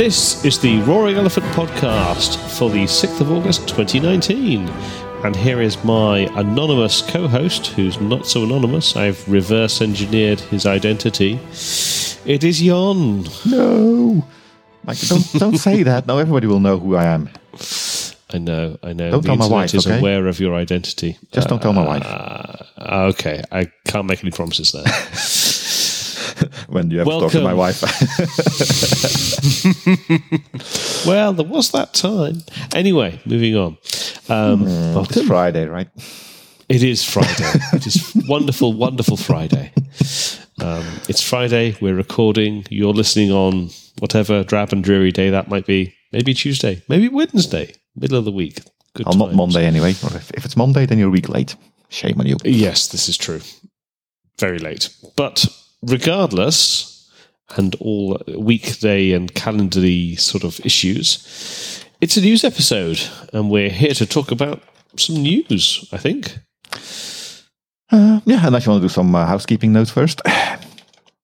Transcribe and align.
This 0.00 0.46
is 0.46 0.58
the 0.58 0.80
Roaring 0.80 1.16
Elephant 1.16 1.44
podcast 1.48 2.38
for 2.56 2.70
the 2.70 2.84
6th 2.84 3.20
of 3.20 3.30
August 3.30 3.68
2019. 3.68 4.66
And 5.22 5.36
here 5.36 5.60
is 5.60 5.84
my 5.84 6.20
anonymous 6.40 7.02
co 7.02 7.28
host, 7.28 7.66
who's 7.66 8.00
not 8.00 8.26
so 8.26 8.42
anonymous. 8.44 8.96
I've 8.96 9.28
reverse 9.28 9.82
engineered 9.82 10.40
his 10.40 10.64
identity. 10.64 11.38
It 12.24 12.44
is 12.44 12.60
Jon. 12.62 13.26
No. 13.44 14.26
Mike, 14.84 15.00
don't, 15.00 15.32
don't 15.34 15.58
say 15.58 15.82
that. 15.90 16.06
Now 16.06 16.16
everybody 16.16 16.46
will 16.46 16.60
know 16.60 16.78
who 16.78 16.96
I 16.96 17.04
am. 17.04 17.28
I 18.30 18.38
know, 18.38 18.78
I 18.82 18.94
know. 18.94 19.10
Don't 19.10 19.20
the 19.20 19.26
tell 19.26 19.36
my 19.36 19.48
wife, 19.48 19.74
is 19.74 19.86
okay? 19.86 19.98
aware 19.98 20.28
of 20.28 20.40
your 20.40 20.54
identity. 20.54 21.18
Just 21.30 21.50
don't 21.50 21.60
tell 21.60 21.74
my 21.74 21.84
wife. 21.84 22.06
Uh, 22.06 23.10
okay, 23.10 23.42
I 23.52 23.70
can't 23.84 24.06
make 24.06 24.24
any 24.24 24.30
promises 24.30 24.72
there. 24.72 24.86
When 26.68 26.90
you 26.90 26.98
have 26.98 27.06
to 27.06 27.20
talk 27.20 27.32
to 27.32 27.42
my 27.42 27.54
wife. 27.54 27.82
well, 31.06 31.32
there 31.32 31.46
was 31.46 31.70
that 31.72 31.94
time. 31.94 32.42
Anyway, 32.74 33.20
moving 33.24 33.56
on. 33.56 33.78
Um, 34.28 34.64
it's 34.66 35.26
Friday, 35.26 35.66
right? 35.66 35.88
It 36.68 36.82
is 36.82 37.04
Friday. 37.04 37.60
it 37.72 37.86
is 37.86 38.12
wonderful, 38.28 38.72
wonderful 38.72 39.16
Friday. 39.16 39.72
Um, 40.60 40.84
it's 41.08 41.22
Friday. 41.22 41.76
We're 41.80 41.96
recording. 41.96 42.64
You're 42.70 42.92
listening 42.92 43.32
on 43.32 43.70
whatever 43.98 44.44
drab 44.44 44.72
and 44.72 44.84
dreary 44.84 45.10
day 45.10 45.30
that 45.30 45.48
might 45.48 45.66
be. 45.66 45.94
Maybe 46.12 46.34
Tuesday. 46.34 46.82
Maybe 46.88 47.08
Wednesday. 47.08 47.72
Middle 47.96 48.18
of 48.18 48.24
the 48.24 48.32
week. 48.32 48.60
Good 48.94 49.06
Well, 49.06 49.16
not. 49.16 49.34
Monday 49.34 49.66
anyway. 49.66 49.94
Or 50.04 50.16
if, 50.16 50.30
if 50.32 50.44
it's 50.44 50.56
Monday, 50.56 50.86
then 50.86 50.98
you're 50.98 51.08
a 51.08 51.12
week 51.12 51.28
late. 51.28 51.56
Shame 51.88 52.20
on 52.20 52.26
you. 52.26 52.36
Yes, 52.44 52.88
this 52.88 53.08
is 53.08 53.16
true. 53.16 53.40
Very 54.38 54.58
late. 54.58 54.90
But 55.16 55.46
regardless, 55.82 57.10
and 57.56 57.74
all 57.76 58.20
weekday 58.36 59.12
and 59.12 59.34
calendarly 59.34 60.18
sort 60.18 60.44
of 60.44 60.64
issues, 60.64 61.84
it's 62.00 62.16
a 62.16 62.20
news 62.20 62.44
episode, 62.44 63.00
and 63.32 63.50
we're 63.50 63.70
here 63.70 63.94
to 63.94 64.06
talk 64.06 64.30
about 64.30 64.62
some 64.96 65.16
news, 65.16 65.88
I 65.92 65.98
think. 65.98 66.38
Uh, 67.92 68.20
yeah, 68.24 68.46
unless 68.46 68.66
you 68.66 68.72
want 68.72 68.82
to 68.82 68.88
do 68.88 68.92
some 68.92 69.14
uh, 69.14 69.26
housekeeping 69.26 69.72
notes 69.72 69.90
first. 69.90 70.20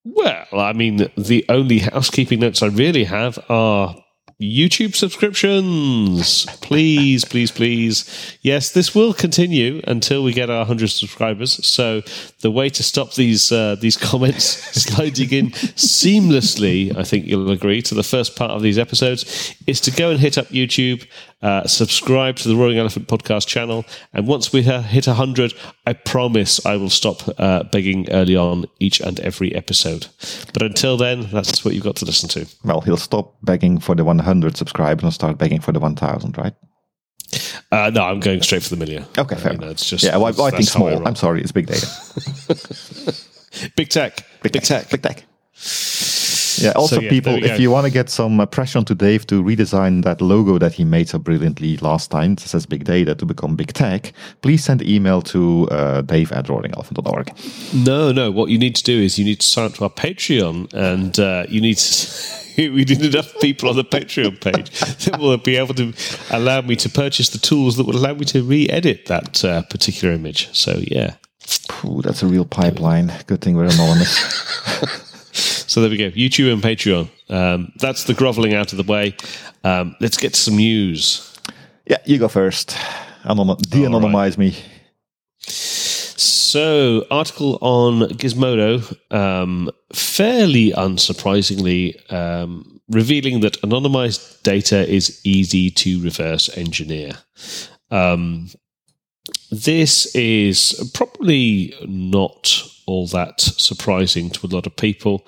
Well, 0.09 0.47
I 0.53 0.73
mean, 0.73 1.09
the 1.17 1.45
only 1.49 1.81
housekeeping 1.81 2.39
notes 2.39 2.63
I 2.63 2.69
really 2.69 3.03
have 3.05 3.39
are 3.51 3.97
YouTube 4.41 4.95
subscriptions. 4.95 6.45
Please, 6.61 7.25
please, 7.25 7.51
please. 7.51 8.37
Yes, 8.43 8.71
this 8.71 8.95
will 8.95 9.15
continue 9.15 9.81
until 9.87 10.23
we 10.23 10.35
get 10.35 10.51
our 10.51 10.59
100 10.59 10.89
subscribers. 10.89 11.67
So 11.67 12.03
the 12.41 12.51
way 12.51 12.69
to 12.69 12.83
stop 12.83 13.15
these 13.15 13.51
uh, 13.51 13.77
these 13.81 13.97
comments 13.97 14.45
sliding 14.83 15.31
in 15.31 15.51
seamlessly, 15.51 16.95
I 16.95 17.03
think 17.03 17.27
you'll 17.27 17.51
agree, 17.51 17.81
to 17.83 17.95
the 17.95 18.03
first 18.03 18.37
part 18.37 18.51
of 18.51 18.61
these 18.61 18.79
episodes 18.79 19.55
is 19.67 19.81
to 19.83 19.91
go 19.91 20.11
and 20.11 20.21
hit 20.21 20.37
up 20.37 20.49
YouTube, 20.49 21.07
uh, 21.43 21.67
subscribe 21.67 22.37
to 22.37 22.49
the 22.49 22.57
Roaring 22.57 22.79
Elephant 22.79 23.09
podcast 23.09 23.47
channel, 23.47 23.85
and 24.13 24.27
once 24.27 24.53
we 24.53 24.63
ha- 24.63 24.81
hit 24.81 25.07
100, 25.07 25.53
I 25.87 25.93
promise 25.93 26.65
I 26.65 26.77
will 26.77 26.91
stop 26.91 27.23
uh, 27.39 27.65
begging 27.65 28.11
early 28.11 28.37
on 28.37 28.67
each 28.81 29.01
and 29.01 29.21
every 29.21 29.55
episode. 29.55 30.07
But 30.53 30.63
until 30.63 30.97
then, 30.97 31.29
that's 31.31 31.65
what 31.65 31.75
you've 31.75 31.85
got 31.85 31.97
to 31.97 32.05
listen 32.05 32.29
to. 32.31 32.47
Well, 32.65 32.81
he'll 32.81 32.97
stop 32.97 33.37
begging 33.43 33.79
for 33.79 33.95
the 33.95 34.05
100 34.05 34.57
subscribers 34.57 35.05
and 35.05 35.13
start 35.13 35.39
begging 35.39 35.61
for 35.61 35.73
the 35.73 35.81
1,000, 35.81 36.39
right? 36.39 36.55
Uh, 37.73 37.91
no, 37.93 38.05
I'm 38.05 38.21
going 38.21 38.41
straight 38.43 38.63
for 38.63 38.71
the 38.71 38.77
million. 38.77 39.05
Okay, 39.19 39.37
fair 39.37 39.53
You 39.53 39.59
know, 39.59 39.65
enough. 39.65 39.73
it's 39.77 39.91
just 39.91 40.05
Yeah, 40.05 40.17
well, 40.17 40.41
I, 40.41 40.47
I 40.47 40.51
think 40.53 40.65
small. 40.69 41.07
I'm 41.07 41.17
sorry, 41.17 41.43
it's 41.43 41.53
big 41.53 41.67
data. 41.67 41.87
Big 43.75 43.89
tech. 43.89 44.23
Big, 44.43 44.53
tech. 44.53 44.91
Big 44.91 45.01
tech. 45.03 45.25
Yeah, 46.59 46.73
also, 46.73 47.01
yeah, 47.01 47.11
people, 47.11 47.35
if 47.43 47.51
go. 47.51 47.55
you 47.57 47.71
want 47.71 47.87
to 47.87 47.93
get 47.93 48.09
some 48.11 48.41
uh, 48.41 48.47
pressure 48.47 48.79
onto 48.79 48.95
Dave 48.95 49.27
to 49.29 49.43
redesign 49.43 50.05
that 50.05 50.21
logo 50.21 50.59
that 50.59 50.73
he 50.73 50.85
made 50.85 51.09
so 51.09 51.19
brilliantly 51.19 51.77
last 51.79 52.11
time, 52.11 52.33
it 52.33 52.41
says 52.41 52.67
Big 52.67 52.85
Data 52.85 53.15
to 53.15 53.25
become 53.25 53.57
Big 53.57 53.73
Tech, 53.73 54.13
please 54.43 54.65
send 54.65 54.83
email 54.83 55.23
to 55.23 55.69
uh, 55.71 56.03
dave 56.03 56.33
at 56.33 56.47
roaringelephant.org. 56.47 57.33
No, 57.75 58.13
no. 58.13 58.31
What 58.31 58.51
you 58.51 58.59
need 58.59 58.77
to 58.77 58.83
do 58.83 58.99
is 58.99 59.19
you 59.19 59.25
need 59.25 59.41
to 59.41 59.47
sign 59.47 59.67
up 59.67 59.75
to 59.75 59.85
our 59.85 59.91
Patreon, 59.91 60.73
and 60.75 61.19
uh, 61.19 61.47
you 61.49 61.61
need 61.61 61.79
to. 61.79 62.47
we 62.57 62.85
need 62.85 63.03
enough 63.03 63.39
people 63.41 63.69
on 63.69 63.77
the 63.77 63.85
Patreon 63.85 64.41
page 64.41 64.71
that 65.05 65.21
will 65.21 65.37
be 65.37 65.57
able 65.57 65.75
to 65.75 65.93
allow 66.31 66.63
me 66.63 66.75
to 66.77 66.89
purchase 66.89 67.29
the 67.31 67.39
tools 67.39 67.77
that 67.77 67.87
will 67.87 67.97
allow 67.97 68.15
me 68.15 68.25
to 68.25 68.43
re-edit 68.43 69.07
that 69.07 69.45
uh, 69.45 69.63
particular 69.63 70.15
image. 70.15 70.49
So 70.57 70.81
yeah. 70.81 71.17
Ooh, 71.85 72.01
that's 72.03 72.23
a 72.23 72.27
real 72.27 72.45
pipeline. 72.45 73.13
Good 73.27 73.41
thing 73.41 73.57
we're 73.57 73.67
anonymous. 73.67 75.03
So 75.37 75.81
there 75.81 75.91
we 75.91 75.97
go. 75.97 76.11
YouTube 76.11 76.53
and 76.53 76.63
Patreon. 76.63 77.09
Um, 77.29 77.73
that's 77.77 78.05
the 78.05 78.15
groveling 78.15 78.55
out 78.55 78.73
of 78.73 78.79
the 78.79 78.91
way. 78.91 79.15
Um, 79.65 79.97
let's 80.01 80.17
get 80.17 80.35
some 80.37 80.57
news. 80.57 81.37
yeah, 81.87 81.99
you 82.05 82.19
go 82.19 82.29
first. 82.29 82.77
Anon- 83.25 83.57
de-anonymize 83.69 84.39
me. 84.39 84.55
So, 85.49 87.05
article 87.11 87.59
on 87.61 88.09
Gizmodo, 88.11 88.81
um, 89.13 89.71
fairly 89.93 90.71
unsurprisingly, 90.71 91.95
um, 92.13 92.81
revealing 92.89 93.41
that 93.41 93.61
anonymized 93.63 94.43
data 94.43 94.89
is 94.89 95.21
easy 95.25 95.71
to 95.71 96.01
reverse 96.03 96.57
engineer. 96.57 97.13
Um, 97.91 98.49
this 99.51 100.15
is 100.15 100.91
probably 100.95 101.75
not 101.83 102.63
all 102.87 103.07
that 103.09 103.41
surprising 103.41 104.31
to 104.31 104.47
a 104.47 104.53
lot 104.55 104.67
of 104.67 104.77
people. 104.77 105.27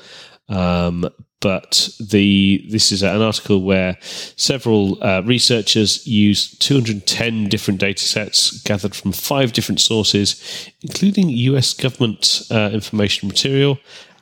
Um, 0.49 1.09
but 1.41 1.91
the 2.01 2.67
this 2.71 2.91
is 2.91 3.03
an 3.03 3.23
article 3.23 3.63
where 3.63 3.97
several 4.03 5.03
uh, 5.05 5.23
researchers 5.25 6.05
used 6.07 6.61
210 6.61 7.49
different 7.49 7.79
data 7.79 8.03
sets 8.03 8.61
gathered 8.63 8.95
from 8.95 9.13
five 9.13 9.53
different 9.53 9.81
sources, 9.81 10.71
including 10.83 11.29
US 11.29 11.75
government 11.75 12.43
uh, 12.51 12.71
information 12.73 13.29
material, 13.29 13.79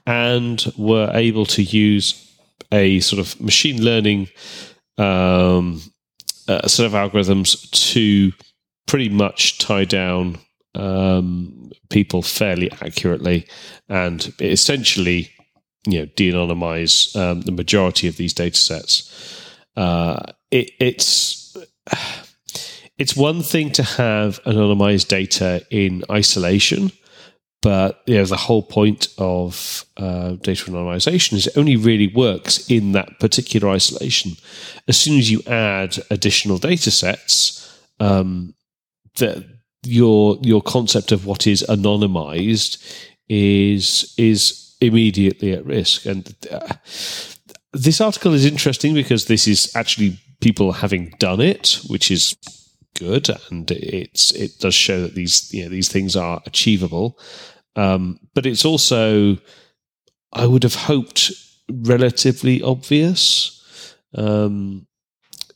and 0.06 0.70
were 0.76 1.10
able 1.14 1.46
to 1.46 1.62
use 1.62 2.22
a 2.72 3.00
sort 3.00 3.20
of 3.20 3.40
machine 3.40 3.82
learning 3.82 4.28
um, 4.98 5.80
uh, 6.48 6.66
set 6.68 6.86
of 6.86 6.92
algorithms 6.92 7.70
to 7.92 8.32
pretty 8.86 9.08
much 9.08 9.58
tie 9.58 9.84
down 9.84 10.38
um, 10.74 11.65
people 11.90 12.22
fairly 12.22 12.70
accurately 12.82 13.46
and 13.88 14.32
essentially 14.40 15.30
you 15.86 16.00
know 16.00 16.06
de-anonymize 16.16 17.14
um, 17.16 17.42
the 17.42 17.52
majority 17.52 18.08
of 18.08 18.16
these 18.16 18.34
data 18.34 18.56
sets 18.56 19.42
uh, 19.76 20.20
it, 20.50 20.70
it's 20.78 21.56
it's 22.98 23.16
one 23.16 23.42
thing 23.42 23.70
to 23.70 23.82
have 23.82 24.42
anonymized 24.44 25.08
data 25.08 25.64
in 25.70 26.02
isolation 26.10 26.90
but 27.66 28.02
you 28.06 28.16
know, 28.18 28.24
the 28.24 28.36
whole 28.36 28.62
point 28.62 29.08
of 29.18 29.84
uh, 29.96 30.34
data 30.34 30.70
anonymization 30.70 31.32
is 31.32 31.48
it 31.48 31.58
only 31.58 31.74
really 31.74 32.06
works 32.06 32.70
in 32.70 32.92
that 32.92 33.18
particular 33.18 33.68
isolation. 33.70 34.36
As 34.86 34.96
soon 34.96 35.18
as 35.18 35.30
you 35.32 35.42
add 35.48 35.98
additional 36.08 36.58
data 36.58 36.92
sets, 36.92 37.76
um, 37.98 38.54
that 39.16 39.44
your 39.86 40.38
your 40.42 40.62
concept 40.62 41.12
of 41.12 41.26
what 41.26 41.46
is 41.46 41.64
anonymized 41.68 42.78
is 43.28 44.14
is 44.16 44.76
immediately 44.80 45.52
at 45.52 45.64
risk. 45.64 46.06
And 46.06 46.34
uh, 46.50 46.74
this 47.72 48.00
article 48.00 48.34
is 48.34 48.44
interesting 48.44 48.94
because 48.94 49.26
this 49.26 49.46
is 49.46 49.74
actually 49.74 50.18
people 50.40 50.72
having 50.72 51.14
done 51.18 51.40
it, 51.40 51.80
which 51.88 52.10
is 52.10 52.36
good, 52.98 53.28
and 53.50 53.70
it's 53.70 54.32
it 54.32 54.58
does 54.58 54.74
show 54.74 55.02
that 55.02 55.14
these 55.14 55.52
you 55.52 55.64
know 55.64 55.70
these 55.70 55.88
things 55.88 56.16
are 56.16 56.42
achievable. 56.46 57.18
Um, 57.76 58.18
but 58.34 58.46
it's 58.46 58.64
also, 58.64 59.36
I 60.32 60.46
would 60.46 60.62
have 60.62 60.74
hoped, 60.74 61.30
relatively 61.68 62.62
obvious 62.62 63.94
um, 64.14 64.86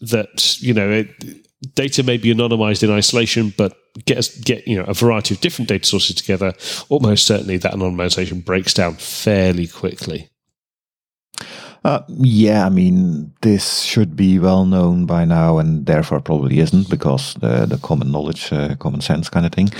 that 0.00 0.60
you 0.60 0.74
know 0.74 0.90
it, 0.90 1.46
data 1.74 2.02
may 2.02 2.16
be 2.16 2.34
anonymized 2.34 2.82
in 2.82 2.90
isolation, 2.90 3.52
but 3.56 3.76
get 4.06 4.28
get 4.42 4.66
you 4.66 4.76
know 4.76 4.84
a 4.84 4.94
variety 4.94 5.34
of 5.34 5.40
different 5.40 5.68
data 5.68 5.86
sources 5.86 6.16
together. 6.16 6.54
Almost 6.88 7.26
certainly, 7.26 7.56
that 7.58 7.74
anonymization 7.74 8.44
breaks 8.44 8.74
down 8.74 8.94
fairly 8.94 9.66
quickly. 9.66 10.30
Uh, 11.82 12.02
yeah, 12.08 12.66
I 12.66 12.68
mean, 12.68 13.32
this 13.40 13.80
should 13.80 14.14
be 14.14 14.38
well 14.38 14.66
known 14.66 15.06
by 15.06 15.24
now, 15.24 15.58
and 15.58 15.86
therefore 15.86 16.20
probably 16.20 16.58
isn't 16.60 16.90
because 16.90 17.34
the 17.34 17.66
the 17.66 17.78
common 17.78 18.10
knowledge, 18.10 18.52
uh, 18.52 18.74
common 18.76 19.00
sense 19.00 19.28
kind 19.28 19.46
of 19.46 19.52
thing. 19.52 19.70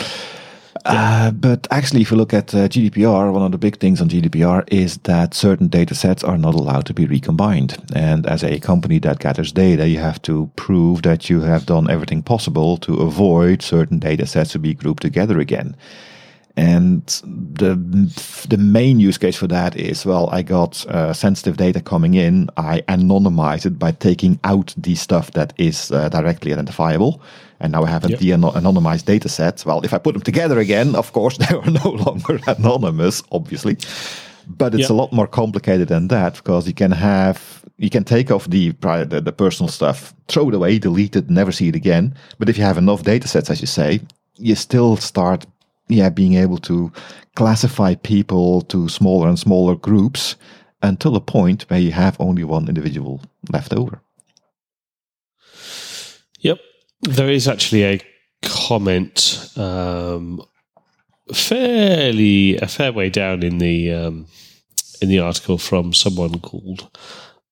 Uh, 0.85 1.31
but 1.33 1.67
actually, 1.71 2.01
if 2.01 2.11
you 2.11 2.17
look 2.17 2.33
at 2.33 2.55
uh, 2.55 2.69
GDPR, 2.69 3.33
one 3.33 3.43
of 3.43 3.53
the 3.53 3.59
big 3.59 3.79
things 3.79 4.01
on 4.01 4.09
GDPR 4.09 4.65
is 4.73 4.99
that 4.99 5.35
certain 5.35 5.69
data 5.69 5.95
sets 5.95 6.23
are 6.25 6.39
not 6.39 6.55
allowed 6.55 6.87
to 6.87 6.95
be 6.95 7.07
recombined. 7.07 7.77
And 7.95 8.27
as 8.27 8.43
a 8.45 8.61
company 8.61 8.99
that 9.01 9.19
gathers 9.19 9.53
data, 9.53 9.89
you 9.89 9.99
have 9.99 10.23
to 10.23 10.51
prove 10.57 11.03
that 11.03 11.29
you 11.29 11.41
have 11.41 11.67
done 11.67 11.91
everything 11.91 12.23
possible 12.23 12.77
to 12.79 12.95
avoid 12.95 13.63
certain 13.63 13.99
data 13.99 14.27
sets 14.27 14.53
to 14.53 14.59
be 14.59 14.75
grouped 14.75 15.03
together 15.03 15.39
again. 15.39 15.77
And 16.57 17.07
the 17.25 17.75
the 18.49 18.59
main 18.59 19.01
use 19.01 19.19
case 19.19 19.37
for 19.37 19.47
that 19.47 19.77
is 19.77 20.05
well, 20.05 20.29
I 20.31 20.43
got 20.43 20.85
uh, 20.87 21.13
sensitive 21.13 21.57
data 21.57 21.81
coming 21.81 22.15
in. 22.15 22.51
I 22.57 22.83
anonymize 22.89 23.65
it 23.65 23.79
by 23.79 23.93
taking 23.93 24.39
out 24.45 24.75
the 24.77 24.95
stuff 24.95 25.31
that 25.33 25.53
is 25.57 25.93
uh, 25.93 26.09
directly 26.09 26.53
identifiable, 26.53 27.23
and 27.61 27.73
now 27.73 27.85
I 27.85 27.91
have 27.91 28.05
a 28.05 28.11
yep. 28.11 28.21
anonymized 28.21 29.05
data 29.05 29.29
set. 29.29 29.65
Well, 29.67 29.85
if 29.85 29.93
I 29.93 29.99
put 29.99 30.15
them 30.15 30.23
together 30.23 30.59
again, 30.59 30.95
of 30.95 31.13
course 31.13 31.37
they 31.43 31.55
are 31.55 31.71
no 31.71 31.91
longer 31.91 32.41
anonymous, 32.47 33.23
obviously. 33.31 33.77
But 34.47 34.75
it's 34.75 34.83
yep. 34.83 34.91
a 34.91 34.95
lot 34.95 35.13
more 35.13 35.29
complicated 35.29 35.89
than 35.89 36.09
that 36.09 36.35
because 36.35 36.67
you 36.67 36.75
can 36.75 36.91
have 36.91 37.65
you 37.77 37.91
can 37.91 38.05
take 38.05 38.31
off 38.31 38.49
the, 38.49 38.71
the, 38.71 39.23
the 39.25 39.33
personal 39.33 39.69
stuff, 39.69 40.15
throw 40.29 40.49
it 40.49 40.55
away, 40.55 40.79
delete 40.79 41.17
it, 41.17 41.31
never 41.31 41.53
see 41.53 41.69
it 41.69 41.77
again. 41.77 42.15
But 42.39 42.49
if 42.49 42.59
you 42.59 42.65
have 42.65 42.77
enough 42.77 43.05
data 43.05 43.27
sets, 43.29 43.49
as 43.49 43.61
you 43.61 43.67
say, 43.67 44.01
you 44.37 44.55
still 44.55 44.97
start 44.97 45.47
yeah 45.89 46.09
being 46.09 46.35
able 46.35 46.59
to 46.59 46.93
classify 47.37 47.95
people 47.95 48.63
to 48.63 48.89
smaller 48.89 49.29
and 49.29 49.39
smaller 49.39 49.77
groups 49.77 50.37
until 50.83 51.15
a 51.17 51.21
point 51.21 51.63
where 51.69 51.81
you 51.81 51.93
have 51.93 52.17
only 52.19 52.45
one 52.45 52.69
individual 52.69 53.21
left 53.51 53.73
over. 53.73 54.01
Yep, 56.41 56.59
there 57.03 57.31
is 57.31 57.49
actually 57.49 57.85
a 57.85 58.01
comment 58.43 59.51
um, 59.57 60.43
fairly 61.33 62.57
a 62.57 62.67
fair 62.67 62.93
way 62.93 63.11
down 63.11 63.43
in 63.43 63.59
the 63.59 63.93
um, 63.93 64.27
in 65.01 65.09
the 65.09 65.19
article 65.19 65.59
from 65.59 65.93
someone 65.93 66.41
called 66.41 66.89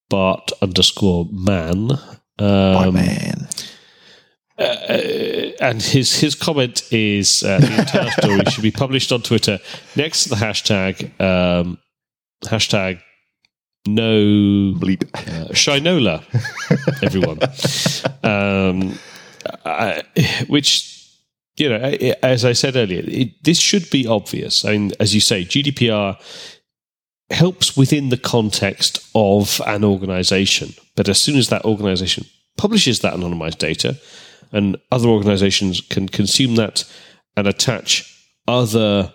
Bart 0.08 0.50
underscore 0.62 1.26
man. 1.30 1.92
Um, 2.38 2.94
man. 2.94 3.48
Uh, 4.58 5.52
and 5.60 5.80
his 5.80 6.18
his 6.18 6.34
comment 6.34 6.82
is 6.92 7.44
uh, 7.44 7.58
the 7.58 7.78
entire 7.78 8.10
story 8.10 8.40
should 8.50 8.62
be 8.62 8.72
published 8.72 9.12
on 9.12 9.22
Twitter 9.22 9.58
next 9.94 10.24
to 10.24 10.30
the 10.30 10.36
hashtag 10.36 11.20
um, 11.20 11.78
hashtag 12.44 13.00
no 13.86 14.20
bleep 14.74 15.04
uh, 15.14 15.52
shinola 15.52 16.24
everyone 17.02 17.38
um, 18.24 18.98
Which 20.48 20.94
you 21.56 21.68
know 21.68 21.78
as 22.22 22.44
I 22.44 22.52
said 22.52 22.76
earlier 22.76 23.02
it, 23.04 23.42
this 23.44 23.58
should 23.58 23.90
be 23.90 24.06
obvious. 24.06 24.64
I 24.64 24.72
mean 24.72 24.92
as 25.00 25.14
you 25.14 25.20
say 25.20 25.44
GDPR 25.44 26.20
helps 27.30 27.76
within 27.76 28.08
the 28.08 28.16
context 28.16 29.06
of 29.14 29.60
an 29.66 29.84
organization. 29.84 30.72
But 30.96 31.08
as 31.08 31.20
soon 31.20 31.36
as 31.36 31.48
that 31.48 31.64
organization 31.64 32.24
publishes 32.56 33.00
that 33.00 33.14
anonymized 33.14 33.58
data 33.58 33.96
and 34.50 34.76
other 34.90 35.08
organizations 35.08 35.80
can 35.80 36.08
consume 36.08 36.56
that 36.56 36.84
and 37.36 37.46
attach 37.46 38.04
other 38.46 39.12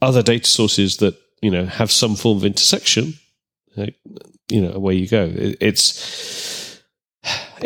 other 0.00 0.22
data 0.22 0.48
sources 0.48 0.98
that 0.98 1.16
you 1.42 1.50
know 1.50 1.66
have 1.66 1.90
some 1.90 2.16
form 2.16 2.38
of 2.38 2.44
intersection 2.44 3.14
you 4.48 4.60
know 4.60 4.72
away 4.72 4.94
you 4.94 5.08
go. 5.08 5.30
It's 5.34 6.63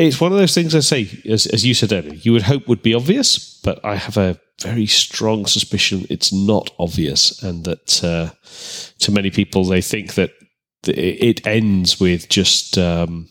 it's 0.06 0.20
one 0.20 0.32
of 0.32 0.38
those 0.38 0.54
things 0.54 0.74
i 0.74 0.80
say 0.80 1.08
as, 1.28 1.46
as 1.46 1.64
you 1.64 1.74
said 1.74 1.92
earlier 1.92 2.14
you 2.14 2.32
would 2.32 2.42
hope 2.42 2.66
would 2.68 2.82
be 2.82 2.94
obvious 2.94 3.60
but 3.62 3.84
i 3.84 3.96
have 3.96 4.16
a 4.16 4.38
very 4.62 4.86
strong 4.86 5.46
suspicion 5.46 6.04
it's 6.10 6.32
not 6.32 6.70
obvious 6.78 7.42
and 7.42 7.64
that 7.64 8.02
uh, 8.02 8.30
to 8.98 9.12
many 9.12 9.30
people 9.30 9.64
they 9.64 9.80
think 9.80 10.14
that 10.14 10.30
it 10.86 11.46
ends 11.46 12.00
with 12.00 12.28
just 12.28 12.78
um, 12.78 13.28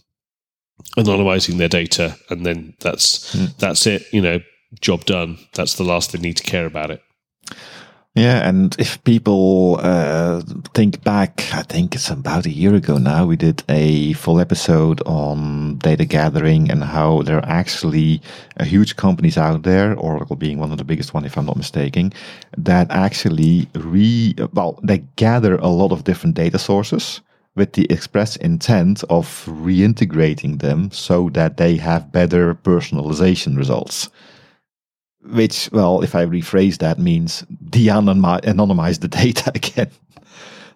anonymizing 0.97 1.57
their 1.57 1.69
data, 1.69 2.17
and 2.29 2.45
then 2.45 2.73
that's 2.79 3.35
mm. 3.35 3.55
that's 3.57 3.85
it. 3.85 4.11
You 4.11 4.21
know, 4.21 4.39
job 4.81 5.05
done. 5.05 5.37
That's 5.53 5.75
the 5.75 5.83
last 5.83 6.11
they 6.11 6.19
need 6.19 6.37
to 6.37 6.43
care 6.43 6.65
about 6.65 6.91
it. 6.91 7.01
Yeah, 8.17 8.49
and 8.49 8.75
if 8.79 9.03
people 9.03 9.79
uh, 9.79 10.41
think 10.73 11.03
back, 11.03 11.43
I 11.53 11.61
think 11.61 11.93
it's 11.93 12.09
about 12.09 12.47
a 12.47 12.49
year 12.49 12.73
ago 12.73 12.97
now, 12.97 13.27
we 13.27 13.35
did 13.35 13.61
a 13.69 14.13
full 14.13 14.39
episode 14.39 15.03
on 15.05 15.77
data 15.77 16.03
gathering 16.03 16.71
and 16.71 16.83
how 16.83 17.21
there 17.21 17.37
are 17.37 17.45
actually 17.45 18.19
huge 18.59 18.95
companies 18.95 19.37
out 19.37 19.61
there, 19.61 19.93
Oracle 19.93 20.35
being 20.35 20.57
one 20.57 20.71
of 20.71 20.79
the 20.79 20.83
biggest 20.83 21.13
one, 21.13 21.25
if 21.25 21.37
I'm 21.37 21.45
not 21.45 21.57
mistaken, 21.57 22.11
that 22.57 22.89
actually 22.89 23.69
re 23.75 24.33
well 24.51 24.79
they 24.81 25.03
gather 25.17 25.57
a 25.57 25.67
lot 25.67 25.91
of 25.91 26.03
different 26.03 26.35
data 26.35 26.57
sources 26.57 27.21
with 27.53 27.73
the 27.73 27.85
express 27.91 28.35
intent 28.37 29.03
of 29.11 29.45
reintegrating 29.45 30.59
them 30.59 30.89
so 30.89 31.29
that 31.33 31.57
they 31.57 31.75
have 31.75 32.11
better 32.11 32.55
personalization 32.55 33.57
results. 33.57 34.09
Which, 35.27 35.69
well, 35.71 36.01
if 36.01 36.15
I 36.15 36.25
rephrase 36.25 36.77
that, 36.79 36.99
means 36.99 37.45
de 37.69 37.87
anonymize 37.87 38.99
the 38.99 39.07
data 39.23 39.51
again. 39.53 39.91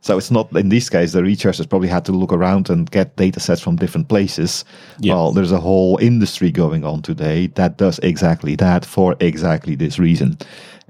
So 0.04 0.18
it's 0.18 0.32
not 0.32 0.52
in 0.56 0.70
this 0.70 0.90
case 0.90 1.12
the 1.12 1.22
researchers 1.22 1.68
probably 1.68 1.88
had 1.88 2.06
to 2.06 2.12
look 2.12 2.34
around 2.34 2.72
and 2.72 2.90
get 2.90 3.16
data 3.18 3.40
sets 3.40 3.62
from 3.62 3.76
different 3.76 4.08
places. 4.08 4.66
Yeah. 5.00 5.14
Well, 5.14 5.32
there's 5.32 5.52
a 5.52 5.60
whole 5.60 6.00
industry 6.00 6.52
going 6.52 6.84
on 6.84 7.04
today 7.04 7.48
that 7.48 7.78
does 7.78 8.00
exactly 8.00 8.56
that 8.56 8.84
for 8.84 9.16
exactly 9.20 9.76
this 9.76 10.00
reason 10.00 10.40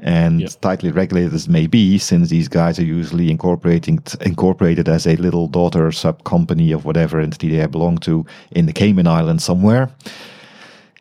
and 0.02 0.42
yep. 0.42 0.52
tightly 0.62 0.92
regulated 0.92 1.34
as 1.34 1.48
may 1.48 1.68
be, 1.68 1.98
since 1.98 2.30
these 2.30 2.48
guys 2.48 2.80
are 2.80 2.86
usually 2.86 3.30
incorporating 3.30 4.00
incorporated 4.22 4.90
as 4.90 5.06
a 5.06 5.16
little 5.18 5.48
daughter 5.48 5.92
sub 5.92 6.24
company 6.24 6.72
of 6.72 6.86
whatever 6.86 7.20
entity 7.20 7.56
they 7.56 7.66
belong 7.68 7.98
to 8.00 8.26
in 8.52 8.66
the 8.66 8.74
Cayman 8.74 9.08
Islands 9.08 9.44
somewhere. 9.44 9.92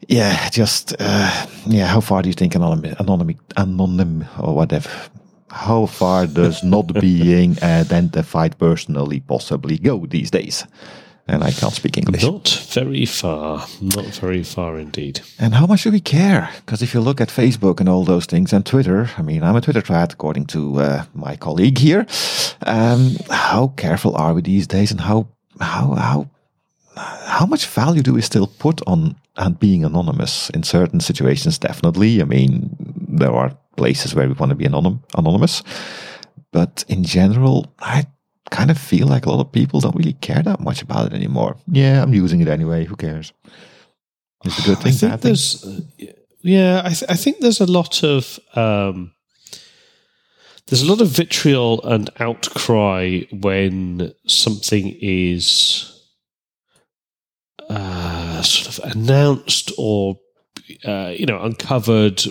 Yeah, 0.09 0.49
just 0.51 0.95
uh, 0.99 1.47
yeah. 1.67 1.87
How 1.87 2.01
far 2.01 2.23
do 2.23 2.29
you 2.29 2.35
think 2.35 2.55
anonym, 2.55 2.97
anonym, 2.97 3.39
anonym 3.57 4.27
or 4.39 4.55
whatever? 4.55 4.91
How 5.51 5.87
far 5.87 6.27
does 6.27 6.63
not 6.75 6.93
being 6.95 7.57
identified 7.63 8.59
personally 8.59 9.21
possibly 9.21 9.79
go 9.79 10.07
these 10.07 10.31
days? 10.31 10.67
and 11.31 11.45
I 11.45 11.53
can't 11.53 11.73
speak 11.73 11.97
English. 11.97 12.25
Not 12.25 12.49
very 12.71 13.07
far. 13.07 13.67
Not 13.81 14.07
very 14.21 14.43
far 14.43 14.79
indeed. 14.79 15.21
And 15.39 15.55
how 15.55 15.67
much 15.67 15.85
do 15.85 15.91
we 15.91 16.01
care? 16.01 16.51
Because 16.57 16.83
if 16.83 16.93
you 16.93 17.01
look 17.01 17.21
at 17.21 17.29
Facebook 17.29 17.81
and 17.81 17.89
all 17.89 18.05
those 18.05 18.27
things 18.27 18.53
and 18.53 18.67
Twitter, 18.67 19.09
I 19.17 19.23
mean, 19.23 19.43
I'm 19.43 19.57
a 19.57 19.61
Twitter 19.61 19.83
twat, 19.83 20.13
according 20.13 20.47
to 20.47 20.81
uh, 20.81 21.05
my 21.15 21.37
colleague 21.37 21.79
here. 21.79 22.07
Um, 22.67 23.17
how 23.31 23.69
careful 23.77 24.17
are 24.17 24.35
we 24.35 24.43
these 24.43 24.67
days, 24.67 24.91
and 24.91 25.01
how 25.01 25.29
how 25.61 25.95
how 25.95 26.29
how 27.25 27.47
much 27.47 27.67
value 27.67 28.03
do 28.03 28.15
we 28.15 28.23
still 28.23 28.47
put 28.47 28.81
on 28.87 29.17
on 29.37 29.55
being 29.55 29.85
anonymous 29.85 30.51
in 30.51 30.63
certain 30.63 31.01
situations? 31.01 31.59
Definitely. 31.59 32.21
I 32.21 32.25
mean, 32.25 32.77
there 33.09 33.33
are 33.33 33.57
places 33.77 34.15
where 34.15 34.29
we 34.29 34.35
want 34.35 34.51
to 34.51 34.57
be 34.57 34.67
anonym, 34.67 35.03
anonymous, 35.17 35.63
but 36.53 36.85
in 36.89 37.05
general, 37.05 37.73
I 37.79 38.07
kind 38.51 38.71
of 38.71 38.79
feel 38.79 39.07
like 39.07 39.27
a 39.27 39.31
lot 39.31 39.41
of 39.41 39.53
people 39.53 39.81
don't 39.81 39.97
really 39.97 40.15
care 40.15 40.43
that 40.43 40.61
much 40.61 40.83
about 40.83 41.07
it 41.07 41.13
anymore. 41.15 41.57
Yeah, 41.69 42.03
I'm 42.03 42.15
using 42.15 42.41
it 42.41 42.49
anyway. 42.49 42.85
Who 42.85 42.97
cares? 42.97 43.33
It's 44.45 44.59
a 44.59 44.63
good 44.63 44.79
thing. 44.79 44.93
I 44.93 44.97
think 44.97 45.21
there's, 45.21 45.65
uh, 45.65 45.81
yeah, 46.43 46.83
I, 46.85 46.89
th- 46.89 47.11
I, 47.11 47.15
think 47.15 47.39
there's 47.41 47.61
a 47.61 47.71
lot 47.71 48.03
of 48.03 48.39
um, 48.55 49.13
there's 50.67 50.83
a 50.83 50.87
lot 50.87 51.01
of 51.01 51.09
vitriol 51.09 51.83
and 51.85 52.11
outcry 52.19 53.21
when 53.31 54.13
something 54.27 54.97
is 55.01 56.00
uh, 57.71 58.43
sort 58.43 58.79
of 58.79 58.93
announced 58.97 59.73
or 59.79 60.19
uh, 60.85 61.13
you 61.17 61.27
know 61.27 61.41
uncovered 61.43 62.23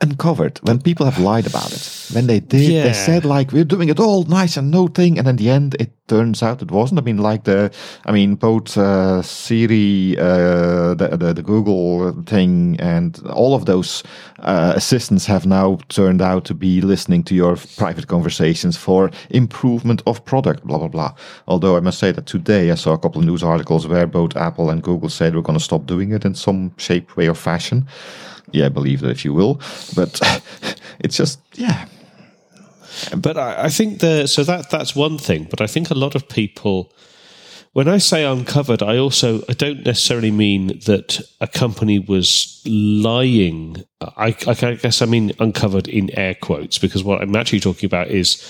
uncovered 0.00 0.58
when 0.62 0.80
people 0.80 1.06
have 1.06 1.18
lied 1.18 1.46
about 1.46 1.72
it. 1.72 2.08
When 2.12 2.26
they 2.26 2.40
did, 2.40 2.70
yeah. 2.70 2.84
they 2.84 2.92
said 2.92 3.24
like 3.24 3.52
we're 3.52 3.64
doing 3.64 3.88
it 3.88 4.00
all 4.00 4.24
nice 4.24 4.56
and 4.56 4.70
no 4.70 4.86
thing, 4.88 5.18
and 5.18 5.26
in 5.28 5.36
the 5.36 5.50
end, 5.50 5.76
it 5.80 5.90
turns 6.08 6.42
out 6.42 6.60
it 6.60 6.70
wasn't. 6.70 7.00
I 7.00 7.02
mean, 7.02 7.18
like 7.18 7.44
the, 7.44 7.70
I 8.04 8.12
mean, 8.12 8.34
both 8.34 8.76
uh, 8.76 9.22
Siri, 9.22 10.18
uh, 10.18 10.94
the, 10.94 11.16
the, 11.16 11.32
the 11.32 11.42
Google 11.42 12.12
thing, 12.24 12.76
and 12.80 13.18
all 13.30 13.54
of 13.54 13.64
those 13.64 14.02
uh, 14.40 14.74
assistants 14.76 15.26
have 15.26 15.46
now 15.46 15.78
turned 15.88 16.20
out 16.20 16.44
to 16.46 16.54
be 16.54 16.80
listening 16.80 17.22
to 17.24 17.34
your 17.34 17.56
private 17.76 18.08
conversations 18.08 18.76
for 18.76 19.10
improvement 19.30 20.02
of 20.06 20.24
product. 20.24 20.64
Blah 20.66 20.78
blah 20.78 20.88
blah. 20.88 21.14
Although 21.46 21.76
I 21.76 21.80
must 21.80 21.98
say 21.98 22.12
that 22.12 22.26
today 22.26 22.70
I 22.70 22.74
saw 22.74 22.92
a 22.92 22.98
couple 22.98 23.20
of 23.20 23.26
news 23.26 23.42
articles 23.42 23.86
where 23.86 24.06
both 24.06 24.36
Apple 24.36 24.70
and 24.70 24.82
Google 24.82 25.08
said 25.08 25.34
we're 25.34 25.42
going 25.42 25.58
to 25.58 25.64
stop 25.64 25.86
doing 25.86 26.12
it 26.12 26.24
in 26.24 26.34
some 26.34 26.72
shape, 26.76 27.16
way, 27.16 27.28
or 27.28 27.34
fashion 27.34 27.86
yeah, 28.50 28.66
I 28.66 28.68
believe 28.68 29.00
that 29.00 29.10
if 29.10 29.24
you 29.24 29.32
will. 29.32 29.60
But 29.94 30.20
it's 31.00 31.16
just 31.16 31.40
yeah. 31.54 31.86
But 33.16 33.36
I, 33.36 33.64
I 33.64 33.68
think 33.68 34.00
the 34.00 34.26
so 34.26 34.44
that 34.44 34.70
that's 34.70 34.94
one 34.94 35.18
thing. 35.18 35.46
But 35.50 35.60
I 35.60 35.66
think 35.66 35.90
a 35.90 35.94
lot 35.94 36.14
of 36.14 36.28
people, 36.28 36.92
when 37.72 37.88
I 37.88 37.98
say 37.98 38.24
uncovered, 38.24 38.82
I 38.82 38.98
also 38.98 39.42
I 39.48 39.54
don't 39.54 39.84
necessarily 39.84 40.30
mean 40.30 40.80
that 40.86 41.20
a 41.40 41.46
company 41.46 41.98
was 41.98 42.62
lying. 42.66 43.84
I, 44.00 44.36
I 44.46 44.54
guess 44.74 45.02
I 45.02 45.06
mean 45.06 45.32
uncovered 45.38 45.88
in 45.88 46.10
air 46.18 46.34
quotes 46.34 46.78
because 46.78 47.02
what 47.02 47.22
I'm 47.22 47.36
actually 47.36 47.60
talking 47.60 47.86
about 47.86 48.08
is 48.08 48.42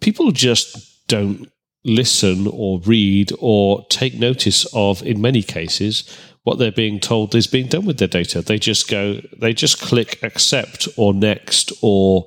people 0.00 0.32
just 0.32 1.06
don't 1.08 1.48
listen 1.84 2.46
or 2.48 2.80
read 2.80 3.32
or 3.38 3.86
take 3.88 4.14
notice 4.14 4.66
of, 4.74 5.02
in 5.02 5.20
many 5.20 5.42
cases, 5.42 6.04
what 6.48 6.58
they're 6.58 6.72
being 6.72 6.98
told 6.98 7.34
is 7.34 7.46
being 7.46 7.66
done 7.66 7.84
with 7.84 7.98
their 7.98 8.08
data. 8.08 8.40
They 8.40 8.58
just 8.58 8.88
go, 8.88 9.20
they 9.36 9.52
just 9.52 9.82
click 9.82 10.18
accept 10.22 10.88
or 10.96 11.12
next 11.12 11.72
or, 11.82 12.26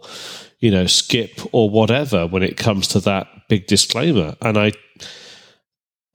you 0.59 0.69
know, 0.69 0.85
skip 0.85 1.41
or 1.51 1.71
whatever 1.71 2.27
when 2.27 2.43
it 2.43 2.55
comes 2.55 2.87
to 2.89 2.99
that 2.99 3.25
big 3.49 3.65
disclaimer. 3.65 4.35
And 4.39 4.59
I, 4.59 4.73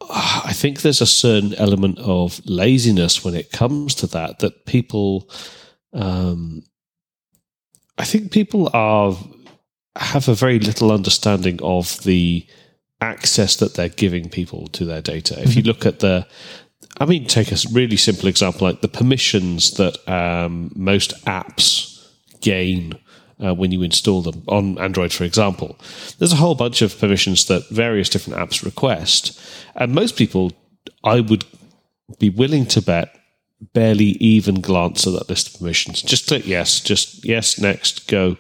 I 0.09 0.53
think 0.53 0.83
there's 0.83 1.01
a 1.01 1.07
certain 1.07 1.53
element 1.55 1.99
of 1.99 2.41
laziness 2.47 3.25
when 3.25 3.35
it 3.35 3.51
comes 3.51 3.97
to 3.97 4.07
that, 4.07 4.39
that 4.39 4.67
people, 4.67 5.29
um, 5.93 6.63
I 7.99 8.05
think 8.05 8.31
people 8.31 8.71
are, 8.73 9.17
have 9.97 10.29
a 10.29 10.35
very 10.35 10.61
little 10.61 10.93
understanding 10.93 11.59
of 11.61 12.01
the 12.05 12.47
access 13.01 13.57
that 13.57 13.75
they're 13.75 13.89
giving 13.89 14.31
people 14.31 14.69
to 14.69 14.85
their 14.85 15.03
data. 15.03 15.35
Mm-hmm. 15.35 15.49
If 15.49 15.57
you 15.57 15.63
look 15.65 15.85
at 15.85 15.99
the, 15.99 16.29
I 16.99 17.05
mean, 17.05 17.27
take 17.27 17.53
a 17.53 17.57
really 17.73 17.97
simple 17.97 18.29
example 18.29 18.67
like 18.67 18.81
the 18.81 18.89
permissions 18.89 19.73
that 19.73 19.97
um, 20.09 20.73
most 20.75 21.13
apps 21.27 22.11
gain 22.41 22.99
uh, 23.45 23.55
when 23.55 23.71
you 23.71 23.83
install 23.83 24.23
them 24.23 24.43
on 24.49 24.79
Android, 24.79 25.13
for 25.13 25.25
example. 25.25 25.79
There's 26.19 26.33
a 26.33 26.37
whole 26.37 26.55
bunch 26.55 26.81
of 26.83 26.99
permissions 26.99 27.47
that 27.47 27.69
various 27.69 28.09
different 28.09 28.39
apps 28.39 28.65
request. 28.65 29.39
And 29.75 29.95
most 29.95 30.17
people, 30.17 30.53
I 31.05 31.21
would 31.21 31.45
be 32.19 32.31
willing 32.31 32.67
to 32.67 32.81
bet, 32.81 33.15
barely 33.73 34.17
even 34.21 34.61
glance 34.61 35.07
at 35.07 35.13
that 35.15 35.29
list 35.29 35.49
of 35.49 35.61
permissions. 35.61 36.03
Just 36.03 36.29
click 36.29 36.47
yes, 36.47 36.81
just 36.81 37.25
yes, 37.25 37.59
next, 37.59 38.09
go. 38.09 38.37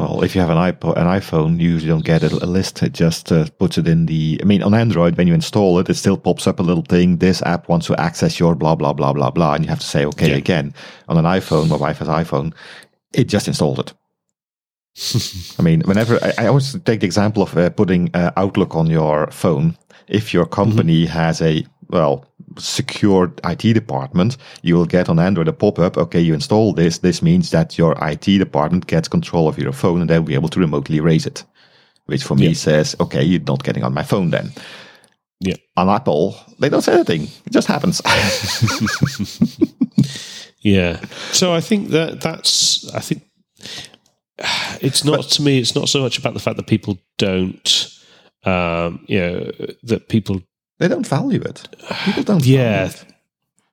Well, 0.00 0.24
if 0.24 0.34
you 0.34 0.40
have 0.40 0.50
an 0.50 0.56
iPod, 0.56 0.96
an 0.96 1.06
iPhone, 1.06 1.60
you 1.60 1.70
usually 1.70 1.90
don't 1.90 2.04
get 2.04 2.22
a, 2.22 2.28
a 2.44 2.46
list. 2.46 2.82
It 2.82 2.92
just 2.92 3.30
uh, 3.30 3.46
puts 3.58 3.76
it 3.76 3.86
in 3.86 4.06
the. 4.06 4.38
I 4.40 4.44
mean, 4.44 4.62
on 4.62 4.72
Android, 4.72 5.16
when 5.16 5.26
you 5.26 5.34
install 5.34 5.78
it, 5.78 5.90
it 5.90 5.94
still 5.94 6.16
pops 6.16 6.46
up 6.46 6.58
a 6.58 6.62
little 6.62 6.84
thing. 6.84 7.18
This 7.18 7.42
app 7.42 7.68
wants 7.68 7.86
to 7.88 8.00
access 8.00 8.40
your 8.40 8.54
blah 8.54 8.74
blah 8.74 8.92
blah 8.92 9.12
blah 9.12 9.30
blah, 9.30 9.54
and 9.54 9.64
you 9.64 9.68
have 9.68 9.80
to 9.80 9.86
say 9.86 10.06
okay 10.06 10.30
yeah. 10.30 10.36
again. 10.36 10.74
On 11.08 11.18
an 11.18 11.24
iPhone, 11.24 11.68
my 11.68 11.76
wife 11.76 11.98
has 11.98 12.08
iPhone, 12.08 12.54
it 13.12 13.24
just 13.24 13.46
installed 13.46 13.80
it. 13.80 13.92
I 15.58 15.62
mean, 15.62 15.82
whenever 15.82 16.18
I, 16.22 16.44
I, 16.44 16.46
always 16.46 16.72
take 16.84 17.00
the 17.00 17.06
example 17.06 17.42
of 17.42 17.56
uh, 17.56 17.70
putting 17.70 18.10
uh, 18.14 18.32
Outlook 18.36 18.74
on 18.74 18.86
your 18.88 19.30
phone. 19.30 19.76
If 20.08 20.34
your 20.34 20.46
company 20.46 21.04
mm-hmm. 21.04 21.12
has 21.12 21.40
a 21.40 21.64
well 21.88 22.26
secured 22.58 23.40
IT 23.44 23.74
department, 23.74 24.36
you 24.62 24.74
will 24.74 24.86
get 24.86 25.08
on 25.08 25.18
Android 25.18 25.48
a 25.48 25.52
pop 25.52 25.78
up. 25.78 25.96
Okay, 25.96 26.20
you 26.20 26.34
install 26.34 26.72
this. 26.72 26.98
This 26.98 27.22
means 27.22 27.50
that 27.50 27.78
your 27.78 27.96
IT 28.02 28.24
department 28.24 28.86
gets 28.86 29.08
control 29.08 29.48
of 29.48 29.58
your 29.58 29.72
phone, 29.72 30.00
and 30.00 30.10
they'll 30.10 30.22
be 30.22 30.34
able 30.34 30.48
to 30.48 30.60
remotely 30.60 30.96
erase 30.96 31.26
it. 31.26 31.44
Which 32.06 32.24
for 32.24 32.34
me 32.34 32.54
says, 32.54 32.96
okay, 32.98 33.22
you're 33.22 33.40
not 33.42 33.62
getting 33.62 33.84
on 33.84 33.94
my 33.94 34.02
phone 34.02 34.30
then. 34.30 34.52
Yeah. 35.40 35.54
On 35.76 35.88
Apple, 35.88 36.36
they 36.58 36.68
don't 36.68 36.82
say 36.82 36.94
anything. 36.94 37.22
It 37.22 37.52
just 37.52 37.68
happens. 37.68 38.02
yeah. 40.60 41.00
So 41.32 41.54
I 41.54 41.60
think 41.60 41.90
that 41.90 42.20
that's 42.20 42.92
I 42.92 43.00
think 43.00 43.22
it's 44.80 45.04
not 45.04 45.18
but, 45.18 45.30
to 45.30 45.42
me. 45.42 45.58
It's 45.58 45.74
not 45.74 45.88
so 45.88 46.02
much 46.02 46.18
about 46.18 46.34
the 46.34 46.40
fact 46.40 46.56
that 46.56 46.66
people 46.66 46.98
don't, 47.16 47.98
um, 48.44 49.04
you 49.06 49.20
know, 49.20 49.52
that 49.84 50.08
people 50.08 50.42
they 50.80 50.88
don't 50.88 51.06
value 51.06 51.42
it. 51.42 51.68
People 52.04 52.22
don't. 52.24 52.44
Yeah, 52.44 52.90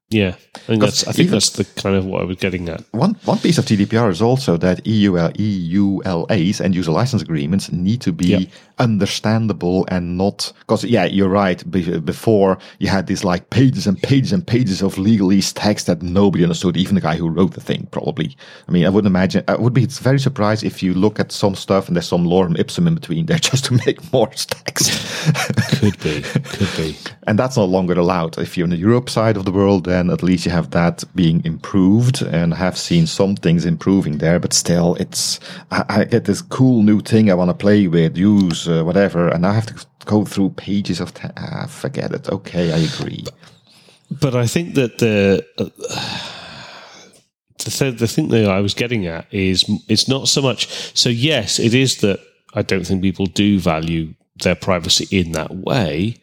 yeah, 0.10 0.36
I 0.56 0.60
think 0.60 0.82
that's. 0.82 1.06
I 1.06 1.12
think 1.12 1.32
that's 1.32 1.50
the 1.50 1.66
kind 1.66 1.94
of 1.94 2.06
what 2.06 2.22
I 2.22 2.24
was 2.24 2.38
getting 2.38 2.70
at. 2.70 2.82
One 2.92 3.16
one 3.26 3.40
piece 3.40 3.58
of 3.58 3.66
GDPR 3.66 4.10
is 4.10 4.22
also 4.22 4.56
that 4.56 4.88
EUL, 4.88 5.34
EULAs 5.34 6.62
and 6.62 6.74
user 6.74 6.92
license 6.92 7.22
agreements 7.22 7.74
need 7.74 8.00
to 8.02 8.14
be 8.14 8.28
yep. 8.28 8.50
understandable 8.80 9.86
and 9.90 10.18
not 10.18 10.54
because 10.60 10.86
yeah, 10.86 11.04
you're 11.04 11.28
right. 11.28 11.62
Before 11.70 12.58
you 12.80 12.88
had 12.88 13.08
these 13.08 13.26
like 13.26 13.50
pages 13.50 13.86
and 13.86 14.02
pages 14.02 14.32
and 14.32 14.48
pages 14.48 14.82
of 14.82 14.96
legalese 14.96 15.52
text 15.54 15.88
that 15.88 16.02
nobody 16.02 16.44
understood, 16.46 16.78
even 16.78 16.96
the 16.96 17.02
guy 17.02 17.18
who 17.18 17.28
wrote 17.28 17.54
the 17.54 17.62
thing 17.62 17.86
probably. 17.92 18.38
I 18.70 18.72
mean, 18.72 18.86
I 18.86 18.90
wouldn't 18.90 19.12
imagine. 19.12 19.44
I 19.50 19.56
would 19.56 19.74
be 19.74 19.88
very 19.88 20.20
surprised 20.20 20.64
if 20.64 20.82
you 20.82 20.94
look 20.94 21.20
at 21.20 21.34
some 21.34 21.54
stuff 21.54 21.88
and 21.88 21.98
there's 21.98 22.08
some 22.08 22.24
lorem 22.24 22.58
ipsum 22.58 22.88
in 22.88 22.96
between 22.96 23.26
there 23.26 23.40
just 23.40 23.66
to 23.66 23.74
make 23.86 24.14
more 24.14 24.28
text. 24.28 24.90
could 25.82 26.00
be, 26.00 26.22
could 26.22 26.78
be, 26.78 26.98
and 27.28 27.38
that's 27.38 27.58
no 27.58 27.66
longer 27.66 28.00
allowed. 28.00 28.38
If 28.38 28.58
you're 28.58 28.64
in 28.64 28.72
the 28.72 28.78
Europe 28.78 29.10
side 29.10 29.36
of 29.36 29.44
the 29.44 29.52
world 29.52 29.90
then 29.98 30.10
at 30.12 30.24
least 30.24 30.46
you 30.46 30.52
have 30.52 30.70
that 30.72 31.04
being 31.16 31.44
improved 31.44 32.22
and 32.22 32.54
have 32.54 32.78
seen 32.78 33.08
some 33.08 33.36
things 33.36 33.66
improving 33.66 34.20
there, 34.20 34.40
but 34.40 34.54
still 34.54 34.96
it's, 34.96 35.40
I, 35.72 35.84
I 35.90 36.04
get 36.04 36.26
this 36.26 36.42
cool 36.42 36.84
new 36.84 37.02
thing 37.02 37.30
I 37.30 37.34
want 37.34 37.50
to 37.50 37.56
play 37.66 37.88
with, 37.88 38.18
use, 38.18 38.68
uh, 38.68 38.84
whatever, 38.84 39.28
and 39.30 39.46
I 39.46 39.54
have 39.54 39.66
to 39.66 39.86
go 40.06 40.24
through 40.24 40.52
pages 40.52 41.00
of, 41.02 41.14
ta- 41.14 41.32
ah, 41.38 41.66
forget 41.68 42.12
it. 42.14 42.30
Okay, 42.30 42.72
I 42.72 42.78
agree. 42.78 43.26
But 44.22 44.36
I 44.36 44.46
think 44.48 44.76
that 44.76 45.00
the, 45.00 45.44
uh, 45.58 45.70
the, 47.64 47.72
th- 47.72 48.00
the 48.00 48.08
thing 48.08 48.28
that 48.30 48.50
I 48.50 48.62
was 48.62 48.74
getting 48.74 49.08
at 49.08 49.26
is 49.32 49.66
it's 49.90 50.08
not 50.08 50.28
so 50.28 50.42
much, 50.42 50.68
so 50.96 51.10
yes, 51.10 51.60
it 51.60 51.74
is 51.74 51.98
that 51.98 52.20
I 52.54 52.62
don't 52.62 52.86
think 52.86 53.02
people 53.02 53.26
do 53.26 53.60
value 53.60 54.14
their 54.44 54.56
privacy 54.56 55.08
in 55.10 55.32
that 55.32 55.56
way, 55.56 56.22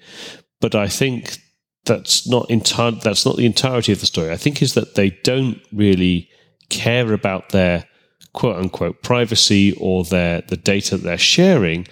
but 0.61 0.75
I 0.75 0.88
think 0.88 1.38
that's 1.85 2.26
not 2.26 2.50
entire 2.50 2.93
that's 2.93 3.26
not 3.26 3.37
the 3.37 3.47
entirety 3.47 3.93
of 3.93 4.00
the 4.00 4.07
story. 4.07 4.31
I 4.31 4.37
think 4.37 4.62
is 4.62 4.75
that 4.75 4.95
they 4.95 5.11
don't 5.23 5.61
really 5.73 6.29
care 6.71 7.12
about 7.12 7.50
their 7.50 7.85
quote 8.33 8.57
unquote 8.57 9.03
privacy 9.03 9.73
or 9.79 10.05
their 10.05 10.43
the 10.43 10.57
data 10.57 10.97
they're 10.97 11.19
sharing 11.19 11.87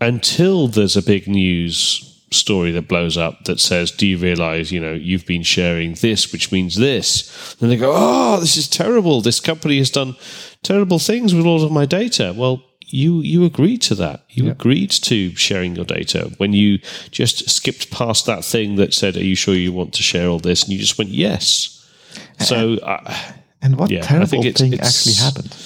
until 0.00 0.68
there's 0.68 0.96
a 0.96 1.02
big 1.02 1.26
news 1.26 2.04
story 2.30 2.70
that 2.72 2.88
blows 2.88 3.16
up 3.16 3.44
that 3.44 3.58
says, 3.58 3.90
"Do 3.90 4.06
you 4.06 4.18
realize 4.18 4.70
you 4.70 4.80
know 4.80 4.92
you've 4.92 5.26
been 5.26 5.42
sharing 5.42 5.94
this, 5.94 6.32
which 6.32 6.52
means 6.52 6.74
this?" 6.74 7.56
And 7.60 7.70
they 7.70 7.76
go, 7.76 7.92
"Oh, 7.94 8.40
this 8.40 8.56
is 8.56 8.68
terrible. 8.68 9.20
This 9.20 9.40
company 9.40 9.78
has 9.78 9.90
done 9.90 10.16
terrible 10.62 10.98
things 10.98 11.34
with 11.34 11.46
all 11.46 11.64
of 11.64 11.72
my 11.72 11.86
data." 11.86 12.34
Well, 12.36 12.62
you 12.90 13.20
you 13.20 13.44
agreed 13.44 13.82
to 13.82 13.94
that. 13.96 14.24
You 14.30 14.46
yeah. 14.46 14.52
agreed 14.52 14.90
to 14.90 15.34
sharing 15.34 15.76
your 15.76 15.84
data 15.84 16.32
when 16.38 16.52
you 16.52 16.78
just 17.10 17.48
skipped 17.48 17.90
past 17.90 18.26
that 18.26 18.44
thing 18.44 18.76
that 18.76 18.94
said, 18.94 19.16
"Are 19.16 19.24
you 19.24 19.34
sure 19.34 19.54
you 19.54 19.72
want 19.72 19.94
to 19.94 20.02
share 20.02 20.28
all 20.28 20.38
this?" 20.38 20.62
And 20.62 20.72
you 20.72 20.78
just 20.78 20.98
went, 20.98 21.10
"Yes." 21.10 21.74
So, 22.40 22.74
uh, 22.76 23.14
and 23.62 23.76
what 23.76 23.90
yeah, 23.90 24.02
terrible 24.02 24.44
it's, 24.44 24.60
thing 24.60 24.72
it's, 24.72 24.88
actually 24.88 25.24
happened? 25.24 25.56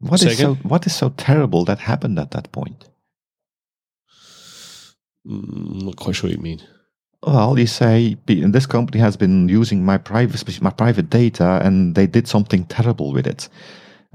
What 0.00 0.22
is 0.22 0.38
so 0.38 0.54
what 0.54 0.86
is 0.86 0.94
so 0.94 1.10
terrible 1.10 1.64
that 1.64 1.80
happened 1.80 2.18
at 2.18 2.30
that 2.30 2.52
point? 2.52 2.84
I'm 5.26 5.42
mm, 5.42 5.82
not 5.82 5.96
quite 5.96 6.14
sure 6.14 6.28
what 6.28 6.36
you 6.36 6.42
mean. 6.42 6.62
Well, 7.26 7.58
you 7.58 7.66
say 7.66 8.16
this 8.26 8.66
company 8.66 9.00
has 9.00 9.16
been 9.16 9.48
using 9.48 9.84
my 9.84 9.98
private 9.98 10.62
my 10.62 10.70
private 10.70 11.10
data, 11.10 11.60
and 11.64 11.96
they 11.96 12.06
did 12.06 12.28
something 12.28 12.64
terrible 12.66 13.12
with 13.12 13.26
it 13.26 13.48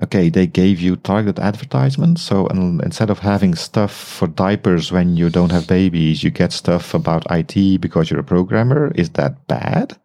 okay, 0.02 0.30
they 0.30 0.48
gave 0.48 0.80
you 0.80 0.96
targeted 0.96 1.40
advertisements. 1.40 2.22
So 2.22 2.48
instead 2.48 3.10
of 3.10 3.20
having 3.20 3.56
stuff 3.56 3.94
for 3.94 4.28
diapers 4.28 4.92
when 4.92 5.16
you 5.16 5.30
don't 5.30 5.52
have 5.52 5.68
babies, 5.68 6.24
you 6.24 6.32
get 6.32 6.52
stuff 6.52 6.94
about 6.94 7.26
IT 7.30 7.82
because 7.82 8.10
you're 8.10 8.20
a 8.20 8.24
programmer. 8.24 8.92
Is 8.96 9.12
that 9.12 9.48
bad? 9.48 9.98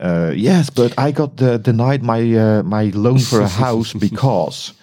Uh, 0.00 0.32
yes, 0.34 0.70
but 0.70 0.98
I 0.98 1.12
got 1.12 1.36
the, 1.36 1.58
denied 1.58 2.02
my 2.02 2.20
uh, 2.34 2.62
my 2.62 2.84
loan 2.94 3.18
for 3.18 3.40
a 3.40 3.48
house 3.64 3.92
because. 3.92 4.72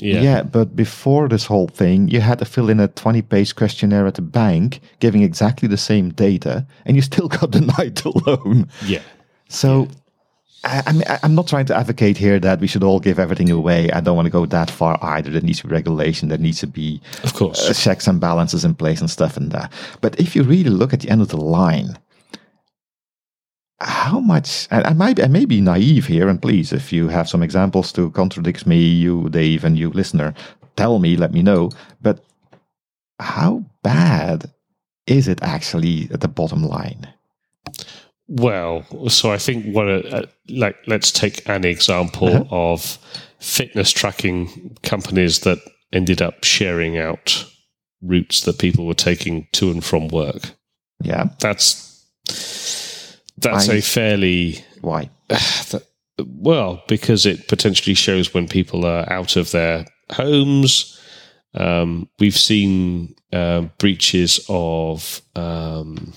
Yeah. 0.00 0.22
yeah, 0.22 0.42
but 0.42 0.74
before 0.74 1.28
this 1.28 1.44
whole 1.46 1.68
thing, 1.68 2.08
you 2.08 2.20
had 2.20 2.40
to 2.40 2.44
fill 2.44 2.68
in 2.68 2.80
a 2.80 2.88
20 2.88 3.22
page 3.22 3.54
questionnaire 3.54 4.08
at 4.08 4.16
the 4.16 4.22
bank 4.22 4.80
giving 4.98 5.22
exactly 5.22 5.68
the 5.68 5.76
same 5.76 6.10
data, 6.10 6.66
and 6.84 6.96
you 6.96 7.00
still 7.00 7.28
got 7.38 7.52
denied 7.52 7.94
the 7.98 8.10
loan. 8.26 8.68
Yeah. 8.84 9.02
So 9.48 9.82
yeah. 9.82 9.94
I, 10.64 10.82
I 10.86 10.92
mean, 10.92 11.04
I'm 11.22 11.34
not 11.34 11.46
trying 11.46 11.66
to 11.66 11.76
advocate 11.76 12.16
here 12.16 12.40
that 12.40 12.60
we 12.60 12.66
should 12.66 12.82
all 12.82 12.98
give 12.98 13.18
everything 13.18 13.50
away. 13.50 13.90
I 13.90 14.00
don't 14.00 14.16
want 14.16 14.26
to 14.26 14.30
go 14.30 14.46
that 14.46 14.70
far 14.70 14.98
either. 15.02 15.30
There 15.30 15.42
needs 15.42 15.60
to 15.60 15.68
be 15.68 15.72
regulation. 15.72 16.28
There 16.28 16.38
needs 16.38 16.60
to 16.60 16.66
be, 16.66 17.00
of 17.22 17.34
course, 17.34 17.68
uh, 17.68 17.74
checks 17.74 18.06
and 18.08 18.20
balances 18.20 18.64
in 18.64 18.74
place 18.74 19.00
and 19.00 19.10
stuff 19.10 19.36
and 19.36 19.52
that. 19.52 19.72
But 20.00 20.18
if 20.18 20.34
you 20.34 20.42
really 20.42 20.70
look 20.70 20.92
at 20.92 21.00
the 21.00 21.10
end 21.10 21.20
of 21.20 21.28
the 21.28 21.36
line, 21.36 21.98
how 23.80 24.20
much? 24.20 24.66
And 24.70 24.86
I 24.86 24.92
might, 24.94 25.20
I 25.20 25.26
may 25.26 25.44
be 25.44 25.60
naive 25.60 26.06
here, 26.06 26.28
and 26.28 26.40
please, 26.40 26.72
if 26.72 26.92
you 26.92 27.08
have 27.08 27.28
some 27.28 27.42
examples 27.42 27.92
to 27.92 28.10
contradict 28.12 28.66
me, 28.66 28.78
you, 28.78 29.28
Dave, 29.28 29.64
and 29.64 29.78
you, 29.78 29.90
listener, 29.90 30.32
tell 30.76 30.98
me. 30.98 31.16
Let 31.16 31.32
me 31.32 31.42
know. 31.42 31.70
But 32.00 32.24
how 33.20 33.64
bad 33.82 34.50
is 35.06 35.28
it 35.28 35.42
actually 35.42 36.08
at 36.12 36.20
the 36.20 36.28
bottom 36.28 36.62
line? 36.64 37.08
Well, 38.26 38.84
so 39.08 39.30
I 39.30 39.38
think 39.38 39.74
what, 39.74 39.88
uh, 39.88 40.22
like, 40.48 40.76
let's 40.86 41.12
take 41.12 41.46
an 41.48 41.64
example 41.64 42.28
uh-huh. 42.28 42.44
of 42.50 42.98
fitness 43.38 43.90
tracking 43.90 44.76
companies 44.82 45.40
that 45.40 45.58
ended 45.92 46.22
up 46.22 46.42
sharing 46.42 46.98
out 46.98 47.44
routes 48.02 48.42
that 48.42 48.58
people 48.58 48.86
were 48.86 48.94
taking 48.94 49.46
to 49.52 49.70
and 49.70 49.84
from 49.84 50.08
work. 50.08 50.50
Yeah, 51.02 51.28
that's 51.38 51.90
that's 53.36 53.68
I, 53.68 53.74
a 53.74 53.82
fairly 53.82 54.64
why. 54.80 55.10
well, 56.18 56.82
because 56.88 57.26
it 57.26 57.48
potentially 57.48 57.94
shows 57.94 58.32
when 58.32 58.48
people 58.48 58.86
are 58.86 59.10
out 59.12 59.36
of 59.36 59.50
their 59.50 59.84
homes. 60.10 60.90
Um, 61.54 62.08
we've 62.18 62.36
seen 62.36 63.14
uh, 63.32 63.62
breaches 63.78 64.44
of 64.48 65.22
um, 65.36 66.12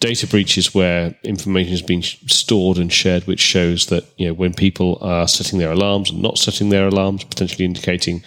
data 0.00 0.26
breaches 0.26 0.74
where 0.74 1.14
information 1.22 1.70
has 1.70 1.82
been 1.82 2.02
stored 2.02 2.78
and 2.78 2.92
shared, 2.92 3.26
which 3.26 3.40
shows 3.40 3.86
that 3.86 4.04
you 4.16 4.26
know 4.26 4.34
when 4.34 4.54
people 4.54 4.98
are 5.00 5.28
setting 5.28 5.58
their 5.58 5.72
alarms 5.72 6.10
and 6.10 6.22
not 6.22 6.38
setting 6.38 6.68
their 6.68 6.88
alarms, 6.88 7.24
potentially 7.24 7.64
indicating 7.64 8.22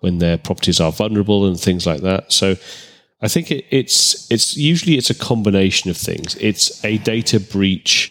when 0.00 0.18
their 0.18 0.38
properties 0.38 0.80
are 0.80 0.92
vulnerable 0.92 1.46
and 1.46 1.58
things 1.58 1.86
like 1.86 2.00
that. 2.02 2.32
So. 2.32 2.56
I 3.22 3.28
think 3.28 3.50
it, 3.50 3.66
it's 3.68 4.30
it's 4.30 4.56
usually 4.56 4.96
it's 4.96 5.10
a 5.10 5.14
combination 5.14 5.90
of 5.90 5.96
things. 5.98 6.36
It's 6.36 6.82
a 6.82 6.96
data 6.96 7.38
breach 7.38 8.10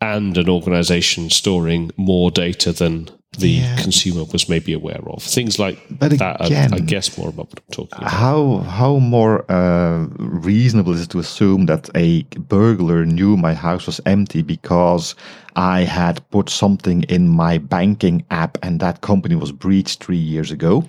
and 0.00 0.36
an 0.36 0.48
organization 0.48 1.30
storing 1.30 1.90
more 1.96 2.32
data 2.32 2.72
than 2.72 3.10
the 3.38 3.48
yeah. 3.48 3.76
consumer 3.76 4.24
was 4.32 4.48
maybe 4.48 4.72
aware 4.72 5.00
of. 5.06 5.22
Things 5.22 5.58
like 5.58 5.78
but 5.88 6.10
that, 6.18 6.44
again, 6.44 6.74
I, 6.74 6.76
I, 6.76 6.80
guess 6.80 7.16
more 7.16 7.28
about 7.28 7.48
what 7.48 7.60
I'm 7.60 7.72
talking 7.72 7.98
about. 7.98 8.10
How, 8.10 8.58
how 8.58 8.98
more 8.98 9.50
uh, 9.50 10.06
reasonable 10.18 10.92
is 10.92 11.02
it 11.02 11.10
to 11.10 11.20
assume 11.20 11.66
that 11.66 11.88
a 11.94 12.22
burglar 12.38 13.06
knew 13.06 13.36
my 13.36 13.54
house 13.54 13.86
was 13.86 14.00
empty 14.04 14.42
because 14.42 15.14
I 15.54 15.82
had 15.82 16.28
put 16.30 16.50
something 16.50 17.04
in 17.04 17.28
my 17.28 17.58
banking 17.58 18.24
app 18.30 18.58
and 18.62 18.80
that 18.80 19.00
company 19.00 19.36
was 19.36 19.52
breached 19.52 20.02
three 20.02 20.16
years 20.16 20.50
ago 20.50 20.84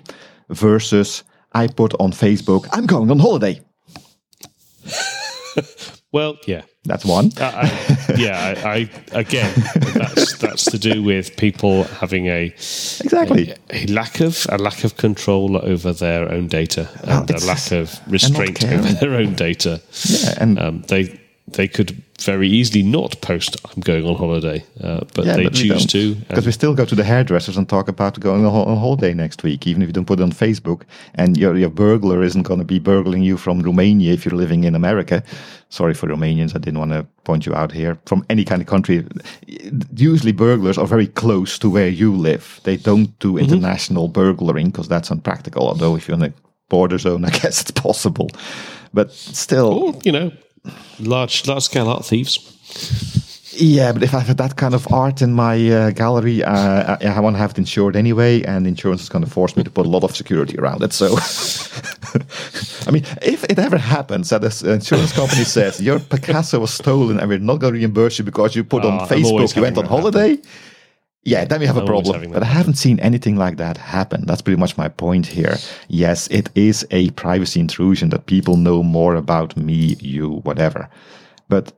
versus 0.48 1.22
I 1.52 1.68
put 1.68 1.94
on 2.00 2.10
Facebook, 2.12 2.66
I'm 2.72 2.86
going 2.86 3.10
on 3.10 3.20
holiday. 3.20 3.60
well, 6.12 6.36
yeah. 6.46 6.62
That's 6.84 7.04
one. 7.04 7.30
Uh, 7.40 7.52
I, 7.54 8.14
yeah, 8.16 8.60
I, 8.64 8.70
I, 8.70 8.90
again, 9.12 9.52
that's 9.94 10.36
that's 10.38 10.64
to 10.64 10.78
do 10.78 11.00
with 11.00 11.36
people 11.36 11.84
having 11.84 12.26
a 12.26 12.46
exactly 12.46 13.54
a, 13.70 13.84
a, 13.84 13.86
lack 13.86 14.18
of 14.20 14.46
a 14.48 14.58
lack 14.58 14.82
of 14.82 14.96
control 14.96 15.56
over 15.58 15.92
their 15.92 16.28
own 16.32 16.48
data 16.48 16.88
and 17.04 17.30
a 17.30 17.46
lack 17.46 17.70
of 17.70 18.00
restraint 18.08 18.64
over 18.64 18.94
their 18.94 19.14
own 19.14 19.34
data. 19.34 19.80
Yeah, 20.06 20.34
and 20.38 20.58
um, 20.58 20.82
they 20.88 21.20
they 21.46 21.68
could 21.68 22.02
very 22.24 22.48
easily 22.48 22.82
not 22.82 23.20
post 23.20 23.56
I'm 23.64 23.80
going 23.80 24.06
on 24.06 24.16
holiday, 24.16 24.64
uh, 24.82 25.00
but 25.14 25.24
yeah, 25.24 25.36
they 25.36 25.44
but 25.44 25.54
choose 25.54 25.86
to. 25.86 26.14
Because 26.14 26.46
we 26.46 26.52
still 26.52 26.74
go 26.74 26.84
to 26.84 26.94
the 26.94 27.04
hairdressers 27.04 27.56
and 27.56 27.68
talk 27.68 27.88
about 27.88 28.18
going 28.20 28.44
on 28.44 28.76
holiday 28.76 29.14
next 29.14 29.42
week, 29.42 29.66
even 29.66 29.82
if 29.82 29.88
you 29.88 29.92
don't 29.92 30.06
put 30.06 30.20
it 30.20 30.22
on 30.22 30.32
Facebook. 30.32 30.82
And 31.14 31.36
your, 31.36 31.56
your 31.56 31.70
burglar 31.70 32.22
isn't 32.22 32.42
going 32.42 32.58
to 32.58 32.64
be 32.64 32.78
burgling 32.78 33.22
you 33.22 33.36
from 33.36 33.60
Romania 33.60 34.12
if 34.12 34.24
you're 34.24 34.36
living 34.36 34.64
in 34.64 34.74
America. 34.74 35.22
Sorry 35.68 35.94
for 35.94 36.08
Romanians, 36.08 36.54
I 36.54 36.58
didn't 36.58 36.78
want 36.78 36.92
to 36.92 37.06
point 37.24 37.46
you 37.46 37.54
out 37.54 37.72
here. 37.72 37.98
From 38.06 38.24
any 38.28 38.44
kind 38.44 38.60
of 38.60 38.68
country, 38.68 39.06
usually 39.94 40.32
burglars 40.32 40.78
are 40.78 40.86
very 40.86 41.06
close 41.06 41.58
to 41.60 41.70
where 41.70 41.88
you 41.88 42.14
live. 42.14 42.60
They 42.64 42.76
don't 42.76 43.18
do 43.18 43.32
mm-hmm. 43.32 43.44
international 43.44 44.04
mm-hmm. 44.04 44.20
burglaring 44.20 44.66
because 44.70 44.88
that's 44.88 45.10
unpractical. 45.10 45.66
Although 45.66 45.96
if 45.96 46.08
you're 46.08 46.16
in 46.16 46.24
a 46.24 46.32
border 46.68 46.98
zone, 46.98 47.24
I 47.30 47.30
guess 47.30 47.62
it's 47.62 47.70
possible. 47.70 48.28
But 48.94 49.12
still, 49.12 49.98
you 50.04 50.12
know, 50.12 50.32
large 50.98 51.46
large 51.46 51.64
scale 51.64 51.88
art 51.88 52.04
thieves. 52.04 52.48
Yeah, 53.54 53.92
but 53.92 54.02
if 54.02 54.14
I 54.14 54.20
have 54.20 54.38
that 54.38 54.56
kind 54.56 54.74
of 54.74 54.90
art 54.92 55.20
in 55.20 55.34
my 55.34 55.70
uh, 55.70 55.90
gallery, 55.90 56.42
uh, 56.42 56.96
I, 57.02 57.06
I, 57.06 57.20
want 57.20 57.34
to 57.34 57.38
have 57.38 57.50
it 57.50 57.58
insured 57.58 57.96
anyway, 57.96 58.42
and 58.44 58.66
insurance 58.66 59.02
is 59.02 59.08
going 59.10 59.24
to 59.24 59.30
force 59.30 59.56
me 59.58 59.62
to 59.62 59.70
put 59.70 59.84
a 59.84 59.90
lot 59.90 60.04
of 60.04 60.16
security 60.16 60.56
around 60.58 60.82
it. 60.82 60.94
So, 60.94 61.08
I 62.86 62.90
mean, 62.90 63.04
if 63.20 63.44
it 63.44 63.58
ever 63.58 63.76
happens 63.76 64.30
that 64.30 64.42
an 64.62 64.70
insurance 64.70 65.12
company 65.12 65.44
says 65.44 65.82
your 65.82 66.00
Picasso 66.00 66.60
was 66.60 66.72
stolen 66.72 67.20
and 67.20 67.28
we're 67.28 67.38
not 67.38 67.58
going 67.58 67.74
to 67.74 67.78
reimburse 67.78 68.18
you 68.18 68.24
because 68.24 68.56
you 68.56 68.64
put 68.64 68.84
uh, 68.84 68.88
on 68.88 69.00
ah, 69.00 69.06
Facebook 69.06 69.54
you 69.54 69.60
went 69.60 69.76
on 69.76 69.84
holiday, 69.84 70.30
happen. 70.30 70.48
Yeah, 71.24 71.44
then 71.44 71.60
we 71.60 71.66
have 71.66 71.76
a 71.76 71.86
problem. 71.86 72.32
But 72.32 72.42
I 72.42 72.46
haven't 72.46 72.74
seen 72.74 72.98
anything 73.00 73.36
like 73.36 73.56
that 73.58 73.76
happen. 73.76 74.26
That's 74.26 74.42
pretty 74.42 74.58
much 74.58 74.76
my 74.76 74.88
point 74.88 75.26
here. 75.26 75.56
Yes, 75.88 76.26
it 76.28 76.50
is 76.54 76.84
a 76.90 77.10
privacy 77.10 77.60
intrusion 77.60 78.08
that 78.10 78.26
people 78.26 78.56
know 78.56 78.82
more 78.82 79.14
about 79.14 79.56
me, 79.56 79.96
you, 80.00 80.40
whatever. 80.42 80.90
But 81.48 81.72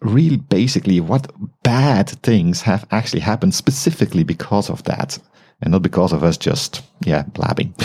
really 0.00 0.36
basically 0.36 1.00
what 1.00 1.30
bad 1.62 2.08
things 2.22 2.62
have 2.62 2.86
actually 2.90 3.20
happened 3.20 3.54
specifically 3.54 4.24
because 4.24 4.70
of 4.70 4.82
that 4.84 5.18
and 5.62 5.72
not 5.72 5.82
because 5.82 6.12
of 6.12 6.22
us 6.22 6.36
just 6.36 6.82
yeah 7.04 7.22
blabbing 7.32 7.74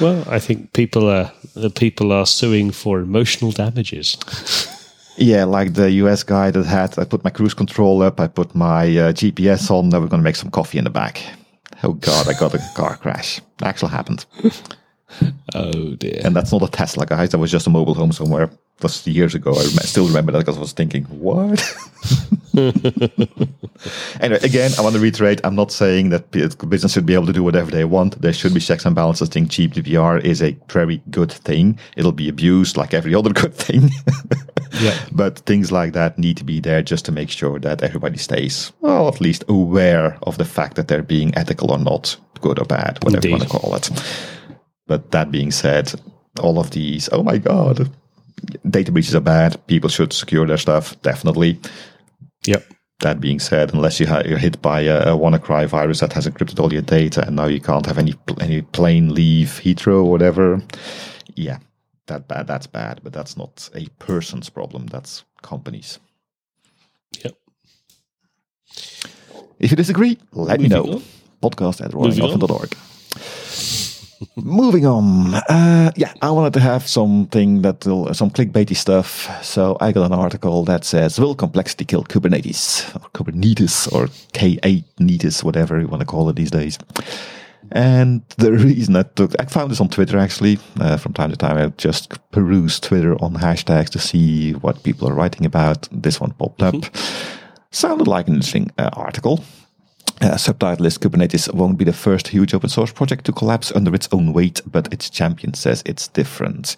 well 0.00 0.24
i 0.28 0.38
think 0.38 0.72
people 0.72 1.08
are 1.08 1.30
the 1.54 1.68
people 1.68 2.10
are 2.10 2.24
suing 2.24 2.70
for 2.70 3.00
emotional 3.00 3.52
damages 3.52 4.16
yeah 5.16 5.44
like 5.44 5.74
the 5.74 5.90
us 5.90 6.22
guy 6.22 6.50
that 6.50 6.64
had 6.66 6.98
i 6.98 7.04
put 7.04 7.24
my 7.24 7.30
cruise 7.30 7.54
control 7.54 8.02
up 8.02 8.20
i 8.20 8.26
put 8.26 8.54
my 8.54 8.84
uh, 8.96 9.12
gps 9.12 9.70
on 9.70 9.88
now 9.88 10.00
we're 10.00 10.06
going 10.06 10.20
to 10.22 10.24
make 10.24 10.36
some 10.36 10.50
coffee 10.50 10.78
in 10.78 10.84
the 10.84 10.90
back. 10.90 11.22
Oh 11.82 11.94
god 11.94 12.28
i 12.28 12.32
got 12.32 12.54
a 12.54 12.60
car 12.76 12.96
crash. 12.96 13.40
Actually 13.62 13.90
happened. 13.92 14.24
Oh 15.54 15.94
dear. 15.96 16.22
And 16.24 16.34
that's 16.34 16.52
not 16.52 16.62
a 16.62 16.68
tesla 16.68 17.04
guys. 17.04 17.30
That 17.30 17.38
was 17.38 17.50
just 17.50 17.66
a 17.66 17.70
mobile 17.70 17.92
home 17.92 18.12
somewhere 18.12 18.48
was 18.80 19.06
years 19.06 19.34
ago. 19.34 19.52
I 19.52 19.62
still 19.62 20.06
remember 20.06 20.32
that 20.32 20.38
because 20.38 20.56
I 20.56 20.60
was 20.60 20.72
thinking, 20.72 21.04
what? 21.04 21.62
anyway, 22.54 24.40
again, 24.42 24.72
I 24.78 24.82
want 24.82 24.94
to 24.94 25.00
reiterate 25.00 25.40
I'm 25.44 25.54
not 25.54 25.72
saying 25.72 26.10
that 26.10 26.30
business 26.30 26.92
should 26.92 27.06
be 27.06 27.14
able 27.14 27.26
to 27.26 27.32
do 27.32 27.42
whatever 27.42 27.70
they 27.70 27.84
want. 27.84 28.20
There 28.20 28.32
should 28.32 28.54
be 28.54 28.60
checks 28.60 28.84
and 28.84 28.94
balances. 28.94 29.28
I 29.28 29.32
think 29.32 29.50
cheap 29.50 29.72
GDPR 29.72 30.22
is 30.22 30.42
a 30.42 30.56
very 30.68 31.02
good 31.10 31.32
thing. 31.32 31.78
It'll 31.96 32.12
be 32.12 32.28
abused 32.28 32.76
like 32.76 32.94
every 32.94 33.14
other 33.14 33.32
good 33.32 33.54
thing. 33.54 33.90
yeah. 34.80 34.98
But 35.12 35.40
things 35.40 35.70
like 35.72 35.92
that 35.92 36.18
need 36.18 36.36
to 36.38 36.44
be 36.44 36.60
there 36.60 36.82
just 36.82 37.04
to 37.06 37.12
make 37.12 37.30
sure 37.30 37.58
that 37.60 37.82
everybody 37.82 38.18
stays, 38.18 38.72
well, 38.80 39.08
at 39.08 39.20
least 39.20 39.44
aware 39.48 40.18
of 40.22 40.38
the 40.38 40.44
fact 40.44 40.76
that 40.76 40.88
they're 40.88 41.02
being 41.02 41.34
ethical 41.36 41.70
or 41.70 41.78
not, 41.78 42.16
good 42.40 42.58
or 42.58 42.64
bad, 42.64 43.02
whatever 43.04 43.26
Indeed. 43.26 43.28
you 43.28 43.36
want 43.36 43.42
to 43.44 43.48
call 43.48 43.74
it. 43.74 43.90
But 44.86 45.12
that 45.12 45.30
being 45.30 45.50
said, 45.50 45.92
all 46.40 46.58
of 46.58 46.70
these, 46.70 47.08
oh 47.12 47.22
my 47.22 47.38
God, 47.38 47.90
data 48.68 48.92
breaches 48.92 49.14
are 49.14 49.20
bad. 49.20 49.64
People 49.66 49.90
should 49.90 50.12
secure 50.12 50.46
their 50.46 50.58
stuff, 50.58 51.00
definitely. 51.02 51.60
Yep. 52.46 52.64
That 53.00 53.20
being 53.20 53.40
said, 53.40 53.74
unless 53.74 53.98
you 53.98 54.06
are 54.06 54.22
hit 54.22 54.62
by 54.62 54.82
a, 54.82 55.14
a 55.14 55.18
WannaCry 55.18 55.66
virus 55.66 56.00
that 56.00 56.12
has 56.12 56.26
encrypted 56.26 56.60
all 56.60 56.72
your 56.72 56.82
data, 56.82 57.26
and 57.26 57.34
now 57.34 57.46
you 57.46 57.60
can't 57.60 57.86
have 57.86 57.98
any 57.98 58.14
any 58.40 58.62
plane 58.62 59.12
leave 59.12 59.60
Heathrow 59.62 60.04
or 60.04 60.10
whatever, 60.10 60.62
yeah, 61.34 61.58
that 62.06 62.28
bad. 62.28 62.46
That's 62.46 62.68
bad, 62.68 63.00
but 63.02 63.12
that's 63.12 63.36
not 63.36 63.68
a 63.74 63.86
person's 63.98 64.48
problem. 64.48 64.86
That's 64.86 65.24
companies. 65.42 65.98
Yep. 67.24 67.34
If 69.58 69.70
you 69.70 69.76
disagree, 69.76 70.18
let 70.32 70.60
Moving 70.60 70.62
me 70.62 70.68
know. 70.68 70.92
On. 70.94 71.02
Podcast 71.42 71.84
at 71.84 71.90
roaringelephant.org. 71.90 72.76
Moving 74.36 74.86
on. 74.86 75.34
Uh, 75.34 75.90
yeah, 75.96 76.12
I 76.22 76.30
wanted 76.30 76.52
to 76.54 76.60
have 76.60 76.86
something 76.86 77.62
that 77.62 77.84
will, 77.86 78.12
some 78.14 78.30
clickbaity 78.30 78.76
stuff. 78.76 79.28
So 79.44 79.76
I 79.80 79.92
got 79.92 80.06
an 80.06 80.12
article 80.12 80.64
that 80.64 80.84
says, 80.84 81.18
Will 81.18 81.34
complexity 81.34 81.84
kill 81.84 82.04
Kubernetes? 82.04 82.94
Or 82.96 83.08
Kubernetes, 83.10 83.92
or 83.92 84.06
K8 84.32 84.84
Netes, 85.00 85.42
whatever 85.42 85.80
you 85.80 85.88
want 85.88 86.00
to 86.00 86.06
call 86.06 86.28
it 86.28 86.36
these 86.36 86.50
days. 86.50 86.78
And 87.70 88.22
the 88.36 88.52
reason 88.52 88.96
I 88.96 89.02
took, 89.02 89.32
I 89.40 89.44
found 89.46 89.70
this 89.70 89.80
on 89.80 89.88
Twitter 89.88 90.18
actually. 90.18 90.58
Uh, 90.78 90.96
from 90.96 91.12
time 91.12 91.30
to 91.30 91.36
time, 91.36 91.56
I 91.56 91.68
just 91.78 92.18
peruse 92.30 92.78
Twitter 92.80 93.14
on 93.22 93.34
hashtags 93.34 93.90
to 93.90 93.98
see 93.98 94.52
what 94.52 94.82
people 94.82 95.08
are 95.08 95.14
writing 95.14 95.46
about. 95.46 95.88
This 95.90 96.20
one 96.20 96.32
popped 96.32 96.62
up. 96.62 96.74
Mm-hmm. 96.74 97.58
Sounded 97.70 98.06
like 98.06 98.28
an 98.28 98.34
interesting 98.34 98.70
uh, 98.78 98.90
article. 98.92 99.42
Uh, 100.20 100.36
subtitle 100.36 100.86
is 100.86 100.98
Kubernetes 100.98 101.52
won't 101.52 101.78
be 101.78 101.84
the 101.84 101.92
first 101.92 102.28
huge 102.28 102.54
open 102.54 102.68
source 102.68 102.92
project 102.92 103.24
to 103.24 103.32
collapse 103.32 103.72
under 103.74 103.94
its 103.94 104.08
own 104.12 104.32
weight, 104.32 104.60
but 104.66 104.92
its 104.92 105.10
champion 105.10 105.54
says 105.54 105.82
it's 105.86 106.08
different. 106.08 106.76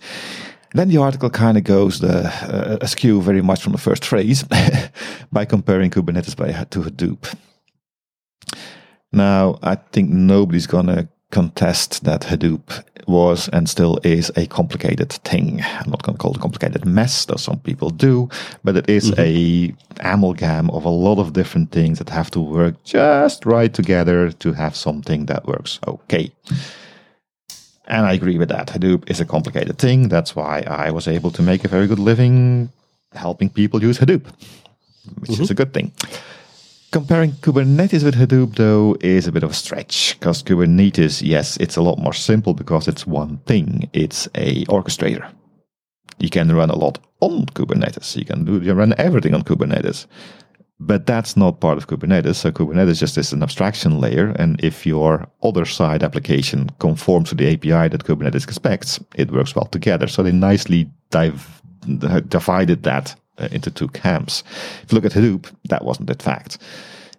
Then 0.75 0.89
the 0.89 0.97
article 0.97 1.31
kind 1.31 1.57
of 1.57 1.65
goes 1.65 2.01
the, 2.01 2.27
uh, 2.27 2.79
askew 2.81 3.23
very 3.23 3.43
much 3.43 3.63
from 3.63 3.73
the 3.73 3.79
first 3.79 4.05
phrase 4.05 4.45
by 5.33 5.45
comparing 5.45 5.91
Kubernetes 5.91 6.37
by, 6.37 6.53
to 6.65 6.81
Hadoop. 6.81 7.37
Now, 9.13 9.59
I 9.63 9.77
think 9.77 10.11
nobody's 10.11 10.67
going 10.67 10.87
to 10.87 11.09
contest 11.35 12.05
that 12.05 12.23
Hadoop 12.23 12.85
was 13.07 13.49
and 13.49 13.69
still 13.69 13.99
is 14.05 14.31
a 14.37 14.47
complicated 14.47 15.13
thing. 15.13 15.61
I'm 15.63 15.91
not 15.91 16.03
going 16.03 16.17
to 16.17 16.23
call 16.23 16.33
it 16.33 16.39
a 16.39 16.41
complicated 16.41 16.87
mess, 16.87 17.25
though 17.27 17.37
some 17.37 17.59
people 17.59 17.91
do, 17.91 18.29
but 18.63 18.77
it 18.77 18.89
is 18.89 19.11
mm-hmm. 19.11 19.21
a 19.21 20.13
amalgam 20.13 20.71
of 20.71 20.85
a 20.85 20.97
lot 21.07 21.19
of 21.19 21.33
different 21.33 21.71
things 21.71 21.99
that 21.99 22.11
have 22.11 22.31
to 22.31 22.41
work 22.41 22.75
just 22.85 23.45
right 23.45 23.73
together 23.75 24.31
to 24.31 24.53
have 24.53 24.75
something 24.77 25.27
that 25.27 25.47
works 25.47 25.81
okay. 25.87 26.33
And 27.87 28.07
I 28.07 28.15
agree 28.15 28.39
with 28.39 28.49
that. 28.49 28.69
Hadoop 28.69 29.11
is 29.11 29.21
a 29.21 29.27
complicated 29.27 29.77
thing. 29.79 30.09
That's 30.09 30.35
why 30.35 30.61
I 30.67 30.91
was 30.91 31.07
able 31.07 31.31
to 31.33 31.43
make 31.43 31.65
a 31.65 31.69
very 31.69 31.87
good 31.87 31.99
living 31.99 32.71
helping 33.13 33.51
people 33.51 33.83
use 33.83 33.99
Hadoop, 33.99 34.25
which 35.21 35.31
mm-hmm. 35.31 35.43
is 35.43 35.51
a 35.51 35.55
good 35.55 35.75
thing. 35.75 35.93
Comparing 36.95 37.33
Kubernetes 37.33 38.05
with 38.05 38.15
Hadoop, 38.15 38.55
though, 38.55 38.97
is 39.01 39.27
a 39.27 39.33
bit 39.33 39.43
of 39.43 39.51
a 39.51 39.55
stretch 39.55 40.17
because 40.17 40.45
Kubernetes, 40.45 41.27
yes, 41.27 41.57
it's 41.57 41.75
a 41.75 41.83
lot 41.83 41.99
more 41.99 42.13
simple 42.13 42.55
because 42.55 42.87
it's 42.87 43.05
one 43.05 43.39
thing. 43.47 43.91
It's 43.93 44.29
a 44.37 44.65
orchestrator. 44.67 45.29
You 46.21 46.31
can 46.31 46.55
run 46.55 46.71
a 46.71 46.77
lot 46.77 47.01
on 47.19 47.47
Kubernetes. 47.47 48.15
You 48.15 48.25
can 48.25 48.45
do 48.45 48.61
you 48.61 48.73
run 48.75 48.95
everything 48.97 49.35
on 49.35 49.43
Kubernetes. 49.43 50.07
But 50.79 51.05
that's 51.05 51.37
not 51.37 51.59
part 51.59 51.79
of 51.79 51.89
Kubernetes. 51.89 52.37
So 52.37 52.53
Kubernetes 52.53 53.01
just 53.01 53.19
is 53.19 53.33
an 53.33 53.43
abstraction 53.43 53.99
layer. 53.99 54.29
And 54.39 54.63
if 54.63 54.87
your 54.87 55.27
other 55.43 55.65
side 55.65 56.05
application 56.05 56.71
conforms 56.79 57.31
to 57.31 57.35
the 57.35 57.55
API 57.55 57.89
that 57.89 58.05
Kubernetes 58.05 58.45
expects, 58.45 59.01
it 59.17 59.33
works 59.33 59.57
well 59.57 59.67
together. 59.67 60.07
So 60.07 60.23
they 60.23 60.31
nicely 60.31 60.89
dive, 61.11 61.61
divided 62.29 62.85
that 62.85 63.17
uh, 63.39 63.49
into 63.51 63.71
two 63.71 63.89
camps. 63.89 64.43
If 64.83 64.93
you 64.93 64.97
look 64.97 65.05
at 65.05 65.13
Hadoop, 65.13 65.53
that 65.69 65.85
wasn't 65.85 66.09
the 66.09 66.15
fact. 66.15 66.59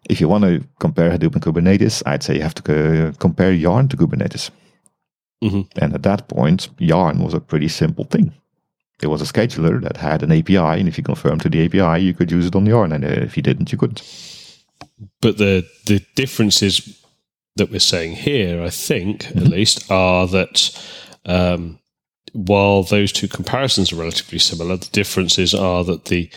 If 0.10 0.22
you 0.22 0.28
want 0.28 0.44
to 0.44 0.64
compare 0.80 1.10
Hadoop 1.10 1.34
and 1.34 1.42
Kubernetes, 1.42 2.04
I'd 2.06 2.24
say 2.24 2.36
you 2.36 2.44
have 2.44 2.56
to 2.56 3.08
uh, 3.08 3.12
compare 3.20 3.52
Yarn 3.52 3.88
to 3.90 3.98
Kubernetes. 3.98 4.52
Mm-hmm. 5.44 5.62
And 5.82 5.94
at 5.94 6.04
that 6.04 6.28
point, 6.28 6.70
Yarn 6.80 7.20
was 7.20 7.34
a 7.34 7.40
pretty 7.40 7.68
simple 7.68 8.06
thing. 8.06 8.34
It 9.02 9.08
was 9.08 9.22
a 9.22 9.26
scheduler 9.26 9.82
that 9.82 9.98
had 9.98 10.24
an 10.24 10.32
API, 10.32 10.80
and 10.80 10.88
if 10.88 10.98
you 10.98 11.04
confirmed 11.04 11.42
to 11.42 11.50
the 11.50 11.66
API, 11.66 12.02
you 12.02 12.14
could 12.14 12.32
use 12.32 12.46
it 12.46 12.56
on 12.56 12.66
Yarn, 12.66 12.94
and 12.94 13.04
uh, 13.04 13.08
if 13.08 13.36
you 13.36 13.44
didn't, 13.44 13.72
you 13.72 13.78
couldn't. 13.78 14.02
But 15.22 15.38
the 15.38 15.68
the 15.86 16.00
differences 16.16 17.02
that 17.58 17.72
we're 17.72 17.80
saying 17.80 18.16
here, 18.16 18.64
I 18.64 18.70
think, 18.70 19.24
mm-hmm. 19.24 19.40
at 19.40 19.48
least, 19.48 19.92
are 19.92 20.28
that 20.28 20.86
um, 21.26 21.80
while 22.36 22.84
those 22.84 23.14
two 23.14 23.30
comparisons 23.30 23.94
are 23.94 23.96
relatively 23.96 24.40
similar, 24.40 24.76
the 24.76 24.90
differences 24.92 25.54
are 25.54 25.86
that 25.86 26.06
the 26.06 26.30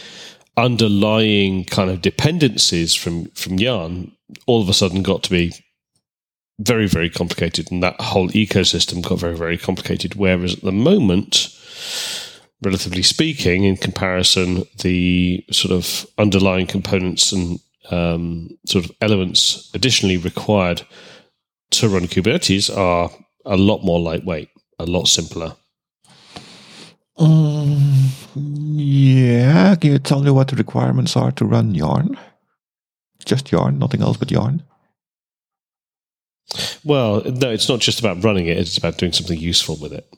underlying 0.56 1.64
kind 1.64 1.90
of 1.90 2.00
dependencies 2.00 2.94
from 2.94 3.26
from 3.30 3.58
Yarn 3.58 4.12
all 4.46 4.62
of 4.62 4.68
a 4.68 4.74
sudden 4.74 5.02
got 5.02 5.24
to 5.24 5.30
be 5.30 5.52
very 6.60 6.86
very 6.86 7.10
complicated, 7.10 7.72
and 7.72 7.82
that 7.82 8.00
whole 8.00 8.28
ecosystem 8.28 9.02
got 9.02 9.18
very 9.18 9.36
very 9.36 9.58
complicated. 9.58 10.14
Whereas 10.14 10.54
at 10.54 10.62
the 10.62 10.72
moment, 10.72 11.48
relatively 12.62 13.02
speaking, 13.02 13.64
in 13.64 13.76
comparison, 13.76 14.64
the 14.80 15.44
sort 15.50 15.72
of 15.72 16.06
underlying 16.16 16.68
components 16.68 17.32
and 17.32 17.58
um, 17.90 18.50
sort 18.66 18.84
of 18.84 18.92
elements 19.00 19.68
additionally 19.74 20.16
required 20.16 20.82
to 21.70 21.88
run 21.88 22.06
Kubernetes 22.06 22.74
are 22.74 23.10
a 23.44 23.56
lot 23.56 23.82
more 23.82 23.98
lightweight, 23.98 24.50
a 24.78 24.86
lot 24.86 25.08
simpler. 25.08 25.56
Um, 27.18 28.10
yeah, 28.34 29.74
can 29.74 29.92
you 29.92 29.98
tell 29.98 30.22
me 30.22 30.30
what 30.30 30.48
the 30.48 30.56
requirements 30.56 31.16
are 31.16 31.32
to 31.32 31.44
run 31.44 31.74
Yarn? 31.74 32.18
Just 33.24 33.50
Yarn, 33.50 33.78
nothing 33.78 34.02
else 34.02 34.16
but 34.16 34.30
Yarn. 34.30 34.62
Well, 36.84 37.22
no, 37.24 37.50
it's 37.50 37.68
not 37.68 37.80
just 37.80 38.00
about 38.00 38.22
running 38.24 38.46
it; 38.46 38.56
it's 38.56 38.78
about 38.78 38.98
doing 38.98 39.12
something 39.12 39.38
useful 39.38 39.76
with 39.76 39.92
it. 39.92 40.10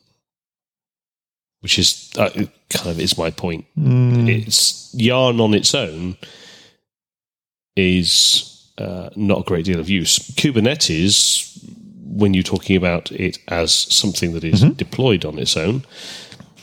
Which 1.60 1.78
is 1.78 2.10
uh, 2.16 2.30
kind 2.30 2.90
of 2.90 3.00
is 3.00 3.18
my 3.18 3.30
point. 3.30 3.64
Mm. 3.78 4.28
It's 4.28 4.94
Yarn 4.94 5.40
on 5.40 5.54
its 5.54 5.74
own 5.74 6.16
is 7.76 8.70
uh, 8.78 9.10
not 9.16 9.40
a 9.40 9.44
great 9.44 9.64
deal 9.64 9.80
of 9.80 9.88
use. 9.88 10.18
Kubernetes, 10.18 11.58
when 12.04 12.34
you're 12.34 12.42
talking 12.42 12.76
about 12.76 13.10
it 13.12 13.38
as 13.48 13.72
something 13.72 14.32
that 14.32 14.44
is 14.44 14.62
mm-hmm. 14.62 14.72
deployed 14.74 15.24
on 15.24 15.38
its 15.38 15.56
own, 15.56 15.84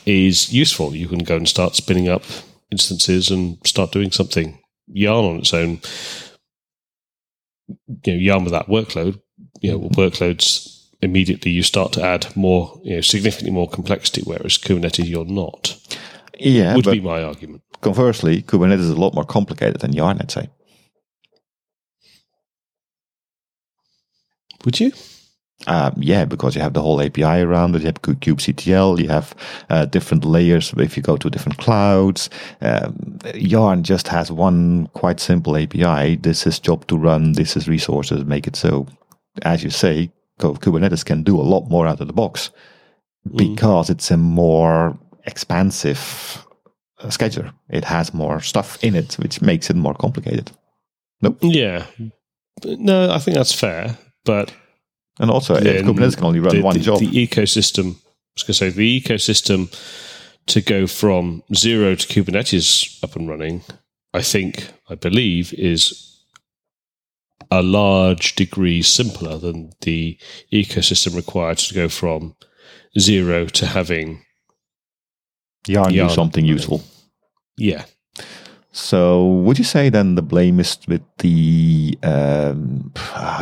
is 0.08 0.52
useful. 0.52 0.94
You 0.94 1.08
can 1.08 1.18
go 1.18 1.36
and 1.36 1.48
start 1.48 1.76
spinning 1.76 2.08
up 2.08 2.22
instances 2.70 3.30
and 3.30 3.58
start 3.64 3.92
doing 3.92 4.10
something. 4.10 4.58
Yarn 4.86 5.24
on 5.24 5.36
its 5.38 5.52
own, 5.52 5.80
you 8.04 8.12
know, 8.12 8.18
Yarn 8.18 8.44
with 8.44 8.52
that 8.52 8.68
workload, 8.68 9.20
you 9.60 9.70
know, 9.70 9.80
workloads 9.90 10.76
immediately 11.00 11.50
you 11.50 11.62
start 11.62 11.92
to 11.92 12.02
add 12.02 12.34
more, 12.34 12.80
you 12.82 12.96
know, 12.96 13.00
significantly 13.00 13.52
more 13.52 13.68
complexity, 13.68 14.22
whereas 14.24 14.58
Kubernetes 14.58 15.08
you're 15.08 15.24
not. 15.24 15.76
Yeah, 16.38 16.74
would 16.74 16.84
be 16.84 17.00
my 17.00 17.22
argument. 17.22 17.62
Conversely, 17.80 18.42
Kubernetes 18.42 18.80
is 18.80 18.90
a 18.90 18.96
lot 18.96 19.14
more 19.14 19.24
complicated 19.24 19.80
than 19.80 19.92
Yarn, 19.92 20.18
I'd 20.20 20.30
say. 20.30 20.48
Would 24.64 24.80
you? 24.80 24.92
Um, 25.66 25.94
yeah, 25.98 26.24
because 26.24 26.54
you 26.54 26.62
have 26.62 26.74
the 26.74 26.82
whole 26.82 27.00
API 27.02 27.42
around 27.42 27.74
it. 27.74 27.80
You 27.80 27.86
have 27.86 28.02
kubectl. 28.02 29.00
You 29.00 29.08
have 29.08 29.34
uh, 29.70 29.86
different 29.86 30.24
layers 30.24 30.72
if 30.76 30.96
you 30.96 31.02
go 31.02 31.16
to 31.16 31.28
different 31.28 31.58
clouds. 31.58 32.30
Um, 32.60 33.18
Yarn 33.34 33.82
just 33.82 34.06
has 34.08 34.30
one 34.30 34.86
quite 34.94 35.18
simple 35.18 35.56
API. 35.56 36.16
This 36.16 36.46
is 36.46 36.60
job 36.60 36.86
to 36.86 36.96
run. 36.96 37.32
This 37.32 37.56
is 37.56 37.68
resources. 37.68 38.24
Make 38.24 38.46
it 38.46 38.54
so. 38.54 38.86
As 39.42 39.64
you 39.64 39.70
say, 39.70 40.12
Kubernetes 40.38 41.04
can 41.04 41.22
do 41.22 41.38
a 41.38 41.42
lot 41.42 41.68
more 41.68 41.86
out 41.86 42.00
of 42.00 42.06
the 42.06 42.12
box 42.12 42.50
mm. 43.28 43.36
because 43.36 43.90
it's 43.90 44.10
a 44.12 44.16
more 44.16 44.96
expansive 45.26 46.46
uh, 47.00 47.08
scheduler. 47.08 47.52
It 47.68 47.84
has 47.84 48.14
more 48.14 48.40
stuff 48.40 48.82
in 48.82 48.94
it, 48.94 49.14
which 49.14 49.42
makes 49.42 49.70
it 49.70 49.76
more 49.76 49.94
complicated. 49.94 50.52
Nope. 51.20 51.38
Yeah. 51.42 51.86
No, 52.64 53.10
I 53.10 53.18
think 53.18 53.36
that's 53.36 53.52
fair, 53.52 53.98
but 54.24 54.52
and 55.18 55.30
also, 55.30 55.56
Kubernetes 55.56 56.16
can 56.16 56.26
only 56.26 56.40
run 56.40 56.56
the, 56.56 56.62
one 56.62 56.74
the, 56.74 56.82
job. 56.82 57.00
The 57.00 57.26
ecosystem, 57.26 57.96
I 57.96 58.34
was 58.34 58.42
going 58.42 58.46
to 58.46 58.54
say, 58.54 58.70
the 58.70 59.00
ecosystem 59.00 59.74
to 60.46 60.60
go 60.60 60.86
from 60.86 61.42
zero 61.54 61.94
to 61.94 62.06
Kubernetes 62.06 63.02
up 63.02 63.16
and 63.16 63.28
running, 63.28 63.62
I 64.14 64.22
think, 64.22 64.72
I 64.88 64.94
believe, 64.94 65.52
is 65.54 66.08
a 67.50 67.62
large 67.62 68.34
degree 68.34 68.82
simpler 68.82 69.38
than 69.38 69.72
the 69.80 70.18
ecosystem 70.52 71.16
required 71.16 71.58
to 71.58 71.74
go 71.74 71.88
from 71.88 72.36
zero 72.98 73.46
to 73.46 73.66
having 73.66 74.24
Yarn, 75.66 75.92
Yarn 75.92 76.08
do 76.08 76.14
something 76.14 76.44
useful. 76.44 76.82
Yeah. 77.56 77.84
So, 78.72 79.26
would 79.26 79.58
you 79.58 79.64
say 79.64 79.88
then 79.88 80.14
the 80.14 80.22
blame 80.22 80.60
is 80.60 80.78
with 80.86 81.02
the 81.18 81.98
um, 82.02 82.92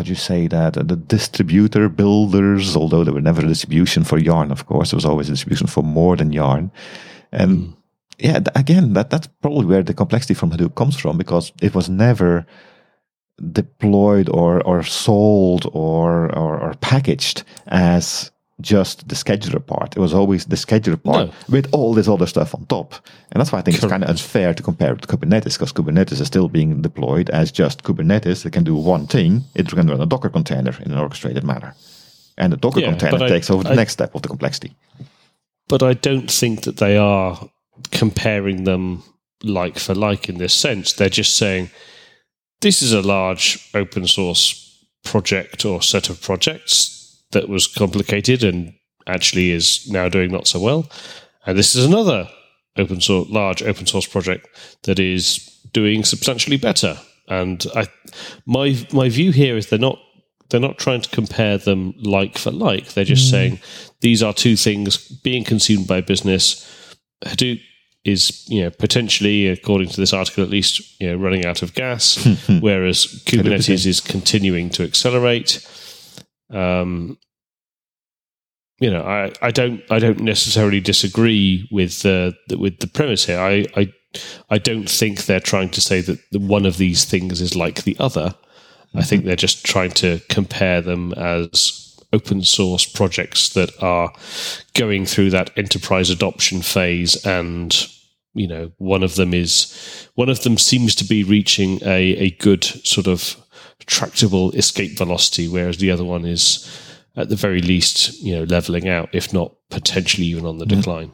do 0.07 0.11
you 0.11 0.17
say 0.17 0.47
that 0.47 0.75
the 0.75 0.97
distributor 0.97 1.89
builders? 1.89 2.77
Although 2.77 3.05
there 3.05 3.13
were 3.13 3.21
never 3.21 3.43
a 3.43 3.49
distribution 3.49 4.05
for 4.05 4.19
yarn, 4.19 4.53
of 4.53 4.67
course, 4.67 4.91
there 4.91 4.97
was 4.97 5.05
always 5.05 5.29
a 5.29 5.33
distribution 5.33 5.67
for 5.67 5.83
more 5.83 6.17
than 6.17 6.33
yarn. 6.33 6.71
And 7.33 7.51
mm. 7.59 7.77
yeah, 8.19 8.41
again, 8.55 8.93
that 8.95 9.11
that's 9.11 9.27
probably 9.43 9.67
where 9.67 9.83
the 9.83 9.95
complexity 9.95 10.35
from 10.35 10.51
Hadoop 10.51 10.75
comes 10.75 10.97
from 10.97 11.19
because 11.19 11.53
it 11.61 11.75
was 11.75 11.89
never 11.89 12.47
deployed 13.53 14.29
or 14.31 14.63
or 14.63 14.83
sold 14.83 15.67
or 15.73 16.35
or, 16.35 16.59
or 16.59 16.75
packaged 16.81 17.43
as 17.67 18.31
just 18.61 19.09
the 19.09 19.15
scheduler 19.15 19.65
part. 19.65 19.97
It 19.97 20.01
was 20.01 20.15
always 20.15 20.47
the 20.47 20.57
scheduler 20.57 21.03
part 21.03 21.29
no. 21.29 21.35
with 21.49 21.69
all 21.73 21.93
this 21.93 22.09
other 22.09 22.27
stuff 22.27 22.55
on 22.55 22.65
top. 22.67 22.95
And 23.31 23.41
that's 23.41 23.53
why 23.53 23.59
I 23.59 23.63
think 23.63 23.77
Correct. 23.77 23.85
it's 23.85 23.91
kind 23.91 24.05
of 24.05 24.11
unfair 24.11 24.55
to 24.55 24.63
compare 24.63 24.95
it 24.95 25.03
to 25.03 25.09
Kubernetes 25.09 25.55
because 25.55 25.73
Kubernetes 25.73 26.21
is 26.21 26.27
still 26.27 26.49
being 26.49 26.81
deployed 26.81 27.29
as 27.31 27.53
just 27.53 27.83
Kubernetes 27.83 28.43
that 28.43 28.53
can 28.53 28.65
do 28.65 28.75
one 28.75 29.07
thing. 29.07 29.45
It 29.55 29.69
can 29.69 29.87
run 29.87 30.01
a 30.01 30.07
Docker 30.07 30.31
container 30.31 30.75
in 30.81 30.93
an 30.93 30.99
orchestrated 30.99 31.45
manner. 31.45 31.75
And 32.39 32.53
the 32.53 32.57
Docker 32.57 32.81
yeah, 32.81 32.91
container 32.91 33.29
takes 33.29 33.51
I, 33.51 33.55
over 33.55 33.65
the 33.65 33.71
I, 33.71 33.75
next 33.75 33.93
step 33.93 34.15
of 34.15 34.23
the 34.23 34.29
complexity. 34.29 34.75
But 35.69 35.83
I 35.83 35.93
don't 35.95 36.31
think 36.31 36.63
that 36.63 36.79
they 36.79 36.97
are 36.97 37.49
comparing 37.91 38.65
them 38.65 39.03
like 39.43 39.79
for 39.79 39.95
like 39.95 40.29
in 40.29 40.39
this 40.39 40.55
sense. 40.55 40.95
They're 40.95 41.09
just 41.11 41.37
saying 41.37 41.71
this 42.63 42.81
is 42.81 42.93
a 42.93 43.03
large 43.03 43.71
open 43.75 44.07
source 44.07 44.63
project 45.05 45.65
or 45.65 45.83
set 45.83 46.09
of 46.09 46.23
projects 46.23 46.96
that 47.37 47.51
was 47.51 47.67
complicated 47.67 48.43
and 48.43 48.73
actually 49.07 49.51
is 49.51 49.87
now 49.91 50.09
doing 50.09 50.33
not 50.33 50.47
so 50.47 50.59
well. 50.59 50.89
And 51.45 51.59
this 51.59 51.77
is 51.77 51.85
another 51.85 52.29
open 52.79 53.01
source, 53.01 53.29
large 53.29 53.63
open 53.63 53.87
source 53.87 54.07
project 54.07 54.49
that 54.85 54.99
is 54.99 55.39
doing 55.73 56.03
substantially 56.03 56.57
better. 56.57 56.97
And 57.29 57.65
I, 57.75 57.89
my 58.47 58.75
my 58.93 59.11
view 59.11 59.33
here 59.33 59.57
is 59.57 59.67
they're 59.67 59.79
not 59.79 59.99
they're 60.49 60.61
not 60.61 60.79
trying 60.79 61.03
to 61.03 61.11
compare 61.11 61.59
them 61.59 61.93
like 61.99 62.39
for 62.39 62.53
like. 62.53 62.95
They're 62.95 63.05
just 63.05 63.27
mm. 63.27 63.31
saying 63.31 63.61
these 64.01 64.23
are 64.23 64.33
two 64.33 64.57
things 64.57 64.97
being 65.23 65.45
consumed 65.45 65.87
by 65.87 66.01
business. 66.01 66.65
Hadoop 67.25 67.61
is 68.05 68.49
you 68.49 68.63
know 68.63 68.71
potentially, 68.71 69.49
according 69.49 69.89
to 69.89 70.01
this 70.01 70.15
article 70.15 70.43
at 70.43 70.51
least, 70.51 71.01
you 71.01 71.09
know 71.09 71.17
running 71.17 71.45
out 71.45 71.63
of 71.63 71.75
gas, 71.75 72.25
whereas 72.61 73.07
Kubernetes 73.27 73.85
is 73.87 74.01
continuing 74.01 74.71
to 74.71 74.85
accelerate. 74.85 75.67
Um, 76.51 77.19
you 78.79 78.91
know, 78.91 79.03
I, 79.03 79.33
I 79.41 79.51
don't 79.51 79.83
I 79.91 79.99
don't 79.99 80.21
necessarily 80.21 80.81
disagree 80.81 81.69
with 81.71 82.03
the 82.03 82.37
with 82.59 82.81
the 82.81 82.87
premise 82.87 83.25
here. 83.25 83.41
I, 83.41 83.67
I 83.77 83.93
I 84.51 84.59
don't 84.59 84.89
think 84.89 85.25
they're 85.25 85.41
trying 85.41 85.71
to 85.71 85.81
say 85.81 86.01
that 86.03 86.19
one 86.33 86.67
of 86.67 86.77
these 86.77 87.05
things 87.05 87.41
is 87.41 87.57
like 87.57 87.83
the 87.83 87.97
other. 87.99 88.35
Mm-hmm. 88.89 88.99
I 88.99 89.03
think 89.03 89.21
mm-hmm. 89.21 89.29
they're 89.29 89.37
just 89.37 89.65
trying 89.65 89.93
to 89.93 90.21
compare 90.29 90.81
them 90.81 91.13
as 91.15 91.83
open 92.13 92.43
source 92.43 92.87
projects 92.87 93.51
that 93.51 93.71
are 93.83 94.13
going 94.75 95.07
through 95.07 95.31
that 95.31 95.51
enterprise 95.59 96.09
adoption 96.09 96.63
phase 96.63 97.17
and 97.27 97.89
you 98.33 98.47
know 98.47 98.71
one 98.79 99.03
of 99.03 99.17
them 99.17 99.35
is 99.35 100.09
one 100.15 100.29
of 100.29 100.43
them 100.43 100.57
seems 100.57 100.95
to 100.95 101.05
be 101.05 101.25
reaching 101.25 101.81
a, 101.83 102.17
a 102.17 102.31
good 102.31 102.65
sort 102.65 103.09
of 103.09 103.37
tractable 103.87 104.51
escape 104.53 104.97
velocity 104.97 105.49
whereas 105.49 105.79
the 105.79 105.91
other 105.91 106.05
one 106.05 106.25
is 106.25 106.86
at 107.17 107.29
the 107.29 107.37
very 107.37 107.63
least, 107.63 108.23
you 108.23 108.37
know, 108.37 108.45
leveling 108.45 108.89
out, 108.89 109.09
if 109.13 109.33
not 109.33 109.53
potentially 109.71 110.27
even 110.27 110.47
on 110.47 110.59
the 110.59 110.67
mm. 110.67 110.77
decline. 110.77 111.13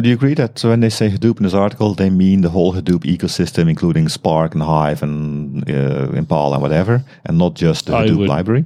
Do 0.00 0.08
you 0.08 0.14
agree 0.14 0.34
that 0.34 0.64
when 0.64 0.80
they 0.80 0.90
say 0.90 1.08
Hadoop 1.08 1.36
in 1.36 1.44
this 1.44 1.54
article, 1.54 1.94
they 1.94 2.10
mean 2.10 2.40
the 2.40 2.50
whole 2.50 2.74
Hadoop 2.74 3.04
ecosystem, 3.04 3.68
including 3.68 4.08
Spark 4.08 4.54
and 4.54 4.62
Hive 4.62 5.02
and 5.02 5.70
uh, 5.70 6.10
Impala 6.12 6.54
and 6.54 6.62
whatever, 6.62 7.04
and 7.24 7.38
not 7.38 7.54
just 7.54 7.86
the 7.86 7.92
Hadoop 7.92 8.18
would- 8.18 8.28
library? 8.28 8.64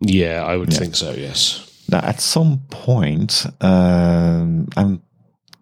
Yeah, 0.00 0.44
I 0.44 0.56
would 0.56 0.72
Yeah. 0.72 0.78
think 0.78 0.96
so. 0.96 1.12
Yes. 1.12 1.66
Now, 1.88 2.00
at 2.00 2.20
some 2.20 2.62
point, 2.70 3.46
um, 3.60 4.68
I'm 4.76 5.00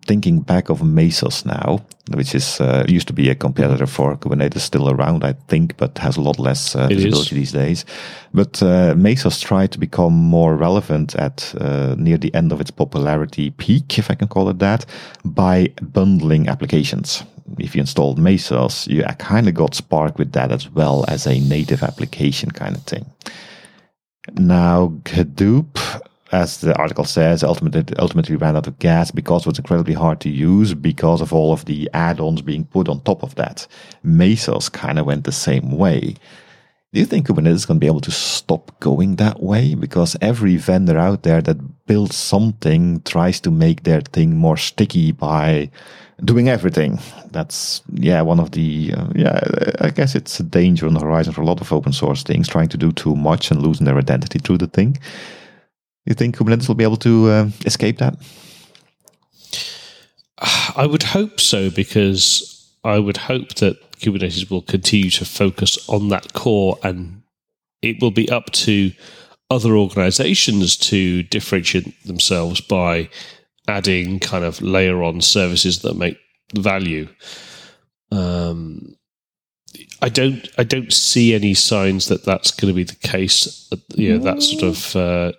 thinking 0.06 0.40
back 0.40 0.70
of 0.70 0.80
Mesos 0.80 1.44
now, 1.44 1.80
which 2.14 2.34
is 2.34 2.60
uh, 2.60 2.84
used 2.88 3.06
to 3.06 3.12
be 3.12 3.30
a 3.30 3.34
competitor 3.34 3.86
for 3.86 4.16
Kubernetes, 4.16 4.60
still 4.60 4.88
around, 4.90 5.24
I 5.24 5.34
think, 5.48 5.76
but 5.76 5.98
has 5.98 6.16
a 6.16 6.20
lot 6.20 6.38
less 6.38 6.74
uh, 6.74 6.88
visibility 6.88 7.34
these 7.34 7.52
days. 7.52 7.84
But 8.32 8.62
uh, 8.62 8.94
Mesos 8.94 9.40
tried 9.40 9.72
to 9.72 9.78
become 9.78 10.12
more 10.12 10.56
relevant 10.56 11.14
at 11.16 11.54
uh, 11.60 11.94
near 11.98 12.18
the 12.18 12.34
end 12.34 12.52
of 12.52 12.60
its 12.60 12.70
popularity 12.70 13.50
peak, 13.50 13.98
if 13.98 14.10
I 14.10 14.14
can 14.14 14.28
call 14.28 14.48
it 14.48 14.58
that, 14.58 14.86
by 15.24 15.68
bundling 15.82 16.48
applications. 16.48 17.22
If 17.58 17.74
you 17.74 17.80
installed 17.80 18.18
Mesos, 18.18 18.86
you 18.86 19.02
kind 19.18 19.48
of 19.48 19.54
got 19.54 19.74
Spark 19.74 20.18
with 20.18 20.32
that 20.32 20.52
as 20.52 20.70
well 20.70 21.04
as 21.08 21.26
a 21.26 21.40
native 21.40 21.82
application 21.82 22.50
kind 22.50 22.76
of 22.76 22.82
thing. 22.82 23.06
Now, 24.34 24.88
Hadoop, 25.04 26.00
as 26.32 26.60
the 26.60 26.76
article 26.76 27.04
says, 27.04 27.42
ultimately, 27.42 27.84
ultimately 27.98 28.36
ran 28.36 28.56
out 28.56 28.66
of 28.66 28.78
gas 28.78 29.10
because 29.10 29.42
it 29.42 29.48
was 29.48 29.58
incredibly 29.58 29.94
hard 29.94 30.20
to 30.20 30.28
use 30.28 30.74
because 30.74 31.20
of 31.20 31.32
all 31.32 31.52
of 31.52 31.64
the 31.64 31.90
add-ons 31.92 32.42
being 32.42 32.64
put 32.64 32.88
on 32.88 33.00
top 33.00 33.22
of 33.22 33.34
that. 33.34 33.66
Mesos 34.04 34.70
kind 34.70 34.98
of 34.98 35.06
went 35.06 35.24
the 35.24 35.32
same 35.32 35.72
way. 35.72 36.14
Do 36.92 36.98
you 36.98 37.06
think 37.06 37.26
Kubernetes 37.26 37.54
is 37.54 37.66
going 37.66 37.78
to 37.78 37.84
be 37.84 37.86
able 37.86 38.00
to 38.00 38.10
stop 38.10 38.78
going 38.80 39.16
that 39.16 39.40
way? 39.40 39.76
Because 39.76 40.16
every 40.20 40.56
vendor 40.56 40.98
out 40.98 41.22
there 41.22 41.40
that 41.40 41.86
builds 41.86 42.16
something 42.16 43.00
tries 43.02 43.40
to 43.40 43.50
make 43.50 43.84
their 43.84 44.00
thing 44.00 44.36
more 44.36 44.56
sticky 44.56 45.12
by 45.12 45.70
doing 46.24 46.48
everything. 46.48 46.98
That's, 47.30 47.82
yeah, 47.92 48.22
one 48.22 48.40
of 48.40 48.50
the, 48.52 48.92
uh, 48.96 49.06
yeah, 49.14 49.40
I 49.80 49.90
guess 49.90 50.16
it's 50.16 50.40
a 50.40 50.42
danger 50.42 50.86
on 50.86 50.94
the 50.94 51.00
horizon 51.00 51.32
for 51.32 51.42
a 51.42 51.46
lot 51.46 51.60
of 51.60 51.72
open 51.72 51.92
source 51.92 52.24
things, 52.24 52.48
trying 52.48 52.68
to 52.70 52.76
do 52.76 52.90
too 52.92 53.14
much 53.14 53.50
and 53.50 53.62
losing 53.62 53.86
their 53.86 53.98
identity 53.98 54.40
through 54.40 54.58
the 54.58 54.66
thing. 54.66 54.98
You 56.06 56.14
think 56.14 56.36
Kubernetes 56.36 56.66
will 56.68 56.74
be 56.74 56.84
able 56.84 56.96
to 56.98 57.28
uh, 57.28 57.50
escape 57.66 57.98
that? 57.98 58.16
I 60.76 60.86
would 60.86 61.02
hope 61.02 61.38
so 61.38 61.70
because 61.70 62.72
I 62.84 62.98
would 62.98 63.18
hope 63.18 63.54
that 63.56 63.76
Kubernetes 63.98 64.50
will 64.50 64.62
continue 64.62 65.10
to 65.10 65.24
focus 65.24 65.88
on 65.88 66.08
that 66.08 66.32
core 66.32 66.78
and 66.82 67.22
it 67.82 68.00
will 68.00 68.10
be 68.10 68.28
up 68.30 68.50
to 68.52 68.92
other 69.50 69.76
organizations 69.76 70.76
to 70.76 71.22
differentiate 71.24 72.02
themselves 72.04 72.60
by 72.60 73.10
adding 73.68 74.18
kind 74.20 74.44
of 74.44 74.62
layer 74.62 75.02
on 75.02 75.20
services 75.20 75.80
that 75.82 75.96
make 75.96 76.16
value. 76.54 77.08
Um, 78.10 78.96
I 80.02 80.08
don't. 80.08 80.48
I 80.56 80.64
don't 80.64 80.92
see 80.92 81.34
any 81.34 81.54
signs 81.54 82.08
that 82.08 82.24
that's 82.24 82.50
going 82.50 82.72
to 82.72 82.76
be 82.76 82.84
the 82.84 82.96
case. 82.96 83.68
uh, 83.70 83.76
You 83.94 84.16
know, 84.16 84.24
that 84.24 84.42
sort 84.42 84.62
of 84.62 84.96
uh, 84.96 85.32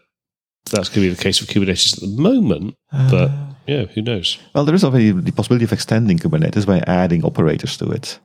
that's 0.66 0.90
going 0.90 1.08
to 1.08 1.10
be 1.10 1.10
the 1.10 1.22
case 1.22 1.42
with 1.42 1.50
Kubernetes 1.50 1.94
at 1.94 2.02
the 2.02 2.22
moment. 2.22 2.76
But 2.92 3.30
ah. 3.32 3.56
yeah, 3.68 3.86
who 3.86 4.02
knows? 4.02 4.38
Well, 4.54 4.66
there 4.66 4.76
is 4.76 4.84
already 4.84 5.12
the 5.12 5.32
possibility 5.32 5.66
of 5.66 5.74
extending 5.74 6.18
Kubernetes 6.18 6.66
by 6.66 6.80
adding 6.88 7.24
operators 7.24 7.78
to 7.78 7.90
it, 7.92 8.20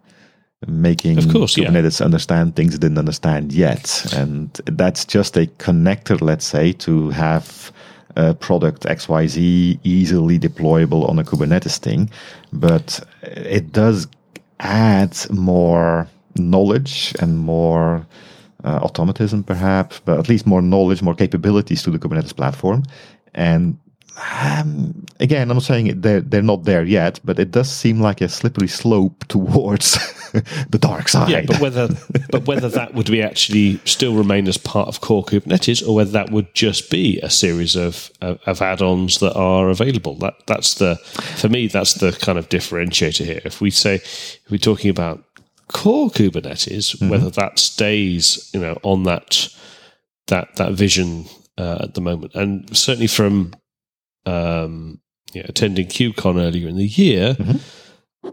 making 0.66 1.18
Of 1.18 1.30
course, 1.30 1.56
yeah. 1.56 1.68
Kubernetes 1.68 2.04
understand 2.04 2.56
things 2.56 2.74
it 2.74 2.80
didn't 2.80 2.98
understand 2.98 3.52
yet. 3.52 4.12
And 4.14 4.52
that's 4.66 5.04
just 5.04 5.36
a 5.36 5.46
connector, 5.58 6.20
let's 6.20 6.44
say, 6.44 6.72
to 6.72 7.10
have 7.10 7.72
a 8.16 8.34
product 8.34 8.82
XYZ 8.82 9.78
easily 9.84 10.38
deployable 10.38 11.08
on 11.08 11.18
a 11.18 11.24
Kubernetes 11.24 11.78
thing. 11.78 12.10
But 12.52 13.00
it 13.22 13.72
does 13.72 14.08
add 14.60 15.16
more 15.30 16.08
knowledge 16.36 17.14
and 17.20 17.38
more 17.38 18.06
uh, 18.66 18.80
automatism, 18.82 19.44
perhaps, 19.44 20.00
but 20.00 20.18
at 20.18 20.28
least 20.28 20.46
more 20.46 20.60
knowledge, 20.60 21.00
more 21.00 21.14
capabilities 21.14 21.82
to 21.84 21.90
the 21.90 21.98
Kubernetes 21.98 22.36
platform. 22.36 22.82
And 23.32 23.78
um, 24.42 25.04
again, 25.20 25.50
I'm 25.50 25.56
not 25.56 25.62
saying 25.62 26.00
they're 26.00 26.22
they're 26.22 26.42
not 26.42 26.64
there 26.64 26.84
yet, 26.84 27.20
but 27.22 27.38
it 27.38 27.50
does 27.50 27.70
seem 27.70 28.00
like 28.00 28.20
a 28.22 28.28
slippery 28.28 28.68
slope 28.68 29.24
towards 29.28 29.92
the 30.70 30.78
dark 30.80 31.08
side. 31.08 31.28
Yeah, 31.28 31.42
but 31.46 31.60
whether 31.60 31.88
but 32.30 32.46
whether 32.46 32.68
that 32.70 32.94
would 32.94 33.10
be 33.10 33.22
actually 33.22 33.78
still 33.84 34.14
remain 34.14 34.48
as 34.48 34.56
part 34.56 34.88
of 34.88 35.00
core 35.00 35.22
Kubernetes, 35.22 35.86
or 35.86 35.94
whether 35.94 36.12
that 36.12 36.30
would 36.30 36.52
just 36.54 36.90
be 36.90 37.20
a 37.20 37.30
series 37.30 37.76
of 37.76 38.10
of, 38.22 38.40
of 38.46 38.62
add-ons 38.62 39.18
that 39.18 39.34
are 39.34 39.68
available. 39.68 40.14
That 40.16 40.34
that's 40.46 40.74
the 40.74 40.96
for 41.36 41.50
me 41.50 41.66
that's 41.68 41.94
the 41.94 42.12
kind 42.12 42.38
of 42.38 42.48
differentiator 42.48 43.24
here. 43.24 43.42
If 43.44 43.60
we 43.60 43.70
say 43.70 43.96
if 43.96 44.50
we're 44.50 44.58
talking 44.58 44.90
about 44.90 45.22
core 45.68 46.10
Kubernetes, 46.10 47.08
whether 47.08 47.30
that 47.30 47.58
stays 47.58 48.50
you 48.52 48.60
know 48.60 48.78
on 48.82 49.04
that 49.04 49.48
that 50.28 50.56
that 50.56 50.72
vision 50.72 51.26
uh, 51.58 51.78
at 51.82 51.94
the 51.94 52.00
moment, 52.00 52.34
and 52.34 52.76
certainly 52.76 53.06
from 53.06 53.54
um, 54.24 55.00
yeah, 55.32 55.44
attending 55.46 55.86
KubeCon 55.86 56.40
earlier 56.40 56.68
in 56.68 56.76
the 56.76 56.86
year 56.86 57.36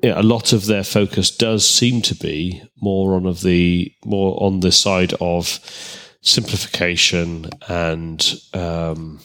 yeah, 0.02 0.20
a 0.20 0.24
lot 0.24 0.54
of 0.54 0.66
their 0.66 0.84
focus 0.84 1.30
does 1.30 1.68
seem 1.68 2.02
to 2.04 2.16
be 2.16 2.64
more 2.82 3.16
on 3.16 3.26
of 3.26 3.42
the 3.42 3.92
more 4.06 4.42
on 4.42 4.62
the 4.62 4.72
side 4.72 5.14
of 5.22 5.60
simplification 6.22 7.50
and 7.68 8.36
um, 8.54 9.20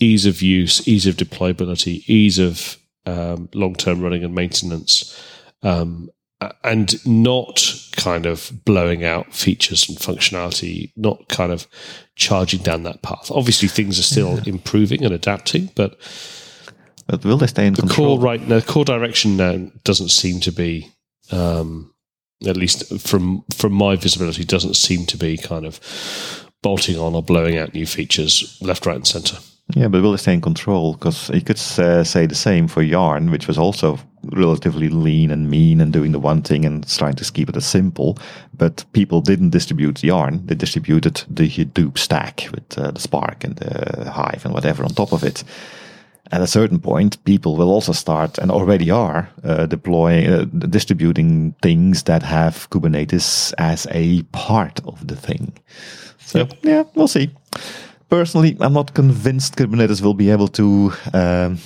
ease 0.00 0.24
of 0.24 0.40
use, 0.40 0.86
ease 0.86 1.06
of 1.06 1.16
deployability, 1.16 2.08
ease 2.08 2.38
of 2.38 2.78
um, 3.06 3.48
long-term 3.54 4.00
running 4.00 4.24
and 4.24 4.34
maintenance, 4.34 5.20
um, 5.62 6.08
and 6.62 7.04
not 7.06 7.74
kind 7.96 8.26
of 8.26 8.52
blowing 8.64 9.04
out 9.04 9.32
features 9.34 9.88
and 9.88 9.98
functionality, 9.98 10.92
not 10.96 11.28
kind 11.28 11.50
of 11.52 11.66
charging 12.14 12.60
down 12.60 12.82
that 12.82 13.02
path. 13.02 13.30
Obviously, 13.30 13.68
things 13.68 13.98
are 13.98 14.02
still 14.02 14.38
improving 14.46 15.02
and 15.04 15.14
adapting, 15.14 15.70
but 15.74 15.98
But 17.06 17.24
will 17.24 17.38
they 17.38 17.46
stay 17.46 17.66
in 17.66 17.74
the 17.74 17.82
control? 17.82 18.18
core 18.18 18.24
right 18.24 18.48
the 18.48 18.62
core 18.62 18.84
direction 18.84 19.36
now 19.36 19.70
doesn't 19.84 20.10
seem 20.10 20.40
to 20.40 20.52
be 20.52 20.90
um 21.32 21.92
at 22.46 22.56
least 22.56 23.00
from 23.00 23.44
from 23.54 23.72
my 23.72 23.96
visibility 23.96 24.44
doesn't 24.44 24.76
seem 24.76 25.06
to 25.06 25.16
be 25.16 25.36
kind 25.38 25.64
of 25.64 25.80
bolting 26.62 26.98
on 26.98 27.14
or 27.14 27.22
blowing 27.22 27.56
out 27.56 27.72
new 27.74 27.86
features 27.86 28.58
left 28.60 28.84
right 28.86 28.96
and 28.96 29.06
center 29.06 29.38
Yeah, 29.74 29.88
but 29.88 30.00
will 30.00 30.12
they 30.12 30.16
stay 30.16 30.34
in 30.34 30.40
control? 30.40 30.92
Because 30.92 31.28
you 31.30 31.40
could 31.40 31.60
uh, 31.78 32.04
say 32.04 32.26
the 32.26 32.36
same 32.36 32.68
for 32.68 32.82
Yarn, 32.82 33.30
which 33.32 33.48
was 33.48 33.58
also 33.58 33.98
relatively 34.32 34.88
lean 34.88 35.30
and 35.30 35.50
mean 35.50 35.80
and 35.80 35.92
doing 35.92 36.12
the 36.12 36.20
one 36.20 36.42
thing 36.42 36.64
and 36.64 36.86
trying 36.88 37.14
to 37.14 37.32
keep 37.32 37.48
it 37.48 37.56
as 37.56 37.66
simple. 37.66 38.16
But 38.56 38.84
people 38.92 39.20
didn't 39.20 39.50
distribute 39.50 40.04
Yarn; 40.04 40.46
they 40.46 40.54
distributed 40.54 41.24
the 41.28 41.48
Hadoop 41.48 41.98
stack 41.98 42.48
with 42.52 42.78
uh, 42.78 42.92
the 42.92 43.00
Spark 43.00 43.42
and 43.44 43.56
the 43.56 44.10
Hive 44.10 44.44
and 44.44 44.54
whatever 44.54 44.84
on 44.84 44.90
top 44.90 45.12
of 45.12 45.24
it. 45.24 45.42
At 46.32 46.42
a 46.42 46.46
certain 46.46 46.78
point, 46.80 47.22
people 47.24 47.56
will 47.56 47.70
also 47.70 47.92
start 47.92 48.38
and 48.38 48.50
already 48.50 48.90
are 48.90 49.28
uh, 49.44 49.66
deploying, 49.66 50.26
uh, 50.28 50.44
distributing 50.44 51.54
things 51.62 52.02
that 52.04 52.22
have 52.22 52.68
Kubernetes 52.70 53.52
as 53.58 53.86
a 53.90 54.22
part 54.32 54.80
of 54.84 55.06
the 55.06 55.16
thing. 55.16 55.52
So 56.18 56.38
Yep. 56.38 56.52
yeah, 56.62 56.82
we'll 56.94 57.08
see. 57.08 57.30
Personally, 58.08 58.56
I'm 58.60 58.72
not 58.72 58.94
convinced 58.94 59.56
Kubernetes 59.56 60.00
will 60.00 60.14
be 60.14 60.30
able 60.30 60.48
to 60.48 60.92
um, 61.12 61.58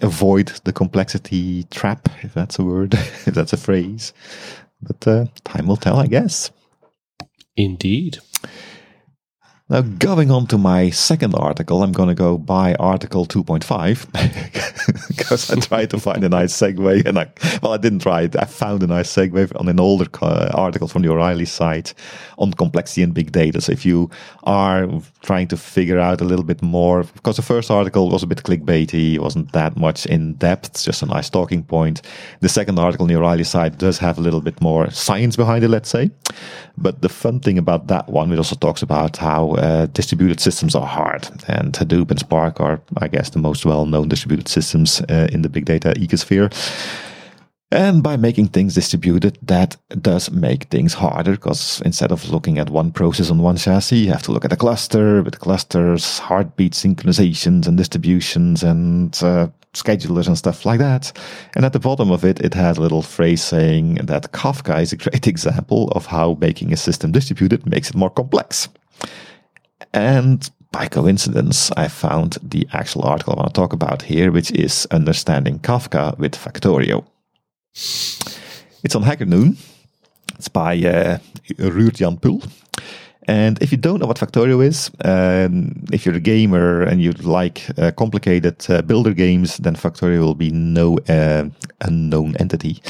avoid 0.00 0.48
the 0.64 0.72
complexity 0.72 1.64
trap, 1.64 2.08
if 2.22 2.32
that's 2.32 2.58
a 2.58 2.64
word, 2.64 2.94
if 3.26 3.34
that's 3.34 3.52
a 3.52 3.58
phrase. 3.58 4.12
But 4.80 5.06
uh, 5.06 5.26
time 5.44 5.66
will 5.66 5.76
tell, 5.76 5.98
I 5.98 6.06
guess. 6.06 6.50
indeed 7.56 8.18
Now, 9.72 9.80
going 9.80 10.30
on 10.30 10.46
to 10.48 10.58
my 10.58 10.90
second 10.90 11.34
article, 11.34 11.82
I'm 11.82 11.92
going 11.92 12.10
to 12.10 12.14
go 12.14 12.36
by 12.36 12.74
article 12.74 13.24
2.5 13.24 15.08
because 15.08 15.50
I 15.50 15.54
tried 15.60 15.88
to 15.90 15.98
find 15.98 16.22
a 16.22 16.28
nice 16.28 16.52
segue. 16.52 17.06
And 17.06 17.18
I, 17.18 17.30
well, 17.62 17.72
I 17.72 17.78
didn't 17.78 18.00
try 18.00 18.20
it. 18.20 18.36
I 18.36 18.44
found 18.44 18.82
a 18.82 18.86
nice 18.86 19.10
segue 19.10 19.58
on 19.58 19.68
an 19.68 19.80
older 19.80 20.04
uh, 20.20 20.50
article 20.52 20.88
from 20.88 21.00
the 21.00 21.08
O'Reilly 21.08 21.46
site 21.46 21.94
on 22.36 22.52
complexity 22.52 23.02
and 23.02 23.14
big 23.14 23.32
data. 23.32 23.62
So 23.62 23.72
if 23.72 23.86
you 23.86 24.10
are 24.42 24.86
trying 25.22 25.48
to 25.48 25.56
figure 25.56 25.98
out 25.98 26.20
a 26.20 26.24
little 26.24 26.44
bit 26.44 26.60
more, 26.60 27.04
because 27.04 27.36
the 27.36 27.42
first 27.42 27.70
article 27.70 28.10
was 28.10 28.22
a 28.22 28.26
bit 28.26 28.42
clickbaity, 28.42 29.14
it 29.14 29.22
wasn't 29.22 29.52
that 29.52 29.78
much 29.78 30.04
in 30.04 30.34
depth, 30.34 30.84
just 30.84 31.02
a 31.02 31.06
nice 31.06 31.30
talking 31.30 31.62
point. 31.62 32.02
The 32.40 32.50
second 32.50 32.78
article 32.78 33.04
on 33.04 33.08
the 33.08 33.16
O'Reilly 33.16 33.44
site 33.44 33.78
does 33.78 33.96
have 33.96 34.18
a 34.18 34.20
little 34.20 34.42
bit 34.42 34.60
more 34.60 34.90
science 34.90 35.34
behind 35.34 35.64
it, 35.64 35.68
let's 35.68 35.88
say. 35.88 36.10
But 36.76 37.00
the 37.00 37.08
fun 37.08 37.40
thing 37.40 37.56
about 37.56 37.86
that 37.86 38.10
one, 38.10 38.32
it 38.32 38.36
also 38.36 38.56
talks 38.56 38.82
about 38.82 39.16
how 39.16 39.61
uh, 39.62 39.86
distributed 39.86 40.40
systems 40.40 40.74
are 40.74 40.86
hard. 40.86 41.28
And 41.46 41.72
Hadoop 41.72 42.10
and 42.10 42.18
Spark 42.18 42.60
are, 42.60 42.80
I 42.98 43.08
guess, 43.08 43.30
the 43.30 43.38
most 43.38 43.64
well 43.64 43.86
known 43.86 44.08
distributed 44.08 44.48
systems 44.48 45.00
uh, 45.02 45.28
in 45.32 45.42
the 45.42 45.48
big 45.48 45.66
data 45.66 45.94
ecosphere. 45.96 46.50
And 47.70 48.02
by 48.02 48.18
making 48.18 48.48
things 48.48 48.74
distributed, 48.74 49.38
that 49.40 49.76
does 50.02 50.30
make 50.30 50.64
things 50.64 50.92
harder 50.92 51.32
because 51.32 51.80
instead 51.86 52.12
of 52.12 52.28
looking 52.28 52.58
at 52.58 52.68
one 52.68 52.90
process 52.92 53.30
on 53.30 53.38
one 53.38 53.56
chassis, 53.56 53.96
you 53.96 54.12
have 54.12 54.24
to 54.24 54.32
look 54.32 54.44
at 54.44 54.52
a 54.52 54.56
cluster 54.56 55.22
with 55.22 55.40
clusters, 55.40 56.18
heartbeat 56.18 56.72
synchronizations 56.72 57.66
and 57.66 57.78
distributions 57.78 58.62
and 58.62 59.18
uh, 59.22 59.48
schedulers 59.72 60.26
and 60.26 60.36
stuff 60.36 60.66
like 60.66 60.80
that. 60.80 61.16
And 61.56 61.64
at 61.64 61.72
the 61.72 61.80
bottom 61.80 62.10
of 62.10 62.24
it, 62.26 62.40
it 62.40 62.52
has 62.52 62.76
a 62.76 62.82
little 62.82 63.00
phrase 63.00 63.42
saying 63.42 63.94
that 64.04 64.32
Kafka 64.32 64.82
is 64.82 64.92
a 64.92 64.98
great 64.98 65.26
example 65.34 65.88
of 65.92 66.04
how 66.06 66.36
making 66.40 66.74
a 66.74 66.76
system 66.76 67.12
distributed 67.12 67.64
makes 67.64 67.88
it 67.88 67.96
more 67.96 68.10
complex. 68.10 68.68
And 69.92 70.50
by 70.70 70.88
coincidence, 70.88 71.70
I 71.76 71.88
found 71.88 72.38
the 72.42 72.66
actual 72.72 73.02
article 73.02 73.34
I 73.34 73.36
want 73.36 73.54
to 73.54 73.60
talk 73.60 73.72
about 73.72 74.02
here, 74.02 74.32
which 74.32 74.50
is 74.52 74.86
Understanding 74.90 75.58
Kafka 75.58 76.18
with 76.18 76.34
Factorio. 76.34 77.04
It's 78.82 78.96
on 78.96 79.02
Hacker 79.02 79.26
Noon. 79.26 79.56
It's 80.38 80.48
by 80.48 80.76
uh, 80.78 81.18
Ruud-Jan 81.58 82.16
Pul. 82.16 82.42
And 83.28 83.62
if 83.62 83.70
you 83.70 83.78
don't 83.78 84.00
know 84.00 84.06
what 84.06 84.18
Factorio 84.18 84.64
is, 84.64 84.90
um, 85.04 85.84
if 85.92 86.04
you're 86.04 86.16
a 86.16 86.20
gamer 86.20 86.82
and 86.82 87.00
you 87.00 87.12
like 87.12 87.62
uh, 87.78 87.92
complicated 87.92 88.66
uh, 88.68 88.82
builder 88.82 89.14
games, 89.14 89.58
then 89.58 89.76
Factorio 89.76 90.20
will 90.20 90.34
be 90.34 90.50
no 90.50 90.98
uh, 91.08 91.44
unknown 91.82 92.36
entity. 92.38 92.82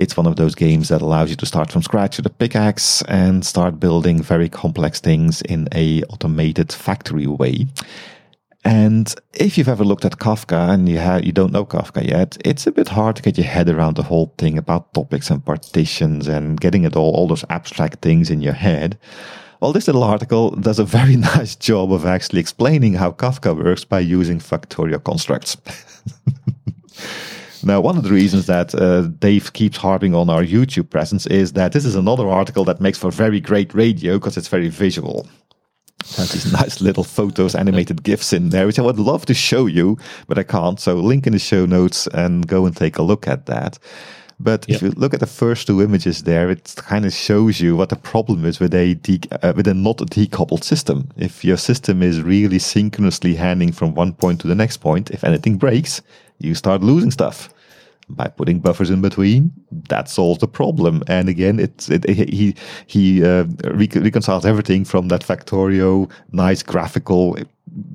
It's 0.00 0.16
one 0.16 0.26
of 0.26 0.36
those 0.36 0.54
games 0.54 0.88
that 0.88 1.02
allows 1.02 1.28
you 1.28 1.36
to 1.36 1.44
start 1.44 1.70
from 1.70 1.82
scratch 1.82 2.16
with 2.16 2.24
a 2.24 2.30
pickaxe 2.30 3.02
and 3.02 3.44
start 3.44 3.78
building 3.78 4.22
very 4.22 4.48
complex 4.48 4.98
things 4.98 5.42
in 5.42 5.68
a 5.74 6.02
automated 6.04 6.72
factory 6.72 7.26
way. 7.26 7.66
And 8.64 9.14
if 9.34 9.58
you've 9.58 9.68
ever 9.68 9.84
looked 9.84 10.06
at 10.06 10.18
Kafka 10.18 10.70
and 10.70 10.88
you 10.88 10.98
ha- 10.98 11.20
you 11.22 11.32
don't 11.32 11.52
know 11.52 11.66
Kafka 11.66 12.02
yet, 12.02 12.38
it's 12.46 12.66
a 12.66 12.72
bit 12.72 12.88
hard 12.88 13.16
to 13.16 13.22
get 13.22 13.36
your 13.36 13.46
head 13.46 13.68
around 13.68 13.96
the 13.96 14.02
whole 14.02 14.32
thing 14.38 14.56
about 14.56 14.94
topics 14.94 15.28
and 15.28 15.44
partitions 15.44 16.28
and 16.28 16.58
getting 16.58 16.84
it 16.84 16.96
all 16.96 17.14
all 17.14 17.28
those 17.28 17.44
abstract 17.50 18.00
things 18.00 18.30
in 18.30 18.40
your 18.40 18.54
head. 18.54 18.98
Well, 19.60 19.74
this 19.74 19.86
little 19.86 20.04
article 20.04 20.52
does 20.52 20.78
a 20.78 20.84
very 20.84 21.16
nice 21.34 21.54
job 21.56 21.92
of 21.92 22.06
actually 22.06 22.40
explaining 22.40 22.94
how 22.94 23.10
Kafka 23.10 23.54
works 23.54 23.84
by 23.84 24.00
using 24.00 24.38
Factorio 24.38 24.98
constructs. 25.04 25.58
now, 27.62 27.80
one 27.80 27.96
of 27.96 28.04
the 28.04 28.10
reasons 28.10 28.46
that 28.46 28.74
uh, 28.74 29.02
Dave 29.02 29.52
keeps 29.52 29.76
harping 29.76 30.14
on 30.14 30.30
our 30.30 30.42
YouTube 30.42 30.90
presence 30.90 31.26
is 31.26 31.52
that 31.52 31.72
this 31.72 31.84
is 31.84 31.94
another 31.94 32.28
article 32.28 32.64
that 32.64 32.80
makes 32.80 32.98
for 32.98 33.10
very 33.10 33.40
great 33.40 33.74
radio 33.74 34.18
because 34.18 34.36
it's 34.36 34.48
very 34.48 34.68
visual. 34.68 35.26
It 36.00 36.16
has 36.16 36.32
these 36.32 36.52
nice 36.60 36.80
little 36.80 37.04
photos, 37.04 37.54
animated 37.54 38.02
GIFs 38.02 38.32
in 38.32 38.50
there, 38.50 38.66
which 38.66 38.78
I 38.78 38.82
would 38.82 38.98
love 38.98 39.26
to 39.26 39.34
show 39.34 39.66
you, 39.66 39.98
but 40.26 40.38
I 40.38 40.42
can't. 40.42 40.80
So, 40.80 40.94
link 40.94 41.26
in 41.26 41.32
the 41.32 41.38
show 41.38 41.66
notes 41.66 42.06
and 42.08 42.46
go 42.46 42.66
and 42.66 42.76
take 42.76 42.98
a 42.98 43.02
look 43.02 43.28
at 43.28 43.46
that. 43.46 43.78
But 44.42 44.66
yep. 44.66 44.76
if 44.76 44.82
you 44.82 44.90
look 44.92 45.12
at 45.12 45.20
the 45.20 45.26
first 45.26 45.66
two 45.66 45.82
images 45.82 46.22
there, 46.22 46.50
it 46.50 46.74
kind 46.78 47.04
of 47.04 47.12
shows 47.12 47.60
you 47.60 47.76
what 47.76 47.90
the 47.90 47.96
problem 47.96 48.46
is 48.46 48.58
with 48.58 48.72
a 48.72 48.94
de- 48.94 49.20
uh, 49.42 49.52
with 49.54 49.68
a 49.68 49.74
not 49.74 49.98
decoupled 49.98 50.64
system. 50.64 51.10
If 51.18 51.44
your 51.44 51.58
system 51.58 52.02
is 52.02 52.22
really 52.22 52.58
synchronously 52.58 53.34
handing 53.34 53.70
from 53.70 53.94
one 53.94 54.14
point 54.14 54.40
to 54.40 54.46
the 54.46 54.54
next 54.54 54.78
point, 54.78 55.10
if 55.10 55.24
anything 55.24 55.58
breaks, 55.58 56.00
you 56.40 56.54
start 56.54 56.82
losing 56.82 57.10
stuff. 57.10 57.50
By 58.12 58.26
putting 58.26 58.58
buffers 58.58 58.90
in 58.90 59.00
between, 59.00 59.52
that 59.88 60.08
solves 60.08 60.40
the 60.40 60.48
problem. 60.48 61.04
And 61.06 61.28
again, 61.28 61.60
it's 61.60 61.88
it, 61.88 62.10
he 62.10 62.56
he 62.88 63.24
uh, 63.24 63.44
reconciles 63.62 64.44
everything 64.44 64.84
from 64.84 65.06
that 65.08 65.20
Factorio 65.20 66.10
nice 66.32 66.60
graphical 66.60 67.36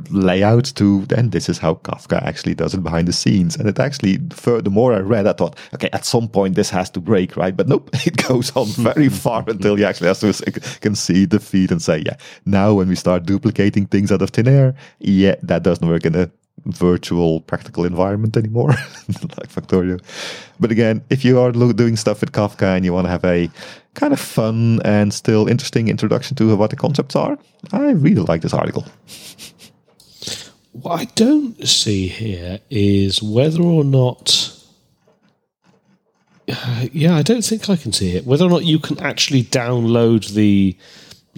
layout 0.10 0.66
to 0.76 1.06
then 1.06 1.32
this 1.32 1.50
is 1.50 1.58
how 1.58 1.76
Kafka 1.76 2.22
actually 2.24 2.56
does 2.56 2.74
it 2.74 2.84
behind 2.84 3.08
the 3.08 3.14
scenes. 3.14 3.56
And 3.56 3.68
it 3.68 3.80
actually, 3.80 4.18
the 4.18 4.70
more 4.72 4.94
I 4.94 5.00
read, 5.00 5.28
I 5.28 5.34
thought, 5.34 5.58
okay, 5.74 5.90
at 5.94 6.06
some 6.06 6.28
point 6.28 6.56
this 6.56 6.70
has 6.70 6.90
to 6.92 7.00
break, 7.00 7.36
right? 7.36 7.56
But 7.56 7.68
nope, 7.68 7.90
it 8.06 8.18
goes 8.28 8.56
on 8.56 8.68
very 8.70 9.10
far 9.10 9.44
until 9.48 9.78
you 9.80 9.86
actually 9.86 10.08
have 10.08 10.20
to 10.20 10.80
can 10.82 10.96
see 10.96 11.26
the 11.26 11.40
feed 11.40 11.72
and 11.72 11.82
say, 11.82 12.04
yeah, 12.06 12.16
now 12.46 12.74
when 12.74 12.88
we 12.88 12.96
start 12.96 13.26
duplicating 13.26 13.86
things 13.86 14.12
out 14.12 14.22
of 14.22 14.30
thin 14.30 14.48
air, 14.48 14.76
yeah, 15.00 15.36
that 15.44 15.64
doesn't 15.64 15.88
work 15.88 16.06
in 16.06 16.16
a 16.16 16.30
virtual 16.66 17.42
practical 17.42 17.86
environment 17.86 18.36
anymore, 18.38 18.70
like 19.08 19.50
Factorio. 19.50 20.02
But 20.60 20.72
again, 20.72 21.04
if 21.10 21.24
you 21.24 21.40
are 21.40 21.52
doing 21.52 21.96
stuff 21.96 22.22
with 22.22 22.32
Kafka 22.32 22.76
and 22.76 22.86
you 22.86 22.94
want 22.94 23.06
to 23.06 23.12
have 23.12 23.26
a 23.26 23.50
kind 23.94 24.14
of 24.14 24.20
fun 24.20 24.82
and 24.84 25.14
still 25.14 25.48
interesting 25.48 25.88
introduction 25.88 26.36
to 26.38 26.56
what 26.56 26.70
the 26.70 26.76
concepts 26.76 27.16
are, 27.16 27.38
I 27.72 27.92
really 27.92 28.22
like 28.22 28.42
this 28.42 28.54
article. 28.54 28.86
What 30.72 31.00
I 31.00 31.06
don't 31.16 31.66
see 31.68 32.08
here 32.08 32.60
is 32.70 33.22
whether 33.22 33.62
or 33.62 33.84
not. 33.84 34.52
Uh, 36.50 36.86
yeah, 36.92 37.16
I 37.16 37.22
don't 37.22 37.44
think 37.44 37.70
I 37.70 37.76
can 37.76 37.94
see 37.94 38.16
it. 38.16 38.26
Whether 38.26 38.46
or 38.46 38.50
not 38.50 38.66
you 38.66 38.80
can 38.80 39.00
actually 39.00 39.44
download 39.44 40.34
the 40.34 40.78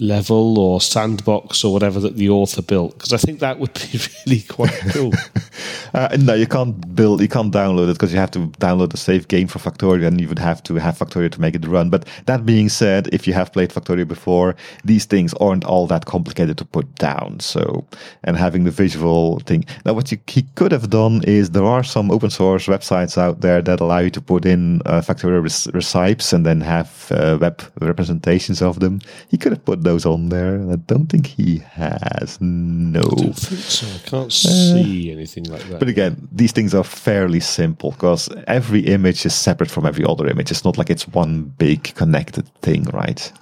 level 0.00 0.58
or 0.58 0.80
sandbox 0.80 1.64
or 1.64 1.72
whatever 1.72 1.98
that 1.98 2.16
the 2.16 2.28
author 2.28 2.62
built 2.62 2.92
because 2.94 3.12
I 3.12 3.16
think 3.16 3.40
that 3.40 3.58
would 3.58 3.74
be 3.74 3.98
really 4.26 4.42
quite 4.42 4.78
cool. 4.92 5.12
uh, 5.94 6.16
no, 6.20 6.34
you 6.34 6.46
can't 6.46 6.94
build, 6.94 7.20
you 7.20 7.28
can't 7.28 7.52
download 7.52 7.90
it 7.90 7.94
because 7.94 8.12
you 8.12 8.18
have 8.18 8.30
to 8.32 8.48
download 8.60 8.94
a 8.94 8.96
save 8.96 9.28
game 9.28 9.48
for 9.48 9.58
Factorio 9.58 10.06
and 10.06 10.20
you 10.20 10.28
would 10.28 10.38
have 10.38 10.62
to 10.64 10.74
have 10.76 10.98
Factorio 10.98 11.30
to 11.32 11.40
make 11.40 11.54
it 11.54 11.66
run. 11.66 11.90
But 11.90 12.06
that 12.26 12.46
being 12.46 12.68
said, 12.68 13.08
if 13.12 13.26
you 13.26 13.32
have 13.32 13.52
played 13.52 13.70
Factorio 13.70 14.06
before, 14.06 14.54
these 14.84 15.04
things 15.04 15.34
aren't 15.34 15.64
all 15.64 15.86
that 15.88 16.06
complicated 16.06 16.58
to 16.58 16.64
put 16.64 16.94
down. 16.96 17.40
So, 17.40 17.86
and 18.24 18.36
having 18.36 18.64
the 18.64 18.70
visual 18.70 19.40
thing. 19.40 19.64
Now, 19.84 19.94
what 19.94 20.12
you, 20.12 20.18
he 20.28 20.42
could 20.54 20.72
have 20.72 20.90
done 20.90 21.22
is 21.24 21.50
there 21.50 21.64
are 21.64 21.82
some 21.82 22.10
open 22.10 22.30
source 22.30 22.66
websites 22.66 23.18
out 23.18 23.40
there 23.40 23.62
that 23.62 23.80
allow 23.80 23.98
you 23.98 24.10
to 24.10 24.20
put 24.20 24.46
in 24.46 24.80
uh, 24.86 25.00
Factorio 25.00 25.42
recipes 25.74 26.32
and 26.32 26.46
then 26.46 26.60
have 26.60 27.10
uh, 27.10 27.38
web 27.40 27.62
representations 27.80 28.62
of 28.62 28.80
them. 28.80 29.00
He 29.28 29.36
could 29.36 29.52
have 29.52 29.64
put 29.64 29.82
those 29.88 30.04
on 30.04 30.28
there. 30.28 30.60
I 30.70 30.76
don't 30.76 31.06
think 31.06 31.26
he 31.26 31.58
has. 31.58 32.38
No, 32.40 33.00
I 33.00 33.32
so. 33.32 33.86
I 33.86 33.98
can't 34.10 34.32
see 34.32 35.10
uh, 35.10 35.16
anything 35.16 35.44
like 35.44 35.62
that. 35.68 35.78
But 35.78 35.88
again, 35.88 36.28
these 36.30 36.52
things 36.52 36.74
are 36.74 36.84
fairly 36.84 37.40
simple 37.40 37.92
because 37.92 38.28
every 38.46 38.80
image 38.80 39.24
is 39.24 39.34
separate 39.34 39.70
from 39.70 39.86
every 39.86 40.04
other 40.04 40.28
image. 40.28 40.50
It's 40.50 40.64
not 40.64 40.76
like 40.76 40.90
it's 40.90 41.08
one 41.08 41.44
big 41.58 41.94
connected 41.94 42.46
thing, 42.60 42.84
right? 42.92 43.32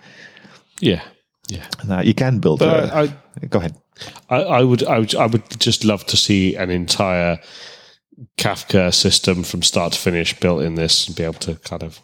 Yeah, 0.80 1.02
yeah. 1.48 1.66
Now 1.84 2.00
you 2.02 2.14
can 2.14 2.38
build. 2.38 2.60
But 2.60 2.84
a, 2.84 2.94
I, 2.94 3.02
I, 3.42 3.46
go 3.46 3.58
ahead. 3.58 3.74
I, 4.30 4.36
I 4.36 4.62
would, 4.62 4.84
I 4.84 4.98
would, 5.00 5.14
I 5.14 5.26
would 5.26 5.44
just 5.58 5.84
love 5.84 6.06
to 6.06 6.16
see 6.16 6.54
an 6.54 6.70
entire 6.70 7.38
Kafka 8.36 8.94
system 8.94 9.42
from 9.42 9.62
start 9.62 9.94
to 9.94 9.98
finish 9.98 10.38
built 10.38 10.62
in 10.62 10.76
this 10.76 11.08
and 11.08 11.16
be 11.16 11.24
able 11.24 11.40
to 11.40 11.56
kind 11.56 11.82
of 11.82 12.00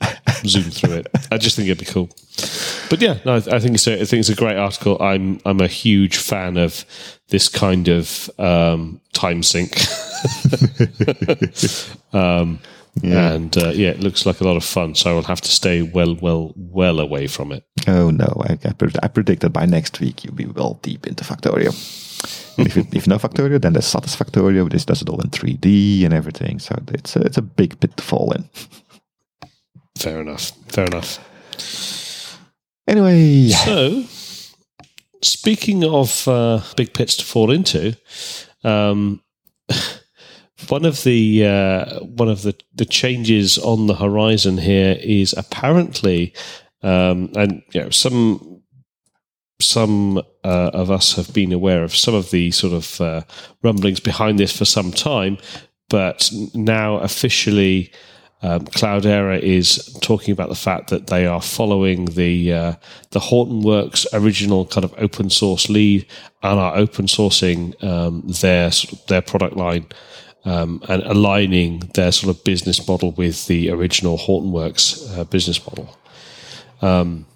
zoom 0.46 0.70
through 0.70 0.94
it. 0.94 1.06
I 1.30 1.38
just 1.38 1.56
think 1.56 1.68
it'd 1.68 1.78
be 1.78 1.84
cool. 1.84 2.08
But 2.88 3.00
yeah, 3.00 3.18
no, 3.24 3.36
I 3.36 3.60
think 3.60 3.74
it's 3.74 3.86
a, 3.86 4.00
I 4.00 4.04
think 4.04 4.20
it's 4.20 4.28
a 4.28 4.34
great 4.34 4.56
article. 4.56 5.00
I'm 5.00 5.40
I'm 5.44 5.60
a 5.60 5.66
huge 5.66 6.16
fan 6.16 6.56
of 6.56 6.84
this 7.28 7.48
kind 7.48 7.88
of 7.88 8.30
um, 8.38 9.00
time 9.12 9.42
sink. 9.42 9.76
um, 12.12 12.58
yeah. 13.02 13.32
And 13.32 13.56
uh, 13.56 13.68
yeah, 13.68 13.90
it 13.90 14.00
looks 14.00 14.26
like 14.26 14.40
a 14.40 14.44
lot 14.44 14.56
of 14.56 14.64
fun. 14.64 14.94
So 14.94 15.10
I 15.10 15.14
will 15.14 15.22
have 15.22 15.40
to 15.42 15.50
stay 15.50 15.82
well, 15.82 16.16
well, 16.16 16.52
well 16.56 16.98
away 16.98 17.28
from 17.28 17.52
it. 17.52 17.64
Oh 17.86 18.10
no! 18.10 18.42
I, 18.44 18.58
I, 18.64 18.74
I 19.02 19.08
predict 19.08 19.42
that 19.42 19.50
by 19.50 19.66
next 19.66 20.00
week 20.00 20.24
you'll 20.24 20.34
be 20.34 20.46
well 20.46 20.78
deep 20.82 21.06
into 21.06 21.24
Factorio. 21.24 21.68
if, 22.58 22.76
you, 22.76 22.86
if 22.92 23.06
you 23.06 23.10
know 23.10 23.18
Factorio, 23.18 23.60
then 23.60 23.72
there's 23.72 23.86
Satisfactorio. 23.86 24.68
This 24.68 24.84
does 24.84 25.02
it 25.02 25.08
all 25.08 25.20
in 25.20 25.30
3D 25.30 26.04
and 26.04 26.12
everything. 26.12 26.58
So 26.58 26.76
it's 26.88 27.16
a, 27.16 27.20
it's 27.20 27.38
a 27.38 27.42
big 27.42 27.78
pit 27.80 27.96
to 27.96 28.02
fall 28.02 28.32
in. 28.32 28.48
Fair 30.00 30.22
enough. 30.22 30.52
Fair 30.68 30.86
enough. 30.86 32.38
Anyway. 32.88 33.48
So, 33.48 34.04
speaking 35.22 35.84
of 35.84 36.26
uh, 36.26 36.62
big 36.74 36.94
pits 36.94 37.18
to 37.18 37.24
fall 37.24 37.50
into, 37.50 37.94
um, 38.64 39.22
one 40.68 40.86
of 40.86 41.04
the 41.04 41.46
uh, 41.46 42.00
one 42.00 42.28
of 42.28 42.42
the, 42.42 42.54
the 42.74 42.86
changes 42.86 43.58
on 43.58 43.86
the 43.88 43.94
horizon 43.94 44.56
here 44.56 44.96
is 45.00 45.34
apparently, 45.36 46.34
um, 46.82 47.30
and 47.36 47.62
you 47.72 47.82
know, 47.82 47.90
some 47.90 48.62
some 49.60 50.16
uh, 50.44 50.70
of 50.72 50.90
us 50.90 51.14
have 51.16 51.34
been 51.34 51.52
aware 51.52 51.84
of 51.84 51.94
some 51.94 52.14
of 52.14 52.30
the 52.30 52.50
sort 52.52 52.72
of 52.72 53.00
uh, 53.02 53.22
rumblings 53.62 54.00
behind 54.00 54.38
this 54.38 54.56
for 54.56 54.64
some 54.64 54.92
time, 54.92 55.36
but 55.90 56.30
now 56.54 56.96
officially 56.96 57.92
um, 58.42 58.64
Cloudera 58.64 59.38
is 59.38 59.98
talking 60.00 60.32
about 60.32 60.48
the 60.48 60.54
fact 60.54 60.88
that 60.90 61.08
they 61.08 61.26
are 61.26 61.42
following 61.42 62.06
the 62.06 62.52
uh, 62.52 62.74
the 63.10 63.20
Hortonworks 63.20 64.06
original 64.14 64.64
kind 64.66 64.84
of 64.84 64.94
open 64.96 65.28
source 65.28 65.68
lead 65.68 66.06
and 66.42 66.58
are 66.58 66.76
open 66.76 67.06
sourcing 67.06 67.82
um, 67.84 68.22
their 68.26 68.70
their 69.08 69.20
product 69.20 69.56
line 69.56 69.86
um, 70.46 70.82
and 70.88 71.02
aligning 71.02 71.80
their 71.94 72.12
sort 72.12 72.34
of 72.34 72.42
business 72.44 72.86
model 72.88 73.12
with 73.12 73.46
the 73.46 73.70
original 73.70 74.16
Hortonworks 74.16 75.18
uh, 75.18 75.24
business 75.24 75.64
model. 75.66 75.94
Um, 76.80 77.26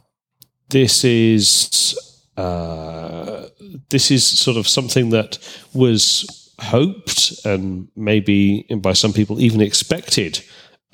this 0.70 1.04
is 1.04 1.98
uh, 2.38 3.48
this 3.90 4.10
is 4.10 4.26
sort 4.26 4.56
of 4.56 4.66
something 4.66 5.10
that 5.10 5.38
was 5.74 6.50
hoped 6.60 7.44
and 7.44 7.88
maybe 7.94 8.62
by 8.78 8.94
some 8.94 9.12
people 9.12 9.40
even 9.40 9.60
expected 9.60 10.42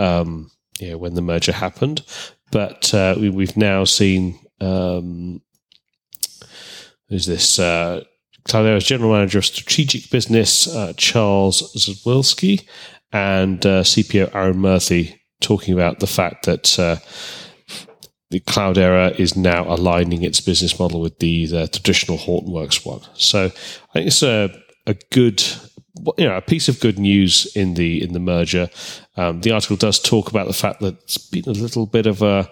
um, 0.00 0.50
yeah, 0.78 0.94
when 0.94 1.14
the 1.14 1.22
merger 1.22 1.52
happened. 1.52 2.02
But 2.50 2.92
uh, 2.94 3.14
we, 3.18 3.46
have 3.46 3.56
now 3.56 3.84
seen 3.84 4.38
um, 4.60 5.40
who's 7.08 7.26
this 7.26 7.58
uh, 7.58 8.04
Cloudera's 8.48 8.84
general 8.84 9.12
manager 9.12 9.38
of 9.38 9.46
strategic 9.46 10.10
business, 10.10 10.66
uh, 10.74 10.92
Charles 10.96 11.74
Zedlewski, 11.74 12.66
and 13.12 13.64
uh, 13.66 13.82
CPO 13.82 14.34
Arun 14.34 14.56
Murthy 14.56 15.20
talking 15.40 15.74
about 15.74 16.00
the 16.00 16.06
fact 16.06 16.46
that 16.46 16.78
uh, 16.78 16.96
the 18.30 18.40
Cloudera 18.40 19.18
is 19.18 19.36
now 19.36 19.64
aligning 19.72 20.22
its 20.22 20.40
business 20.40 20.78
model 20.78 21.00
with 21.00 21.18
the, 21.18 21.46
the 21.46 21.68
traditional 21.68 22.18
Hortonworks 22.18 22.86
one. 22.86 23.00
So 23.14 23.46
I 23.46 23.92
think 23.92 24.06
it's 24.06 24.22
a, 24.22 24.50
a 24.86 24.94
good 25.10 25.42
you 26.18 26.26
know 26.26 26.36
a 26.36 26.42
piece 26.42 26.68
of 26.68 26.80
good 26.80 26.98
news 26.98 27.46
in 27.54 27.74
the 27.74 28.02
in 28.02 28.12
the 28.12 28.20
merger. 28.20 28.68
Um, 29.16 29.40
the 29.40 29.52
article 29.52 29.76
does 29.76 29.98
talk 29.98 30.30
about 30.30 30.46
the 30.46 30.52
fact 30.52 30.80
that 30.80 30.94
it's 31.02 31.18
been 31.18 31.44
a 31.48 31.52
little 31.52 31.86
bit 31.86 32.06
of 32.06 32.22
a 32.22 32.48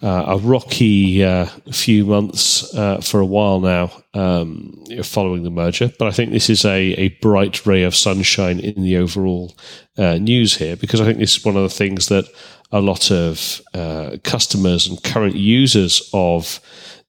uh, 0.00 0.24
a 0.28 0.38
rocky 0.38 1.24
uh, 1.24 1.46
few 1.72 2.06
months 2.06 2.72
uh, 2.74 3.00
for 3.00 3.20
a 3.20 3.26
while 3.26 3.60
now 3.60 3.90
um, 4.14 4.84
following 5.02 5.42
the 5.42 5.50
merger. 5.50 5.90
But 5.98 6.08
I 6.08 6.12
think 6.12 6.30
this 6.30 6.48
is 6.48 6.64
a, 6.64 6.92
a 6.92 7.08
bright 7.20 7.66
ray 7.66 7.82
of 7.82 7.96
sunshine 7.96 8.60
in 8.60 8.82
the 8.82 8.96
overall 8.96 9.56
uh, 9.96 10.18
news 10.18 10.56
here 10.56 10.76
because 10.76 11.00
I 11.00 11.04
think 11.04 11.18
this 11.18 11.36
is 11.36 11.44
one 11.44 11.56
of 11.56 11.62
the 11.62 11.68
things 11.68 12.08
that 12.08 12.26
a 12.70 12.80
lot 12.80 13.10
of 13.10 13.60
uh, 13.74 14.18
customers 14.22 14.86
and 14.86 15.02
current 15.02 15.34
users 15.34 16.08
of 16.12 16.60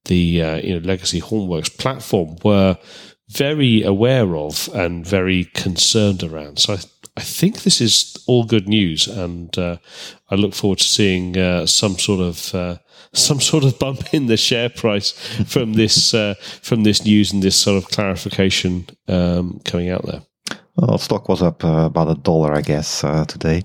the 0.05 0.41
uh, 0.41 0.55
you 0.57 0.73
know 0.73 0.85
legacy 0.85 1.21
Hortonworks 1.21 1.77
platform 1.77 2.37
were 2.43 2.77
very 3.29 3.83
aware 3.83 4.35
of 4.35 4.69
and 4.73 5.05
very 5.05 5.45
concerned 5.45 6.23
around. 6.23 6.59
So 6.59 6.73
I, 6.73 6.79
I 7.17 7.21
think 7.21 7.61
this 7.61 7.81
is 7.81 8.17
all 8.27 8.43
good 8.43 8.67
news, 8.67 9.07
and 9.07 9.55
uh, 9.57 9.77
I 10.29 10.35
look 10.35 10.53
forward 10.53 10.79
to 10.79 10.87
seeing 10.87 11.37
uh, 11.37 11.65
some 11.65 11.97
sort 11.97 12.21
of 12.21 12.55
uh, 12.55 12.77
some 13.13 13.39
sort 13.39 13.63
of 13.63 13.79
bump 13.79 14.13
in 14.13 14.27
the 14.27 14.37
share 14.37 14.69
price 14.69 15.11
from 15.45 15.73
this 15.73 16.13
uh, 16.13 16.35
from 16.61 16.83
this 16.83 17.05
news 17.05 17.33
and 17.33 17.43
this 17.43 17.55
sort 17.55 17.83
of 17.83 17.89
clarification 17.89 18.87
um, 19.07 19.59
coming 19.65 19.89
out 19.89 20.05
there. 20.05 20.21
Well, 20.75 20.97
stock 20.97 21.27
was 21.27 21.41
up 21.41 21.63
uh, 21.65 21.85
about 21.85 22.09
a 22.09 22.15
dollar, 22.15 22.53
I 22.53 22.61
guess, 22.61 23.03
uh, 23.03 23.25
today. 23.25 23.63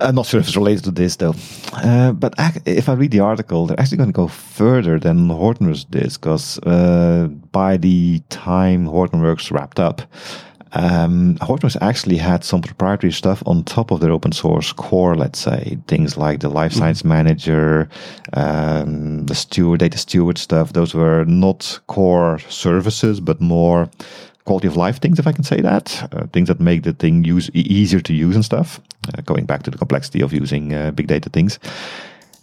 I'm 0.00 0.14
not 0.14 0.26
sure 0.26 0.40
if 0.40 0.46
it's 0.46 0.56
related 0.56 0.84
to 0.84 0.90
this 0.90 1.16
though. 1.16 1.34
Uh, 1.72 2.12
but 2.12 2.34
if 2.64 2.88
I 2.88 2.94
read 2.94 3.10
the 3.10 3.20
article, 3.20 3.66
they're 3.66 3.78
actually 3.78 3.98
going 3.98 4.08
to 4.08 4.16
go 4.16 4.28
further 4.28 4.98
than 4.98 5.28
Hortonworks 5.28 5.88
did 5.90 6.12
because 6.14 6.58
uh, 6.60 7.28
by 7.52 7.76
the 7.76 8.22
time 8.30 8.86
Hortonworks 8.86 9.50
wrapped 9.50 9.78
up, 9.78 10.00
um, 10.74 11.36
Hortonworks 11.42 11.76
actually 11.82 12.16
had 12.16 12.44
some 12.44 12.62
proprietary 12.62 13.12
stuff 13.12 13.42
on 13.44 13.64
top 13.64 13.90
of 13.90 14.00
their 14.00 14.10
open 14.10 14.32
source 14.32 14.72
core, 14.72 15.14
let's 15.14 15.38
say. 15.38 15.76
Things 15.86 16.16
like 16.16 16.40
the 16.40 16.50
Lifecycle 16.50 17.02
mm-hmm. 17.02 17.08
Manager, 17.08 17.88
um, 18.32 19.26
the 19.26 19.34
steward, 19.34 19.80
data 19.80 19.98
steward 19.98 20.38
stuff. 20.38 20.72
Those 20.72 20.94
were 20.94 21.26
not 21.26 21.78
core 21.88 22.38
services, 22.48 23.20
but 23.20 23.42
more 23.42 23.90
quality 24.44 24.68
of 24.68 24.76
life 24.76 25.00
things, 25.00 25.18
if 25.18 25.26
I 25.26 25.32
can 25.32 25.44
say 25.44 25.60
that. 25.60 26.08
Uh, 26.12 26.26
things 26.32 26.48
that 26.48 26.60
make 26.60 26.82
the 26.82 26.92
thing 26.92 27.24
use 27.24 27.50
easier 27.54 28.00
to 28.00 28.12
use 28.12 28.34
and 28.34 28.44
stuff. 28.44 28.80
Uh, 29.08 29.22
going 29.22 29.46
back 29.46 29.62
to 29.64 29.70
the 29.70 29.78
complexity 29.78 30.20
of 30.22 30.32
using 30.32 30.74
uh, 30.74 30.90
big 30.90 31.06
data 31.06 31.28
things. 31.28 31.58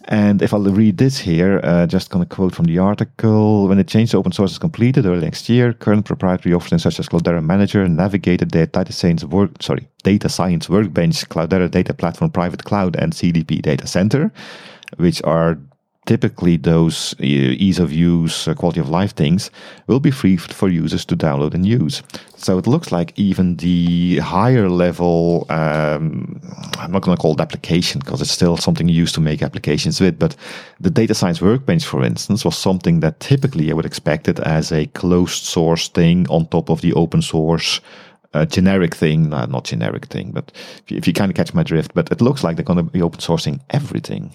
And 0.04 0.42
if 0.42 0.54
I'll 0.54 0.62
read 0.62 0.96
this 0.96 1.18
here, 1.18 1.60
uh, 1.62 1.86
just 1.86 2.10
going 2.10 2.24
to 2.24 2.34
quote 2.34 2.54
from 2.54 2.64
the 2.64 2.78
article, 2.78 3.68
when 3.68 3.76
the 3.76 3.84
change 3.84 4.10
to 4.10 4.16
open 4.16 4.32
source 4.32 4.50
is 4.52 4.58
completed 4.58 5.04
early 5.04 5.20
next 5.20 5.48
year, 5.48 5.72
current 5.72 6.06
proprietary 6.06 6.54
offerings 6.54 6.82
such 6.82 6.98
as 6.98 7.08
Cloudera 7.08 7.44
Manager, 7.44 7.86
Navigator, 7.86 8.46
Data 8.46 8.92
Science 8.92 9.24
Work, 9.24 9.62
sorry, 9.62 9.88
Data 10.02 10.28
Science 10.28 10.68
Workbench, 10.68 11.28
Cloudera 11.28 11.70
Data 11.70 11.92
Platform 11.92 12.30
Private 12.30 12.64
Cloud, 12.64 12.96
and 12.96 13.12
CDP 13.12 13.60
Data 13.60 13.86
Center, 13.86 14.32
which 14.96 15.22
are 15.22 15.58
typically 16.10 16.56
those 16.56 17.14
uh, 17.20 17.66
ease 17.66 17.78
of 17.78 17.92
use, 17.92 18.48
uh, 18.48 18.54
quality 18.54 18.80
of 18.80 18.88
life 18.88 19.14
things 19.14 19.48
will 19.86 20.00
be 20.00 20.10
free 20.10 20.36
for 20.36 20.68
users 20.68 21.04
to 21.04 21.16
download 21.16 21.54
and 21.54 21.64
use. 21.64 22.02
So 22.36 22.58
it 22.58 22.66
looks 22.66 22.90
like 22.90 23.16
even 23.16 23.56
the 23.58 24.18
higher 24.18 24.68
level, 24.68 25.46
um, 25.50 26.40
I'm 26.80 26.90
not 26.90 27.02
going 27.02 27.16
to 27.16 27.22
call 27.22 27.34
it 27.34 27.40
application 27.40 28.00
because 28.00 28.20
it's 28.20 28.32
still 28.32 28.56
something 28.56 28.88
you 28.88 29.02
use 29.02 29.12
to 29.12 29.20
make 29.20 29.40
applications 29.40 30.00
with, 30.00 30.18
but 30.18 30.34
the 30.80 30.90
data 30.90 31.14
science 31.14 31.40
workbench, 31.40 31.84
for 31.84 32.02
instance, 32.02 32.44
was 32.44 32.58
something 32.58 32.98
that 33.00 33.20
typically 33.20 33.70
I 33.70 33.74
would 33.74 33.86
expect 33.86 34.26
it 34.26 34.40
as 34.40 34.72
a 34.72 34.86
closed 34.86 35.44
source 35.44 35.86
thing 35.88 36.26
on 36.28 36.48
top 36.48 36.70
of 36.70 36.80
the 36.80 36.92
open 36.94 37.22
source 37.22 37.80
uh, 38.34 38.46
generic 38.46 38.96
thing, 38.96 39.28
not 39.28 39.64
generic 39.64 40.06
thing, 40.06 40.32
but 40.32 40.50
if 40.88 41.06
you 41.06 41.12
kind 41.12 41.30
of 41.30 41.36
catch 41.36 41.54
my 41.54 41.62
drift, 41.62 41.94
but 41.94 42.10
it 42.10 42.20
looks 42.20 42.42
like 42.42 42.56
they're 42.56 42.64
going 42.64 42.84
to 42.84 42.92
be 42.98 43.02
open 43.02 43.20
sourcing 43.20 43.60
everything. 43.70 44.32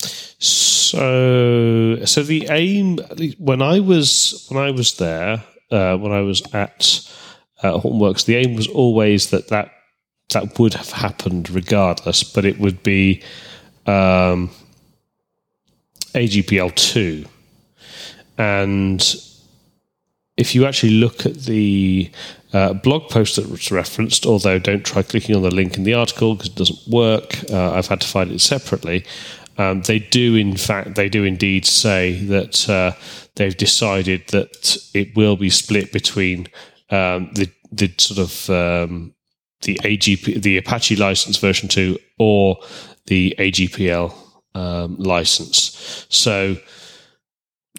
So, 0.00 1.98
so 2.04 2.22
the 2.22 2.48
aim 2.50 2.98
when 3.38 3.62
I 3.62 3.80
was 3.80 4.46
when 4.48 4.62
I 4.62 4.70
was 4.70 4.96
there, 4.96 5.44
uh, 5.70 5.96
when 5.96 6.12
I 6.12 6.20
was 6.20 6.42
at 6.54 7.06
uh, 7.62 7.78
Hortonworks, 7.78 8.24
the 8.24 8.36
aim 8.36 8.54
was 8.54 8.66
always 8.66 9.30
that 9.30 9.48
that 9.48 9.70
that 10.30 10.58
would 10.58 10.74
have 10.74 10.90
happened 10.90 11.50
regardless, 11.50 12.24
but 12.24 12.44
it 12.44 12.58
would 12.58 12.82
be 12.82 13.22
um, 13.86 14.50
AGPL 16.14 16.74
two, 16.74 17.26
and 18.38 19.16
if 20.36 20.54
you 20.54 20.64
actually 20.64 20.92
look 20.92 21.26
at 21.26 21.34
the 21.34 22.10
uh, 22.52 22.72
blog 22.72 23.10
post 23.10 23.36
that 23.36 23.48
was 23.48 23.70
referenced, 23.70 24.26
although 24.26 24.58
don't 24.58 24.84
try 24.84 25.02
clicking 25.02 25.36
on 25.36 25.42
the 25.42 25.54
link 25.54 25.76
in 25.76 25.84
the 25.84 25.94
article 25.94 26.34
because 26.34 26.48
it 26.48 26.56
doesn't 26.56 26.88
work. 26.88 27.38
Uh, 27.50 27.72
I've 27.72 27.86
had 27.86 28.00
to 28.00 28.08
find 28.08 28.32
it 28.32 28.40
separately. 28.40 29.04
Um, 29.60 29.82
they 29.82 29.98
do, 29.98 30.36
in 30.36 30.56
fact, 30.56 30.94
they 30.94 31.10
do 31.10 31.22
indeed 31.22 31.66
say 31.66 32.24
that 32.24 32.66
uh, 32.66 32.92
they've 33.34 33.56
decided 33.56 34.26
that 34.28 34.78
it 34.94 35.14
will 35.14 35.36
be 35.36 35.50
split 35.50 35.92
between 35.92 36.48
um, 36.88 37.30
the 37.34 37.50
the 37.70 37.92
sort 37.98 38.20
of 38.20 38.48
um, 38.48 39.14
the 39.60 39.78
AGP, 39.84 40.40
the 40.40 40.56
Apache 40.56 40.96
license 40.96 41.36
version 41.36 41.68
two, 41.68 41.98
or 42.18 42.58
the 43.06 43.34
AGPL 43.38 44.14
um, 44.54 44.96
license. 44.96 46.06
So 46.08 46.56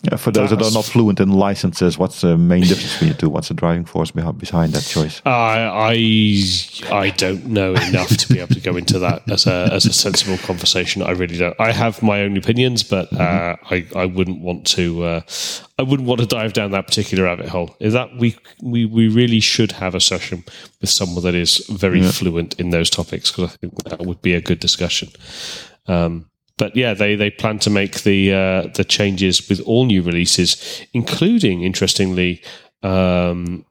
yeah, 0.03 0.15
for 0.15 0.31
those 0.31 0.49
that 0.49 0.61
are 0.61 0.71
not 0.71 0.85
fluent 0.85 1.19
in 1.19 1.31
licenses, 1.31 1.95
what's 1.95 2.21
the 2.21 2.35
main 2.35 2.63
difference 2.63 2.93
between 2.93 3.11
the 3.11 3.17
two? 3.17 3.29
What's 3.29 3.49
the 3.49 3.53
driving 3.53 3.85
force 3.85 4.09
behind 4.09 4.73
that 4.73 4.83
choice? 4.83 5.21
I 5.25 5.93
I, 6.91 7.05
I 7.05 7.09
don't 7.11 7.45
know 7.45 7.75
enough 7.75 8.09
to 8.09 8.33
be 8.33 8.39
able 8.39 8.55
to 8.55 8.61
go 8.61 8.77
into 8.77 8.97
that 8.97 9.29
as 9.29 9.45
a 9.45 9.69
as 9.71 9.85
a 9.85 9.93
sensible 9.93 10.39
conversation. 10.39 11.03
I 11.03 11.11
really 11.11 11.37
don't. 11.37 11.55
I 11.59 11.71
have 11.71 12.01
my 12.01 12.21
own 12.21 12.35
opinions, 12.35 12.81
but 12.81 13.13
uh, 13.13 13.57
mm-hmm. 13.57 13.73
I 13.95 13.99
I 13.99 14.05
wouldn't 14.05 14.41
want 14.41 14.65
to 14.67 15.03
uh, 15.03 15.21
I 15.77 15.83
wouldn't 15.83 16.07
want 16.07 16.19
to 16.21 16.25
dive 16.25 16.53
down 16.53 16.71
that 16.71 16.87
particular 16.87 17.25
rabbit 17.25 17.49
hole. 17.49 17.75
Is 17.79 17.93
that 17.93 18.17
we 18.17 18.35
we 18.59 18.85
we 18.85 19.07
really 19.07 19.39
should 19.39 19.73
have 19.73 19.93
a 19.93 20.01
session 20.01 20.43
with 20.79 20.89
someone 20.89 21.23
that 21.25 21.35
is 21.35 21.63
very 21.69 22.01
yeah. 22.01 22.09
fluent 22.09 22.59
in 22.59 22.71
those 22.71 22.89
topics 22.89 23.31
because 23.31 23.53
I 23.53 23.57
think 23.57 23.83
that 23.83 23.99
would 23.99 24.23
be 24.23 24.33
a 24.33 24.41
good 24.41 24.59
discussion. 24.59 25.09
Um, 25.85 26.30
but 26.61 26.75
yeah, 26.75 26.93
they, 26.93 27.15
they 27.15 27.31
plan 27.31 27.57
to 27.57 27.71
make 27.71 28.03
the 28.03 28.31
uh, 28.31 28.67
the 28.75 28.83
changes 28.83 29.49
with 29.49 29.61
all 29.61 29.85
new 29.85 30.03
releases, 30.03 30.85
including 30.93 31.63
interestingly 31.63 32.43
um, 32.83 33.65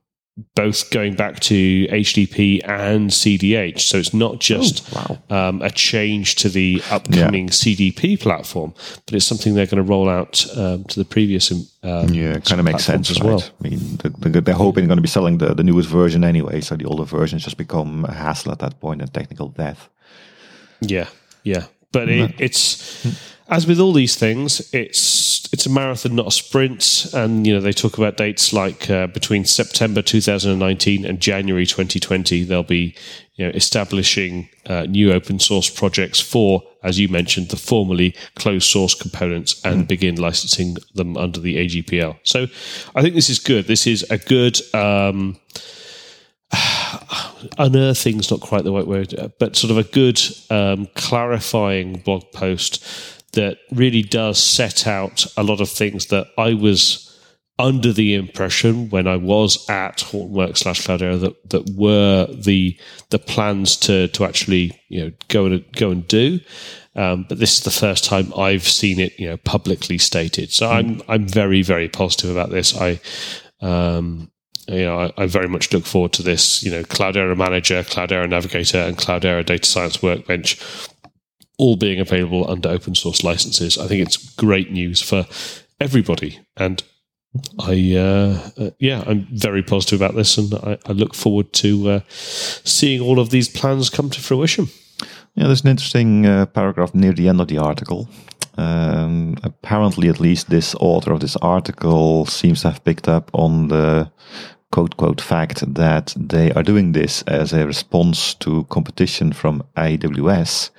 both 0.56 0.90
going 0.90 1.14
back 1.14 1.38
to 1.38 1.86
HDP 1.86 2.68
and 2.68 3.10
CDH. 3.10 3.78
So 3.78 3.98
it's 3.98 4.12
not 4.12 4.40
just 4.40 4.88
oh, 4.96 5.20
wow. 5.30 5.48
um, 5.50 5.62
a 5.62 5.70
change 5.70 6.34
to 6.42 6.48
the 6.48 6.82
upcoming 6.90 7.46
yeah. 7.46 7.52
CDP 7.52 8.18
platform, 8.18 8.74
but 9.06 9.14
it's 9.14 9.24
something 9.24 9.54
they're 9.54 9.66
going 9.66 9.84
to 9.84 9.88
roll 9.88 10.08
out 10.08 10.44
um, 10.56 10.82
to 10.86 10.98
the 10.98 11.04
previous. 11.04 11.52
Um, 11.52 12.08
yeah, 12.08 12.38
it 12.38 12.44
kind 12.44 12.58
of 12.58 12.64
makes 12.64 12.84
sense 12.84 13.08
as 13.08 13.20
right? 13.20 13.26
well. 13.26 13.44
I 13.60 13.68
mean, 13.68 13.98
they're 14.02 14.52
hoping 14.52 14.82
they're 14.82 14.88
going 14.88 14.96
to 14.96 15.02
be 15.02 15.06
selling 15.06 15.38
the, 15.38 15.54
the 15.54 15.62
newest 15.62 15.88
version 15.88 16.24
anyway, 16.24 16.60
so 16.60 16.74
the 16.74 16.86
older 16.86 17.04
versions 17.04 17.44
just 17.44 17.56
become 17.56 18.04
a 18.06 18.12
hassle 18.12 18.50
at 18.50 18.58
that 18.58 18.80
point 18.80 19.00
and 19.00 19.14
technical 19.14 19.46
death. 19.46 19.88
Yeah, 20.80 21.06
yeah. 21.44 21.66
But 21.92 22.08
it, 22.08 22.34
it's 22.38 23.06
as 23.48 23.66
with 23.66 23.80
all 23.80 23.92
these 23.92 24.16
things, 24.16 24.72
it's 24.72 25.52
it's 25.52 25.66
a 25.66 25.70
marathon, 25.70 26.14
not 26.14 26.28
a 26.28 26.30
sprint. 26.30 27.06
And 27.12 27.46
you 27.46 27.52
know 27.52 27.60
they 27.60 27.72
talk 27.72 27.98
about 27.98 28.16
dates 28.16 28.52
like 28.52 28.88
uh, 28.88 29.08
between 29.08 29.44
September 29.44 30.00
2019 30.00 31.04
and 31.04 31.20
January 31.20 31.66
2020. 31.66 32.44
They'll 32.44 32.62
be 32.62 32.94
you 33.34 33.46
know 33.46 33.50
establishing 33.50 34.48
uh, 34.66 34.82
new 34.82 35.12
open 35.12 35.40
source 35.40 35.68
projects 35.68 36.20
for, 36.20 36.62
as 36.84 37.00
you 37.00 37.08
mentioned, 37.08 37.48
the 37.48 37.56
formerly 37.56 38.14
closed 38.36 38.68
source 38.68 38.94
components 38.94 39.60
and 39.64 39.84
mm. 39.84 39.88
begin 39.88 40.14
licensing 40.14 40.76
them 40.94 41.16
under 41.16 41.40
the 41.40 41.56
AGPL. 41.56 42.18
So 42.22 42.46
I 42.94 43.02
think 43.02 43.16
this 43.16 43.28
is 43.28 43.40
good. 43.40 43.66
This 43.66 43.86
is 43.86 44.08
a 44.10 44.18
good. 44.18 44.60
Um, 44.74 45.38
unearthing's 47.58 48.30
not 48.30 48.40
quite 48.40 48.64
the 48.64 48.72
right 48.72 48.86
word, 48.86 49.14
but 49.38 49.56
sort 49.56 49.70
of 49.70 49.78
a 49.78 49.84
good 49.84 50.20
um, 50.50 50.86
clarifying 50.94 51.98
blog 51.98 52.24
post 52.32 52.84
that 53.32 53.58
really 53.70 54.02
does 54.02 54.42
set 54.42 54.86
out 54.86 55.26
a 55.36 55.42
lot 55.42 55.60
of 55.60 55.68
things 55.68 56.06
that 56.06 56.26
I 56.36 56.54
was 56.54 57.06
under 57.58 57.92
the 57.92 58.14
impression 58.14 58.88
when 58.88 59.06
I 59.06 59.16
was 59.16 59.68
at 59.68 59.98
Hortonworks 59.98 60.58
slash 60.58 60.80
Cloudera 60.80 61.20
that 61.20 61.50
that 61.50 61.70
were 61.76 62.26
the 62.32 62.78
the 63.10 63.18
plans 63.18 63.76
to 63.78 64.08
to 64.08 64.24
actually 64.24 64.80
you 64.88 65.04
know 65.04 65.12
go 65.28 65.46
and 65.46 65.64
go 65.72 65.90
and 65.90 66.06
do. 66.08 66.40
Um, 66.96 67.26
but 67.28 67.38
this 67.38 67.56
is 67.56 67.60
the 67.60 67.70
first 67.70 68.04
time 68.04 68.32
I've 68.36 68.66
seen 68.66 68.98
it 68.98 69.18
you 69.18 69.28
know 69.28 69.36
publicly 69.36 69.98
stated. 69.98 70.52
So 70.52 70.66
mm. 70.66 70.72
I'm 70.72 71.02
I'm 71.08 71.28
very 71.28 71.62
very 71.62 71.88
positive 71.88 72.30
about 72.30 72.50
this. 72.50 72.76
I 72.76 73.00
Um, 73.60 74.30
you 74.70 74.84
know, 74.84 75.00
I, 75.00 75.12
I, 75.22 75.26
very 75.26 75.48
much 75.48 75.72
look 75.72 75.84
forward 75.84 76.12
to 76.14 76.22
this. 76.22 76.62
You 76.62 76.70
know, 76.70 76.84
Cloud 76.84 77.14
Cloudera 77.14 77.36
Manager, 77.36 77.82
Cloud 77.84 78.10
Cloudera 78.10 78.28
Navigator, 78.28 78.78
and 78.78 78.96
Cloud 78.96 79.22
Cloudera 79.22 79.44
Data 79.44 79.66
Science 79.66 80.02
Workbench 80.02 80.58
all 81.58 81.76
being 81.76 82.00
available 82.00 82.50
under 82.50 82.70
open 82.70 82.94
source 82.94 83.22
licenses. 83.22 83.76
I 83.76 83.86
think 83.86 84.00
it's 84.06 84.16
great 84.16 84.72
news 84.72 85.02
for 85.02 85.26
everybody, 85.78 86.40
and 86.56 86.82
I 87.58 87.94
uh, 87.96 88.50
uh, 88.56 88.70
yeah, 88.78 89.04
I'm 89.06 89.26
very 89.30 89.62
positive 89.62 90.00
about 90.00 90.16
this, 90.16 90.38
and 90.38 90.54
I, 90.54 90.78
I 90.86 90.92
look 90.92 91.14
forward 91.14 91.52
to 91.54 91.90
uh, 91.90 92.00
seeing 92.08 93.00
all 93.00 93.20
of 93.20 93.30
these 93.30 93.48
plans 93.48 93.90
come 93.90 94.08
to 94.10 94.20
fruition. 94.20 94.68
Yeah, 95.34 95.46
there's 95.46 95.62
an 95.62 95.68
interesting 95.68 96.26
uh, 96.26 96.46
paragraph 96.46 96.94
near 96.94 97.12
the 97.12 97.28
end 97.28 97.40
of 97.40 97.48
the 97.48 97.58
article. 97.58 98.08
Um, 98.56 99.36
apparently, 99.42 100.08
at 100.08 100.20
least 100.20 100.50
this 100.50 100.74
author 100.80 101.12
of 101.12 101.20
this 101.20 101.36
article 101.36 102.26
seems 102.26 102.62
to 102.62 102.70
have 102.70 102.84
picked 102.84 103.08
up 103.08 103.30
on 103.32 103.68
the 103.68 104.10
quote 104.70 104.96
quote 104.96 105.20
fact 105.20 105.74
that 105.74 106.14
they 106.16 106.52
are 106.52 106.62
doing 106.62 106.92
this 106.92 107.22
as 107.22 107.52
a 107.52 107.66
response 107.66 108.34
to 108.34 108.64
competition 108.64 109.32
from 109.32 109.62
AWS. 109.76 110.70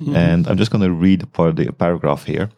Mm-hmm. 0.00 0.16
And 0.16 0.48
I'm 0.48 0.56
just 0.56 0.70
going 0.70 0.82
to 0.82 0.92
read 0.92 1.30
part 1.32 1.50
of 1.50 1.56
the 1.56 1.72
paragraph 1.72 2.24
here. 2.24 2.50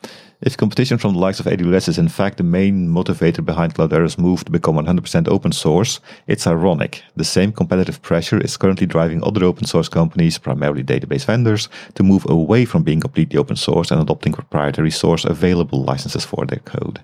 If 0.42 0.56
competition 0.56 0.98
from 0.98 1.14
the 1.14 1.18
likes 1.18 1.40
of 1.40 1.46
AWS 1.46 1.88
is 1.88 1.98
in 1.98 2.08
fact 2.08 2.36
the 2.36 2.44
main 2.44 2.88
motivator 2.88 3.42
behind 3.42 3.74
Cloudera's 3.74 4.18
move 4.18 4.44
to 4.44 4.52
become 4.52 4.76
100% 4.76 5.28
open 5.28 5.50
source, 5.50 5.98
it's 6.26 6.46
ironic. 6.46 7.02
The 7.16 7.24
same 7.24 7.52
competitive 7.52 8.02
pressure 8.02 8.38
is 8.38 8.58
currently 8.58 8.86
driving 8.86 9.24
other 9.24 9.44
open 9.44 9.66
source 9.66 9.88
companies, 9.88 10.36
primarily 10.36 10.84
database 10.84 11.24
vendors, 11.24 11.70
to 11.94 12.02
move 12.02 12.26
away 12.28 12.66
from 12.66 12.82
being 12.82 13.00
completely 13.00 13.38
open 13.38 13.56
source 13.56 13.90
and 13.90 14.00
adopting 14.00 14.34
proprietary 14.34 14.90
source 14.90 15.24
available 15.24 15.82
licenses 15.82 16.26
for 16.26 16.44
their 16.44 16.60
code. 16.60 17.00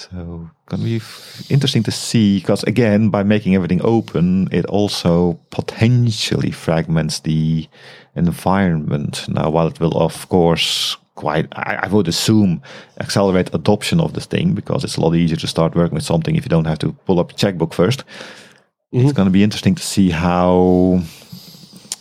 So, 0.00 0.50
gonna 0.66 0.84
be 0.84 1.02
interesting 1.50 1.82
to 1.82 1.90
see 1.90 2.38
because 2.38 2.62
again, 2.64 3.10
by 3.10 3.22
making 3.22 3.54
everything 3.54 3.80
open, 3.84 4.48
it 4.50 4.64
also 4.66 5.38
potentially 5.50 6.50
fragments 6.50 7.20
the 7.20 7.68
environment. 8.14 9.26
Now, 9.28 9.50
while 9.50 9.66
it 9.66 9.78
will, 9.78 9.96
of 9.98 10.28
course, 10.28 10.96
quite, 11.20 11.48
I, 11.52 11.80
I, 11.82 11.88
would 11.88 12.08
assume, 12.08 12.62
accelerate 12.98 13.50
adoption 13.52 14.00
of 14.00 14.14
this 14.14 14.26
thing 14.26 14.54
because 14.54 14.84
it's 14.84 14.96
a 14.96 15.00
lot 15.02 15.14
easier 15.14 15.36
to 15.36 15.46
start 15.46 15.74
working 15.74 15.96
with 15.96 16.04
something 16.04 16.34
if 16.34 16.44
you 16.44 16.48
don't 16.48 16.66
have 16.66 16.78
to 16.78 16.92
pull 17.04 17.20
up 17.20 17.32
your 17.32 17.38
checkbook 17.38 17.72
1st 17.72 17.98
mm-hmm. 17.98 19.00
It's 19.00 19.12
going 19.12 19.26
to 19.26 19.32
be 19.32 19.42
interesting 19.42 19.74
to 19.74 19.82
see 19.82 20.08
how, 20.08 21.02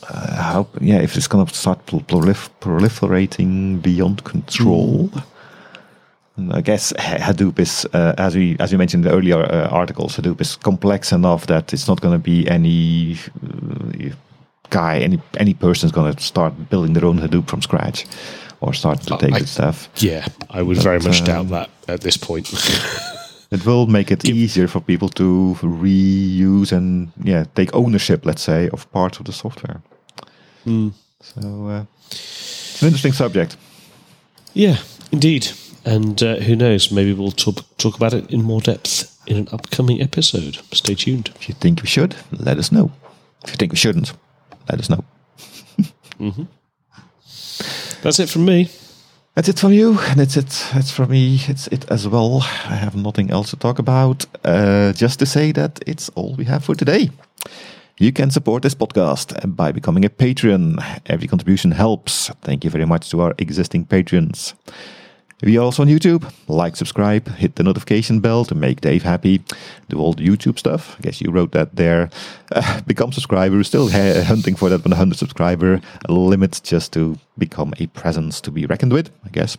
uh, 0.08 0.36
how 0.36 0.68
yeah, 0.80 1.02
if 1.02 1.18
it's 1.18 1.28
going 1.28 1.45
to 1.45 1.54
start 1.54 1.86
prolif- 1.86 2.50
proliferating 2.62 3.82
beyond 3.82 4.24
control. 4.24 5.10
Mm. 5.10 5.24
I 6.52 6.62
guess 6.62 6.94
Hadoop 6.94 7.60
is, 7.60 7.86
uh, 7.94 8.14
as 8.18 8.36
we 8.36 8.56
as 8.60 8.72
we 8.72 8.78
mentioned 8.78 9.06
in 9.06 9.12
the 9.12 9.18
earlier 9.18 9.40
uh, 9.40 9.68
articles, 9.70 10.18
Hadoop 10.18 10.42
is 10.42 10.56
complex 10.58 11.12
enough 11.12 11.46
that 11.48 11.74
it's 11.74 11.88
not 11.88 12.02
going 12.02 12.14
to 12.14 12.24
be 12.24 12.48
any 12.48 13.18
uh, 13.44 14.16
guy, 14.70 15.00
any 15.00 15.20
any 15.38 15.54
person 15.54 15.88
is 15.88 15.92
going 15.92 16.14
to 16.14 16.22
start 16.22 16.54
building 16.70 16.94
their 16.94 17.06
own 17.06 17.20
Hadoop 17.20 17.48
from 17.48 17.62
scratch 17.62 18.06
or 18.62 18.74
start 18.74 19.02
to 19.02 19.18
take 19.18 19.34
I, 19.34 19.46
stuff. 19.46 19.90
Yeah, 19.96 20.26
I 20.50 20.62
would 20.62 20.78
but, 20.78 20.84
very 20.84 21.00
much 21.00 21.24
doubt 21.24 21.42
um, 21.42 21.50
that 21.50 21.70
at 21.88 22.02
this 22.02 22.18
point. 22.18 22.52
it 23.52 23.66
will 23.66 23.88
make 23.88 24.12
it 24.12 24.26
easier 24.26 24.68
for 24.68 24.82
people 24.82 25.10
to 25.10 25.56
reuse 25.62 26.72
and 26.72 27.12
yeah 27.24 27.46
take 27.56 27.76
ownership, 27.76 28.26
let's 28.26 28.42
say, 28.42 28.70
of 28.70 28.92
parts 28.92 29.20
of 29.20 29.26
the 29.26 29.34
software. 29.34 29.82
Mm. 30.66 30.94
So 31.22 31.68
uh, 31.68 31.86
it's 32.12 32.82
an 32.82 32.88
interesting 32.88 33.14
subject. 33.14 33.58
Yeah, 34.54 34.78
indeed. 35.12 35.48
And 35.90 36.22
uh, 36.22 36.36
who 36.36 36.56
knows? 36.56 36.92
Maybe 36.92 37.14
we'll 37.14 37.32
talk 37.32 37.66
talk 37.78 37.96
about 37.96 38.14
it 38.14 38.30
in 38.30 38.44
more 38.44 38.62
depth 38.62 39.20
in 39.26 39.38
an 39.38 39.48
upcoming 39.52 40.00
episode. 40.00 40.60
Stay 40.72 40.94
tuned. 40.94 41.32
If 41.36 41.50
you 41.50 41.56
think 41.56 41.82
we 41.82 41.88
should, 41.88 42.16
let 42.32 42.60
us 42.60 42.72
know. 42.72 42.92
If 43.44 43.50
you 43.50 43.56
think 43.56 43.72
we 43.72 43.78
shouldn't, 43.78 44.14
let 44.70 44.80
us 44.80 44.90
know. 44.90 45.04
mm-hmm. 46.20 46.44
That's 48.04 48.20
it 48.20 48.30
from 48.30 48.46
me. 48.46 48.70
That's 49.34 49.50
it 49.50 49.58
from 49.58 49.74
you, 49.74 49.98
and 50.10 50.22
it's 50.22 50.38
it. 50.38 50.64
It's 50.76 50.92
from 50.92 51.10
me. 51.10 51.40
It's 51.48 51.66
it 51.68 51.90
as 51.90 52.08
well. 52.08 52.44
I 52.44 52.76
have 52.76 52.96
nothing 52.96 53.32
else 53.32 53.50
to 53.50 53.56
talk 53.58 53.80
about. 53.80 54.28
Uh, 54.46 54.94
just 54.94 55.18
to 55.20 55.26
say 55.26 55.52
that 55.54 55.80
it's 55.88 56.10
all 56.10 56.36
we 56.36 56.46
have 56.46 56.64
for 56.64 56.76
today. 56.76 57.10
You 57.98 58.12
can 58.12 58.30
support 58.30 58.62
this 58.62 58.76
podcast 58.76 59.34
by 59.56 59.72
becoming 59.72 60.06
a 60.06 60.10
patron. 60.10 60.78
Every 61.08 61.28
contribution 61.28 61.72
helps. 61.72 62.30
Thank 62.44 62.64
you 62.64 62.70
very 62.70 62.86
much 62.86 63.10
to 63.10 63.22
our 63.22 63.34
existing 63.40 63.86
patrons. 63.86 64.54
We 65.42 65.58
are 65.58 65.62
also 65.62 65.84
on 65.84 65.88
YouTube. 65.90 66.30
Like, 66.50 66.76
subscribe, 66.76 67.28
hit 67.36 67.56
the 67.56 67.64
notification 67.64 68.20
bell 68.20 68.44
to 68.46 68.56
make 68.56 68.82
Dave 68.82 69.04
happy. 69.04 69.42
Do 69.88 69.98
all 69.98 70.14
the 70.14 70.28
YouTube 70.28 70.60
stuff. 70.60 70.98
I 71.00 71.02
guess 71.02 71.22
you 71.22 71.32
wrote 71.32 71.54
that 71.54 71.78
there. 71.78 72.10
Uh, 72.52 72.82
become 72.88 73.14
subscriber. 73.14 73.64
Still 73.64 73.90
ha- 73.90 74.24
hunting 74.24 74.56
for 74.56 74.70
that 74.70 74.84
100 74.84 75.18
subscriber 75.18 75.80
limit 76.10 76.60
just 76.64 76.92
to 76.94 77.18
become 77.38 77.74
a 77.80 77.88
presence 77.88 78.42
to 78.42 78.52
be 78.52 78.66
reckoned 78.66 78.92
with, 78.92 79.12
I 79.26 79.30
guess. 79.30 79.56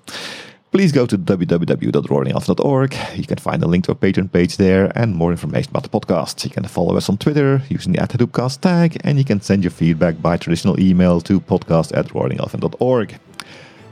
Please 0.70 0.92
go 0.92 1.04
to 1.04 1.18
www.roaringelephant.org. 1.18 2.96
You 3.16 3.26
can 3.26 3.38
find 3.38 3.62
a 3.62 3.66
link 3.66 3.86
to 3.86 3.92
our 3.92 3.96
Patreon 3.96 4.30
page 4.30 4.56
there 4.56 4.92
and 4.94 5.16
more 5.16 5.32
information 5.32 5.70
about 5.70 5.82
the 5.82 5.88
podcast. 5.88 6.44
You 6.44 6.50
can 6.50 6.64
follow 6.64 6.96
us 6.96 7.08
on 7.08 7.16
Twitter 7.16 7.62
using 7.68 7.92
the 7.92 7.98
@hadoopcast 7.98 8.60
tag, 8.60 9.00
and 9.02 9.18
you 9.18 9.24
can 9.24 9.40
send 9.40 9.64
your 9.64 9.72
feedback 9.72 10.22
by 10.22 10.36
traditional 10.36 10.78
email 10.78 11.20
to 11.22 11.40
podcast 11.40 11.96
at 11.96 12.08
roaringelephant.org. 12.10 13.18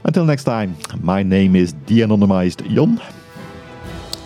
Until 0.03 0.25
next 0.25 0.43
time, 0.45 0.75
my 1.01 1.23
name 1.23 1.55
is 1.55 1.73
de 1.73 2.01
anonymized 2.01 2.67
Jon. 2.73 3.01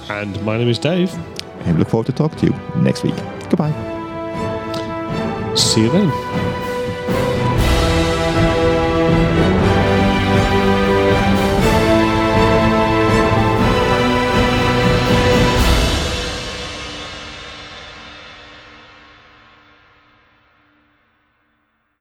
And 0.09 0.41
my 0.43 0.57
name 0.57 0.69
is 0.69 0.79
Dave. 0.79 1.13
And 1.65 1.73
we 1.75 1.79
look 1.79 1.89
forward 1.89 2.07
to 2.07 2.13
talking 2.13 2.39
to 2.39 2.45
you 2.47 2.81
next 2.81 3.03
week. 3.03 3.15
Goodbye. 3.49 3.73
See 5.55 5.81
you 5.81 5.89
then. 5.89 6.52